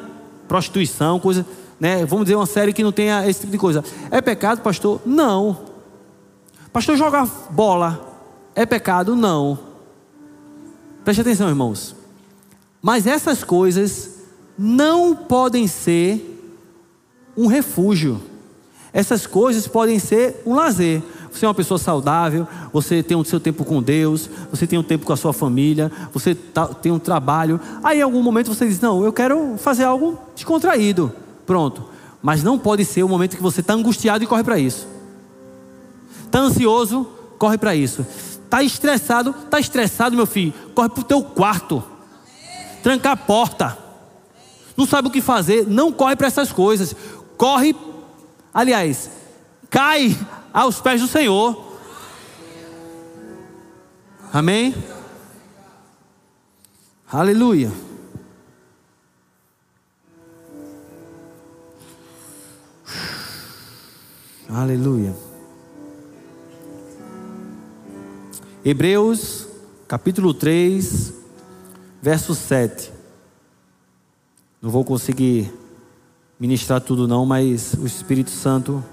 prostituição, 0.47 1.20
coisa 1.20 1.45
né? 1.80 2.03
Vamos 2.07 2.26
dizer 2.26 2.38
uma 2.38 2.47
série 2.47 2.74
que 2.74 2.82
não 2.82 2.91
tenha 2.91 3.30
esse 3.30 3.41
tipo 3.41 3.51
de 3.51 3.59
coisa. 3.59 3.84
É 4.09 4.20
pecado, 4.20 4.61
pastor? 4.61 4.99
Não. 5.05 5.59
Pastor, 6.74 6.97
jogar 6.97 7.28
bola 7.51 8.17
é 8.55 8.65
pecado? 8.65 9.15
Não. 9.15 9.59
Preste 11.05 11.22
atenção, 11.22 11.49
irmãos. 11.49 11.95
Mas 12.82 13.05
essas 13.05 13.43
coisas 13.43 14.24
não 14.57 15.15
podem 15.15 15.67
ser 15.67 16.51
um 17.38 17.45
refúgio. 17.45 18.20
Essas 18.91 19.28
coisas 19.28 19.67
podem 19.67 19.99
ser 19.99 20.41
um 20.47 20.55
lazer. 20.55 21.03
Você 21.32 21.45
é 21.45 21.47
uma 21.47 21.53
pessoa 21.53 21.77
saudável, 21.77 22.47
você 22.71 23.03
tem 23.03 23.15
o 23.15 23.23
seu 23.23 23.39
tempo 23.39 23.63
com 23.63 23.82
Deus, 23.82 24.30
você 24.51 24.65
tem 24.65 24.77
um 24.77 24.84
tempo 24.84 25.05
com 25.05 25.13
a 25.13 25.17
sua 25.17 25.34
família, 25.34 25.91
você 26.13 26.34
tá, 26.34 26.67
tem 26.67 26.91
um 26.91 26.99
trabalho. 26.99 27.59
Aí 27.84 27.99
em 27.99 28.01
algum 28.01 28.21
momento 28.21 28.53
você 28.53 28.67
diz: 28.67 28.80
Não, 28.80 29.03
eu 29.03 29.13
quero 29.13 29.55
fazer 29.57 29.84
algo 29.84 30.19
descontraído. 30.36 31.11
Pronto. 31.45 31.86
Mas 32.21 32.43
não 32.43 32.59
pode 32.59 32.84
ser 32.84 33.03
o 33.03 33.09
momento 33.09 33.38
que 33.38 33.41
você 33.41 33.61
está 33.61 33.73
angustiado 33.73 34.23
e 34.23 34.27
corre 34.27 34.43
para 34.43 34.59
isso. 34.59 34.88
Está 36.25 36.39
ansioso, 36.39 37.07
corre 37.38 37.57
para 37.57 37.75
isso. 37.75 38.05
Está 38.43 38.61
estressado, 38.61 39.34
está 39.45 39.59
estressado, 39.59 40.15
meu 40.15 40.25
filho. 40.25 40.53
Corre 40.75 40.89
para 40.89 41.01
o 41.01 41.03
teu 41.03 41.23
quarto. 41.23 41.84
Trancar 42.84 43.13
a 43.13 43.17
porta. 43.17 43.77
Não 44.75 44.86
sabe 44.86 45.07
o 45.07 45.11
que 45.11 45.21
fazer, 45.21 45.67
não 45.67 45.91
corre 45.91 46.15
para 46.15 46.27
essas 46.27 46.51
coisas. 46.51 46.95
Corre, 47.38 47.75
aliás, 48.53 49.09
cai 49.69 50.17
aos 50.53 50.81
pés 50.81 51.01
do 51.01 51.07
Senhor. 51.07 51.77
Amém? 54.31 54.75
Aleluia. 57.11 57.71
Aleluia. 64.47 65.15
Hebreus, 68.63 69.47
capítulo 69.87 70.33
3, 70.33 71.13
verso 72.01 72.35
7. 72.35 72.91
Não 74.61 74.69
vou 74.69 74.83
conseguir 74.83 75.53
ministrar 76.39 76.81
tudo 76.81 77.07
não, 77.07 77.25
mas 77.25 77.73
o 77.73 77.85
Espírito 77.85 78.29
Santo 78.29 78.83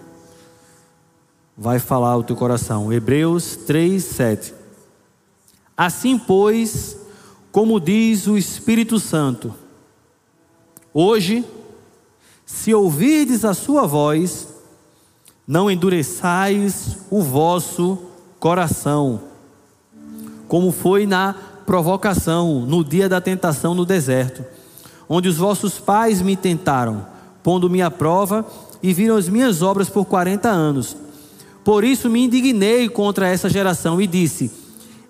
vai 1.57 1.78
falar 1.78 2.16
o 2.16 2.22
teu 2.22 2.36
coração. 2.36 2.92
Hebreus 2.92 3.57
3, 3.57 4.04
7. 4.04 4.54
Assim, 5.76 6.18
pois, 6.18 6.98
como 7.50 7.80
diz 7.80 8.26
o 8.26 8.36
Espírito 8.36 9.00
Santo: 9.00 9.54
Hoje, 10.92 11.44
se 12.44 12.74
ouvirdes 12.74 13.44
a 13.44 13.54
sua 13.54 13.86
voz, 13.86 14.48
não 15.46 15.70
endureçais 15.70 16.98
o 17.11 17.22
vosso 17.22 17.98
coração, 18.38 19.20
como 20.48 20.70
foi 20.70 21.07
na 21.07 21.34
provocação, 21.64 22.61
no 22.61 22.84
dia 22.84 23.09
da 23.09 23.20
tentação 23.20 23.74
no 23.74 23.84
deserto, 23.84 24.44
onde 25.09 25.28
os 25.28 25.36
vossos 25.36 25.78
pais 25.78 26.22
me 26.22 26.36
tentaram, 26.36 27.07
pondo-me 27.42 27.82
à 27.82 27.90
prova 27.90 28.46
e 28.82 28.92
viram 28.92 29.16
as 29.16 29.28
minhas 29.28 29.62
obras 29.62 29.88
por 29.88 30.04
quarenta 30.04 30.48
anos. 30.48 30.96
Por 31.67 31.83
isso 31.83 32.09
me 32.09 32.23
indignei 32.23 32.89
contra 32.89 33.27
essa 33.27 33.51
geração 33.51 34.01
e 34.01 34.07
disse: 34.07 34.53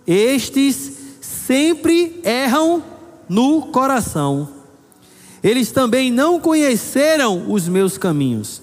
Estes 0.07 0.91
sempre 1.21 2.19
erram 2.25 2.83
no 3.29 3.67
coração. 3.67 4.49
Eles 5.45 5.71
também 5.71 6.11
não 6.11 6.41
conheceram 6.41 7.53
os 7.53 7.69
meus 7.69 7.99
caminhos. 7.99 8.63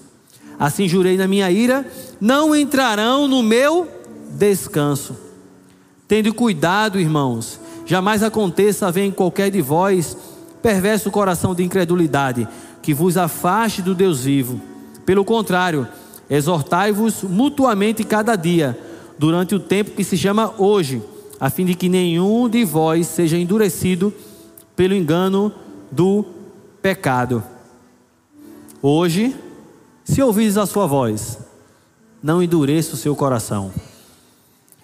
Assim 0.58 0.88
jurei 0.88 1.16
na 1.16 1.28
minha 1.28 1.48
ira: 1.52 1.86
não 2.20 2.52
entrarão 2.52 3.28
no 3.28 3.44
meu 3.44 3.86
descanso. 4.32 5.16
Tendo 6.08 6.34
cuidado, 6.34 6.98
irmãos, 6.98 7.60
jamais 7.86 8.24
aconteça 8.24 8.88
haver 8.88 9.04
em 9.04 9.12
qualquer 9.12 9.52
de 9.52 9.62
vós 9.62 10.16
perverso 10.60 11.12
coração 11.12 11.54
de 11.54 11.62
incredulidade, 11.62 12.48
que 12.82 12.92
vos 12.92 13.16
afaste 13.16 13.82
do 13.82 13.94
Deus 13.94 14.24
vivo. 14.24 14.60
Pelo 15.06 15.24
contrário, 15.24 15.86
exortai-vos 16.28 17.22
mutuamente 17.22 18.04
cada 18.04 18.36
dia, 18.36 18.78
durante 19.18 19.54
o 19.54 19.60
tempo 19.60 19.92
que 19.92 20.04
se 20.04 20.16
chama 20.16 20.54
hoje, 20.58 21.02
a 21.38 21.50
fim 21.50 21.64
de 21.64 21.74
que 21.74 21.88
nenhum 21.88 22.48
de 22.48 22.64
vós 22.64 23.06
seja 23.06 23.36
endurecido 23.36 24.12
pelo 24.74 24.94
engano 24.94 25.52
do 25.90 26.24
pecado. 26.82 27.42
Hoje, 28.82 29.34
se 30.04 30.20
ouvis 30.22 30.56
a 30.56 30.66
sua 30.66 30.86
voz, 30.86 31.38
não 32.22 32.42
endureça 32.42 32.94
o 32.94 32.98
seu 32.98 33.14
coração. 33.14 33.72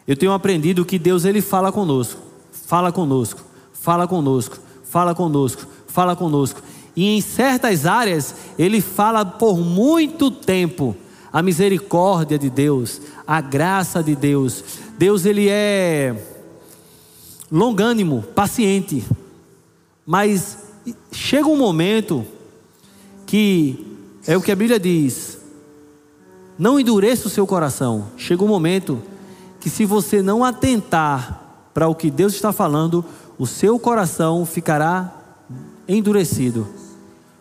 Eu 0.06 0.16
tenho 0.16 0.32
aprendido 0.32 0.84
que 0.84 0.98
Deus 0.98 1.24
ele 1.24 1.40
fala 1.40 1.70
conosco, 1.70 2.20
fala 2.50 2.90
conosco, 2.90 3.42
fala 3.72 4.06
conosco, 4.06 4.58
fala 4.84 5.14
conosco, 5.14 5.66
fala 5.86 6.16
conosco. 6.16 6.62
E 6.96 7.16
em 7.16 7.20
certas 7.20 7.86
áreas 7.86 8.34
ele 8.58 8.80
fala 8.80 9.24
por 9.24 9.58
muito 9.58 10.30
tempo. 10.30 10.96
A 11.32 11.42
misericórdia 11.42 12.38
de 12.38 12.50
Deus, 12.50 13.00
a 13.26 13.40
graça 13.40 14.02
de 14.02 14.16
Deus. 14.16 14.64
Deus 14.98 15.24
ele 15.24 15.48
é 15.48 16.14
longânimo, 17.50 18.22
paciente. 18.34 19.04
Mas 20.04 20.58
chega 21.12 21.48
um 21.48 21.56
momento 21.56 22.24
que 23.26 23.86
é 24.26 24.36
o 24.36 24.42
que 24.42 24.50
a 24.50 24.56
Bíblia 24.56 24.80
diz: 24.80 25.38
não 26.58 26.78
endureça 26.78 27.26
o 27.26 27.30
seu 27.30 27.46
coração. 27.46 28.08
Chega 28.16 28.44
um 28.44 28.48
momento 28.48 29.02
que, 29.60 29.70
se 29.70 29.86
você 29.86 30.20
não 30.20 30.44
atentar 30.44 31.68
para 31.72 31.88
o 31.88 31.94
que 31.94 32.10
Deus 32.10 32.34
está 32.34 32.52
falando, 32.52 33.04
o 33.38 33.46
seu 33.46 33.78
coração 33.78 34.44
ficará 34.44 35.10
endurecido. 35.88 36.68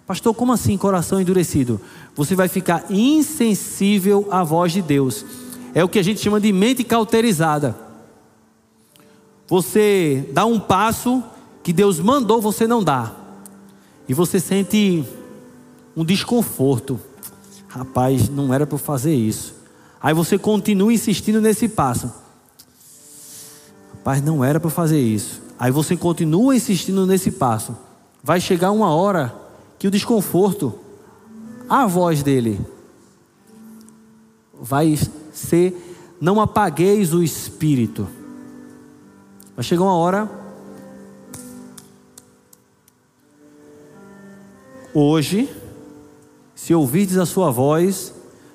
Pastor, 0.07 0.33
como 0.33 0.53
assim 0.53 0.77
coração 0.77 1.19
endurecido? 1.19 1.81
Você 2.15 2.35
vai 2.35 2.47
ficar 2.47 2.85
insensível 2.89 4.27
à 4.29 4.43
voz 4.43 4.71
de 4.71 4.81
Deus. 4.81 5.25
É 5.73 5.83
o 5.83 5.89
que 5.89 5.99
a 5.99 6.03
gente 6.03 6.19
chama 6.19 6.39
de 6.39 6.51
mente 6.51 6.83
cauterizada. 6.83 7.75
Você 9.47 10.29
dá 10.31 10.45
um 10.45 10.59
passo 10.59 11.23
que 11.63 11.73
Deus 11.73 11.99
mandou, 11.99 12.41
você 12.41 12.67
não 12.67 12.83
dá. 12.83 13.11
E 14.07 14.13
você 14.13 14.39
sente 14.39 15.03
um 15.95 16.05
desconforto. 16.05 16.99
Rapaz, 17.67 18.29
não 18.29 18.53
era 18.53 18.65
para 18.65 18.77
fazer 18.77 19.13
isso. 19.13 19.55
Aí 20.01 20.13
você 20.13 20.37
continua 20.37 20.93
insistindo 20.93 21.41
nesse 21.41 21.67
passo. 21.67 22.11
Rapaz, 23.93 24.21
não 24.21 24.43
era 24.43 24.59
para 24.59 24.69
fazer 24.69 24.99
isso. 24.99 25.41
Aí 25.59 25.71
você 25.71 25.97
continua 25.97 26.55
insistindo 26.55 27.05
nesse 27.05 27.31
passo. 27.31 27.75
Vai 28.23 28.39
chegar 28.39 28.71
uma 28.71 28.93
hora 28.93 29.35
que 29.77 29.87
o 29.87 29.91
desconforto, 29.91 30.73
a 31.69 31.85
voz 31.85 32.23
dele, 32.23 32.59
vai 34.59 34.97
ser: 35.31 36.17
não 36.19 36.41
apagueis 36.41 37.13
o 37.13 37.21
espírito. 37.21 38.07
Vai 39.55 39.63
chegar 39.63 39.83
uma 39.83 39.95
hora. 39.95 40.29
Hoje, 44.93 45.47
se 46.55 46.73
ouvirdes 46.73 47.17
a 47.17 47.25
sua 47.25 47.51
voz, 47.51 48.13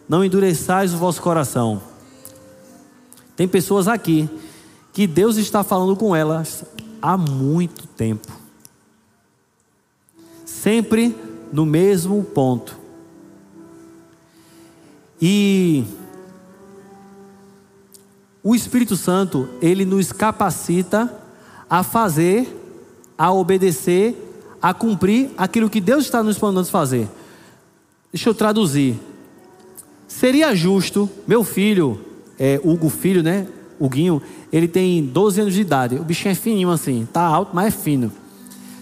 não 0.08 0.24
endureçais 0.24 0.92
o 0.92 0.98
vosso 0.98 1.22
coração. 1.22 1.80
Tem 3.36 3.46
pessoas 3.46 3.88
aqui 3.88 4.28
que 4.92 5.06
Deus 5.06 5.36
está 5.36 5.62
falando 5.62 5.96
com 5.96 6.14
elas 6.14 6.64
há 7.00 7.16
muito 7.16 7.86
tempo. 7.86 8.32
Sempre 10.44 11.16
no 11.52 11.64
mesmo 11.64 12.22
ponto. 12.22 12.83
E 15.20 15.84
o 18.42 18.54
Espírito 18.54 18.96
Santo, 18.96 19.48
ele 19.62 19.84
nos 19.84 20.12
capacita 20.12 21.12
a 21.68 21.82
fazer, 21.82 22.46
a 23.16 23.32
obedecer, 23.32 24.14
a 24.60 24.74
cumprir 24.74 25.30
aquilo 25.36 25.70
que 25.70 25.80
Deus 25.80 26.04
está 26.04 26.22
nos 26.22 26.38
mandando 26.38 26.68
fazer. 26.68 27.08
Deixa 28.12 28.28
eu 28.28 28.34
traduzir. 28.34 28.98
Seria 30.06 30.54
justo, 30.54 31.08
meu 31.26 31.42
filho, 31.42 32.00
é, 32.38 32.60
Hugo 32.62 32.88
Filho, 32.88 33.22
né? 33.22 33.46
Huguinho, 33.78 34.22
ele 34.52 34.68
tem 34.68 35.04
12 35.04 35.40
anos 35.40 35.54
de 35.54 35.60
idade. 35.60 35.96
O 35.96 36.04
bichinho 36.04 36.32
é 36.32 36.34
fininho 36.34 36.70
assim, 36.70 37.08
tá 37.12 37.22
alto, 37.22 37.50
mas 37.54 37.68
é 37.68 37.70
fino. 37.70 38.12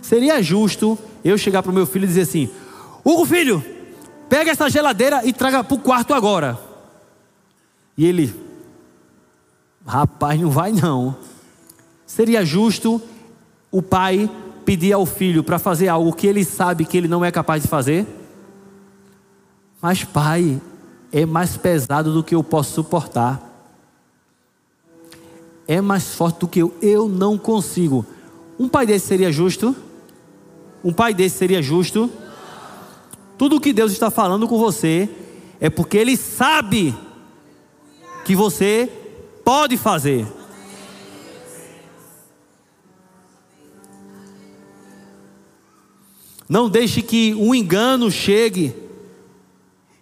Seria 0.03 0.43
justo 0.43 0.99
eu 1.24 1.39
chegar 1.39 1.62
pro 1.62 1.72
meu 1.72 1.87
filho 1.87 2.05
e 2.05 2.09
dizer 2.09 2.22
assim: 2.22 2.51
Hugo 3.05 3.24
Filho, 3.24 3.64
pega 4.33 4.51
essa 4.51 4.70
geladeira 4.70 5.20
e 5.26 5.30
traga 5.30 5.62
pro 5.62 5.76
quarto 5.76 6.14
agora. 6.14 6.59
E 7.99 8.07
ele, 8.07 8.35
rapaz, 9.87 10.41
não 10.41 10.51
vai 10.51 10.72
não. 10.72 11.14
Seria 12.07 12.43
justo 12.43 12.99
o 13.70 13.83
pai 13.83 14.30
pedir 14.64 14.95
ao 14.95 15.05
filho 15.05 15.45
para 15.45 15.59
fazer 15.59 15.89
algo 15.89 16.14
que 16.14 16.26
ele 16.26 16.47
sabe 16.47 16.87
que 16.87 16.97
ele 16.97 17.09
não 17.09 17.22
é 17.22 17.30
capaz 17.30 17.62
de 17.62 17.68
fazer? 17.68 18.07
Mas, 19.83 20.03
pai, 20.03 20.59
é 21.12 21.26
mais 21.26 21.59
pesado 21.59 22.14
do 22.14 22.24
que 22.24 22.35
eu 22.35 22.43
posso 22.43 22.72
suportar. 22.72 23.39
É 25.68 25.78
mais 25.83 26.14
forte 26.14 26.39
do 26.39 26.49
que 26.49 26.61
eu. 26.61 26.74
Eu 26.80 27.07
não 27.07 27.37
consigo. 27.37 28.07
Um 28.59 28.66
pai 28.66 28.87
desse 28.87 29.09
seria 29.09 29.30
justo? 29.30 29.76
Um 30.83 30.91
pai 30.91 31.12
desse 31.12 31.37
seria 31.37 31.61
justo? 31.61 32.11
Tudo 33.43 33.57
o 33.57 33.61
que 33.61 33.72
Deus 33.72 33.90
está 33.90 34.09
falando 34.09 34.47
com 34.47 34.57
você 34.57 35.11
é 35.59 35.68
porque 35.68 35.99
Ele 35.99 36.16
sabe 36.16 36.95
que 38.24 38.36
você 38.36 38.88
pode 39.45 39.76
fazer. 39.76 40.28
Não 46.49 46.70
deixe 46.70 47.03
que 47.03 47.34
um 47.34 47.53
engano 47.53 48.12
chegue 48.12 48.76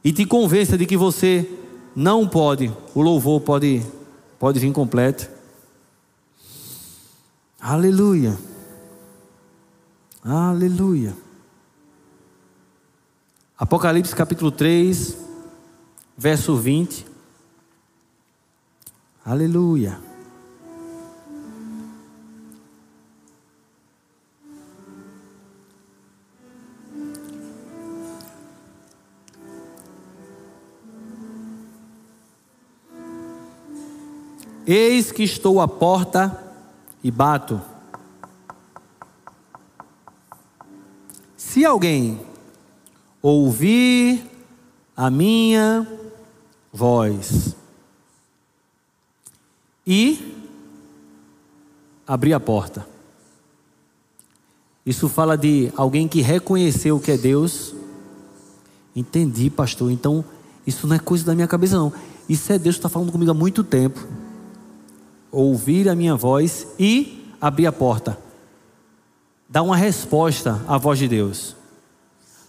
e 0.04 0.12
te 0.12 0.26
convença 0.26 0.76
de 0.76 0.84
que 0.84 0.98
você 0.98 1.50
não 1.96 2.28
pode, 2.28 2.70
o 2.94 3.00
louvor 3.00 3.40
pode, 3.40 3.82
pode 4.38 4.60
vir 4.60 4.70
completo. 4.70 5.30
Aleluia. 7.58 8.38
Aleluia. 10.22 11.29
Apocalipse 13.60 14.16
capítulo 14.16 14.50
3, 14.50 15.18
verso 16.16 16.56
20. 16.56 17.04
Aleluia. 19.22 20.00
Eis 34.66 35.12
que 35.12 35.22
estou 35.22 35.60
à 35.60 35.68
porta 35.68 36.54
e 37.04 37.10
bato. 37.10 37.60
Se 41.36 41.62
alguém 41.62 42.29
ouvir 43.22 44.24
a 44.96 45.10
minha 45.10 45.86
voz 46.72 47.54
e 49.86 50.36
abrir 52.06 52.32
a 52.32 52.40
porta, 52.40 52.86
Isso 54.84 55.08
fala 55.08 55.36
de 55.36 55.70
alguém 55.76 56.08
que 56.08 56.20
reconheceu 56.22 56.98
que 56.98 57.12
é 57.12 57.16
Deus. 57.16 57.74
Entendi, 58.96 59.50
pastor. 59.50 59.90
Então, 59.92 60.24
isso 60.66 60.86
não 60.86 60.96
é 60.96 60.98
coisa 60.98 61.24
da 61.24 61.34
minha 61.34 61.46
cabeça, 61.46 61.76
não. 61.76 61.92
Isso 62.28 62.52
é 62.52 62.58
Deus 62.58 62.76
que 62.76 62.78
está 62.78 62.88
falando 62.88 63.12
comigo 63.12 63.30
há 63.30 63.34
muito 63.34 63.62
tempo. 63.62 64.04
Ouvir 65.30 65.88
a 65.88 65.94
minha 65.94 66.16
voz 66.16 66.66
e 66.78 67.24
abrir 67.40 67.66
a 67.66 67.72
porta. 67.72 68.18
Dar 69.48 69.62
uma 69.62 69.76
resposta 69.76 70.60
à 70.66 70.78
voz 70.78 70.98
de 70.98 71.06
Deus. 71.06 71.54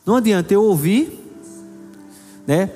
Não 0.05 0.15
adianta 0.15 0.53
eu 0.53 0.63
ouvir, 0.63 1.19
né? 2.47 2.69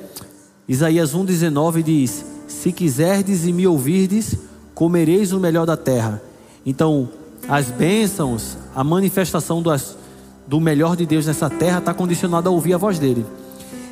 Isaías 0.67 1.15
1,19 1.15 1.81
diz: 1.81 2.25
Se 2.47 2.71
quiserdes 2.71 3.45
e 3.45 3.53
me 3.53 3.65
ouvirdes, 3.65 4.37
comereis 4.73 5.31
o 5.31 5.39
melhor 5.39 5.65
da 5.65 5.75
terra. 5.75 6.21
Então, 6.65 7.09
as 7.47 7.67
bênçãos, 7.67 8.57
a 8.75 8.83
manifestação 8.83 9.61
das, 9.61 9.97
do 10.47 10.59
melhor 10.59 10.95
de 10.95 11.05
Deus 11.05 11.25
nessa 11.25 11.49
terra 11.49 11.79
está 11.79 11.93
condicionada 11.93 12.49
a 12.49 12.51
ouvir 12.51 12.73
a 12.73 12.77
voz 12.77 12.99
dele. 12.99 13.25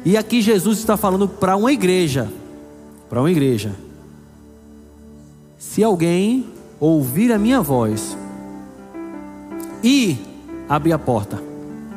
E 0.06 0.18
aqui 0.18 0.42
Jesus 0.42 0.80
está 0.80 0.98
falando 0.98 1.28
para 1.28 1.56
uma 1.56 1.72
igreja, 1.72 2.30
para 3.10 3.20
uma 3.20 3.32
igreja. 3.32 3.74
Se 5.58 5.84
alguém 5.84 6.46
ouvir 6.80 7.32
a 7.32 7.40
minha 7.40 7.62
voz 7.62 8.18
e 9.84 10.18
abrir 10.68 10.94
a 10.94 11.00
porta, 11.00 11.42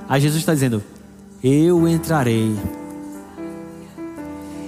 aí 0.08 0.20
Jesus 0.20 0.40
está 0.40 0.54
dizendo: 0.54 0.82
Eu 1.42 1.86
entrarei. 1.86 2.56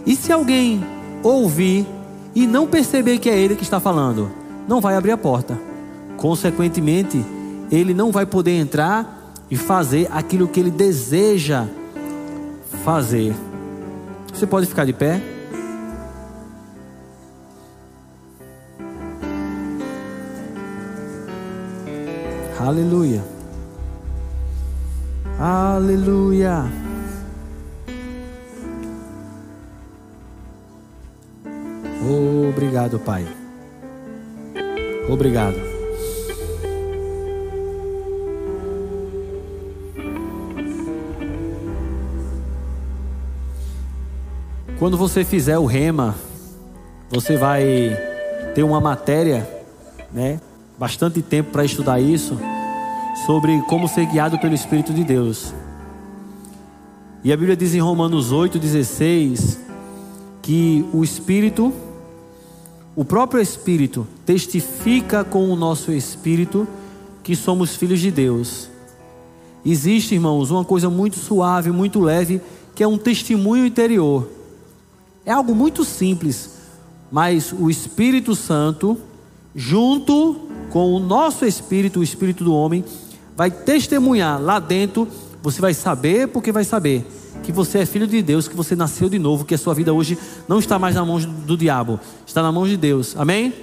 E 0.06 0.14
se 0.16 0.32
alguém 0.32 0.84
ouvir 1.22 1.86
e 2.34 2.46
não 2.46 2.66
perceber 2.66 3.18
que 3.18 3.28
é 3.28 3.38
ele 3.38 3.56
que 3.56 3.62
está 3.62 3.80
falando, 3.80 4.30
não 4.66 4.80
vai 4.80 4.94
abrir 4.94 5.12
a 5.12 5.18
porta. 5.18 5.58
Consequentemente, 6.16 7.24
ele 7.70 7.92
não 7.92 8.10
vai 8.10 8.26
poder 8.26 8.58
entrar 8.58 9.34
e 9.50 9.56
fazer 9.56 10.08
aquilo 10.10 10.48
que 10.48 10.60
ele 10.60 10.70
deseja 10.70 11.66
fazer. 12.84 13.34
Você 14.32 14.46
pode 14.46 14.66
ficar 14.66 14.84
de 14.84 14.92
pé? 14.92 15.20
Aleluia. 22.60 23.37
Aleluia. 25.38 26.64
Obrigado, 32.48 32.98
Pai. 32.98 33.24
Obrigado. 35.08 35.54
Quando 44.78 44.96
você 44.96 45.24
fizer 45.24 45.58
o 45.58 45.66
rema, 45.66 46.16
você 47.10 47.36
vai 47.36 47.96
ter 48.54 48.64
uma 48.64 48.80
matéria, 48.80 49.48
né? 50.12 50.40
Bastante 50.76 51.22
tempo 51.22 51.50
para 51.52 51.64
estudar 51.64 52.00
isso, 52.00 52.38
sobre 53.26 53.60
como 53.62 53.88
ser 53.88 54.06
guiado 54.06 54.38
pelo 54.38 54.54
Espírito 54.54 54.92
de 54.92 55.04
Deus. 55.04 55.52
E 57.24 57.32
a 57.32 57.36
Bíblia 57.36 57.56
diz 57.56 57.74
em 57.74 57.80
Romanos 57.80 58.32
8,16 58.32 59.58
que 60.40 60.84
o 60.92 61.02
Espírito, 61.02 61.72
o 62.94 63.04
próprio 63.04 63.40
Espírito, 63.40 64.06
testifica 64.24 65.24
com 65.24 65.50
o 65.50 65.56
nosso 65.56 65.92
Espírito 65.92 66.66
que 67.22 67.34
somos 67.34 67.76
filhos 67.76 68.00
de 68.00 68.10
Deus. 68.10 68.68
Existe, 69.64 70.14
irmãos, 70.14 70.50
uma 70.50 70.64
coisa 70.64 70.88
muito 70.88 71.18
suave, 71.18 71.70
muito 71.70 72.00
leve, 72.00 72.40
que 72.74 72.82
é 72.82 72.88
um 72.88 72.96
testemunho 72.96 73.66
interior. 73.66 74.30
É 75.26 75.32
algo 75.32 75.54
muito 75.54 75.84
simples, 75.84 76.52
mas 77.10 77.52
o 77.52 77.68
Espírito 77.68 78.34
Santo, 78.34 78.96
junto 79.54 80.36
com 80.70 80.94
o 80.94 81.00
nosso 81.00 81.44
espírito, 81.44 82.00
o 82.00 82.02
espírito 82.02 82.44
do 82.44 82.54
homem, 82.54 82.84
vai 83.38 83.52
testemunhar 83.52 84.42
lá 84.42 84.58
dentro. 84.58 85.06
Você 85.40 85.60
vai 85.60 85.72
saber, 85.72 86.26
porque 86.26 86.50
vai 86.50 86.64
saber 86.64 87.06
que 87.44 87.52
você 87.52 87.78
é 87.78 87.86
filho 87.86 88.08
de 88.08 88.20
Deus, 88.20 88.48
que 88.48 88.56
você 88.56 88.74
nasceu 88.74 89.08
de 89.08 89.16
novo, 89.16 89.44
que 89.44 89.54
a 89.54 89.58
sua 89.58 89.72
vida 89.74 89.92
hoje 89.92 90.18
não 90.48 90.58
está 90.58 90.76
mais 90.76 90.96
na 90.96 91.04
mão 91.04 91.20
do 91.20 91.56
diabo, 91.56 92.00
está 92.26 92.42
na 92.42 92.50
mão 92.50 92.66
de 92.66 92.76
Deus. 92.76 93.14
Amém? 93.16 93.54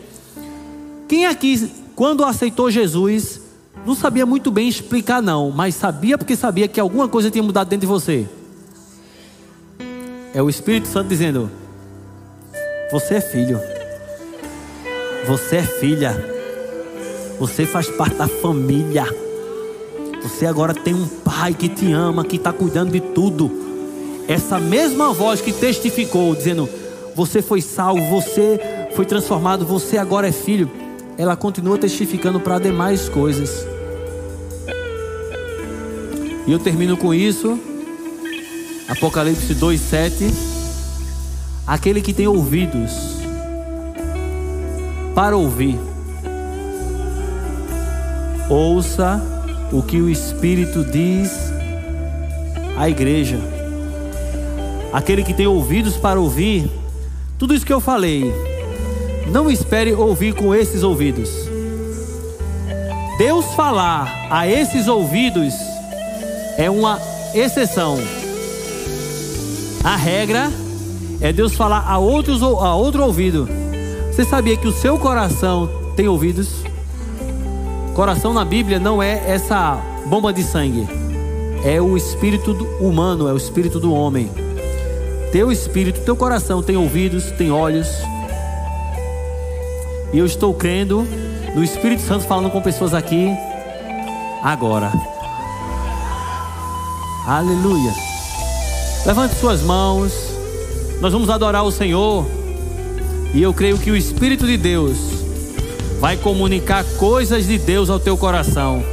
Quem 1.09 1.25
aqui, 1.25 1.69
quando 1.93 2.23
aceitou 2.23 2.71
Jesus, 2.71 3.41
não 3.85 3.93
sabia 3.93 4.25
muito 4.25 4.49
bem 4.49 4.69
explicar, 4.69 5.21
não, 5.21 5.51
mas 5.51 5.75
sabia 5.75 6.17
porque 6.17 6.37
sabia 6.37 6.69
que 6.69 6.79
alguma 6.79 7.09
coisa 7.09 7.29
tinha 7.29 7.43
mudado 7.43 7.67
dentro 7.67 7.85
de 7.85 7.91
você? 7.91 8.25
É 10.33 10.41
o 10.41 10.49
Espírito 10.49 10.87
Santo 10.87 11.09
dizendo: 11.09 11.51
Você 12.93 13.15
é 13.15 13.21
filho. 13.21 13.59
Você 15.27 15.57
é 15.57 15.63
filha. 15.63 16.15
Você 17.37 17.65
faz 17.65 17.89
parte 17.89 18.15
da 18.15 18.27
família. 18.29 19.24
Você 20.25 20.47
agora 20.47 20.73
tem 20.73 20.91
um 20.91 21.07
pai 21.07 21.53
que 21.53 21.69
te 21.69 21.93
ama, 21.93 22.25
que 22.25 22.37
está 22.37 22.51
cuidando 22.51 22.91
de 22.91 22.99
tudo. 22.99 23.51
Essa 24.27 24.59
mesma 24.59 25.13
voz 25.13 25.39
que 25.39 25.53
testificou, 25.53 26.33
dizendo: 26.33 26.67
Você 27.13 27.43
foi 27.43 27.61
salvo, 27.61 28.03
você 28.09 28.59
foi 28.95 29.05
transformado, 29.05 29.67
você 29.67 29.99
agora 29.99 30.27
é 30.27 30.31
filho. 30.31 30.67
Ela 31.15 31.35
continua 31.35 31.77
testificando 31.77 32.39
para 32.39 32.57
demais 32.57 33.07
coisas. 33.07 33.67
E 36.47 36.51
eu 36.51 36.57
termino 36.57 36.97
com 36.97 37.13
isso. 37.13 37.59
Apocalipse 38.87 39.53
2:7 39.53 40.33
Aquele 41.67 42.01
que 42.01 42.13
tem 42.13 42.27
ouvidos 42.27 42.91
para 45.13 45.37
ouvir 45.37 45.79
ouça 48.49 49.34
o 49.71 49.81
que 49.81 50.01
o 50.01 50.09
Espírito 50.09 50.83
diz 50.83 51.31
à 52.77 52.89
igreja. 52.89 53.39
Aquele 54.91 55.23
que 55.23 55.33
tem 55.33 55.47
ouvidos 55.47 55.97
para 55.97 56.19
ouvir 56.19 56.69
tudo 57.37 57.53
isso 57.53 57.65
que 57.65 57.73
eu 57.73 57.81
falei, 57.81 58.33
não 59.27 59.51
espere 59.51 59.93
ouvir 59.93 60.33
com 60.33 60.55
esses 60.55 60.83
ouvidos. 60.83 61.29
Deus 63.17 63.45
falar 63.55 64.27
a 64.29 64.47
esses 64.47 64.87
ouvidos 64.87 65.53
é 66.57 66.69
uma 66.69 66.99
exceção. 67.33 67.97
A 69.83 69.95
regra 69.95 70.51
é 71.21 71.31
Deus 71.31 71.55
falar 71.55 71.85
a, 71.87 71.97
outros, 71.97 72.41
a 72.41 72.75
outro 72.75 73.03
ouvido. 73.03 73.47
Você 74.11 74.25
sabia 74.25 74.57
que 74.57 74.67
o 74.67 74.73
seu 74.73 74.97
coração 74.97 75.69
tem 75.95 76.07
ouvidos? 76.07 76.64
Coração 77.95 78.33
na 78.33 78.43
Bíblia 78.43 78.77
não 78.77 79.01
é 79.01 79.23
essa 79.25 79.81
bomba 80.07 80.33
de 80.33 80.43
sangue, 80.43 80.85
é 81.63 81.79
o 81.81 81.95
espírito 81.95 82.51
humano, 82.77 83.25
é 83.25 83.31
o 83.31 83.37
espírito 83.37 83.79
do 83.79 83.93
homem. 83.93 84.29
Teu 85.31 85.49
espírito, 85.49 86.01
teu 86.01 86.13
coração 86.13 86.61
tem 86.61 86.75
ouvidos, 86.75 87.31
tem 87.31 87.51
olhos. 87.51 87.87
E 90.11 90.17
eu 90.17 90.25
estou 90.25 90.53
crendo 90.53 91.07
no 91.55 91.63
Espírito 91.63 92.01
Santo 92.01 92.25
falando 92.25 92.49
com 92.49 92.61
pessoas 92.61 92.93
aqui 92.93 93.29
agora. 94.43 94.91
Aleluia. 97.25 97.93
Levante 99.05 99.35
suas 99.35 99.61
mãos. 99.61 100.11
Nós 100.99 101.13
vamos 101.13 101.29
adorar 101.29 101.63
o 101.63 101.71
Senhor. 101.71 102.25
E 103.33 103.41
eu 103.41 103.53
creio 103.53 103.77
que 103.77 103.89
o 103.89 103.95
Espírito 103.95 104.45
de 104.45 104.57
Deus 104.57 105.14
vai 105.99 106.17
comunicar 106.17 106.83
coisas 106.97 107.47
de 107.47 107.57
Deus 107.57 107.89
ao 107.89 107.99
teu 107.99 108.17
coração. 108.17 108.83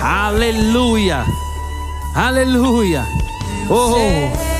Aleluia. 0.00 1.24
Aleluia. 2.14 3.04
Oh. 3.68 4.55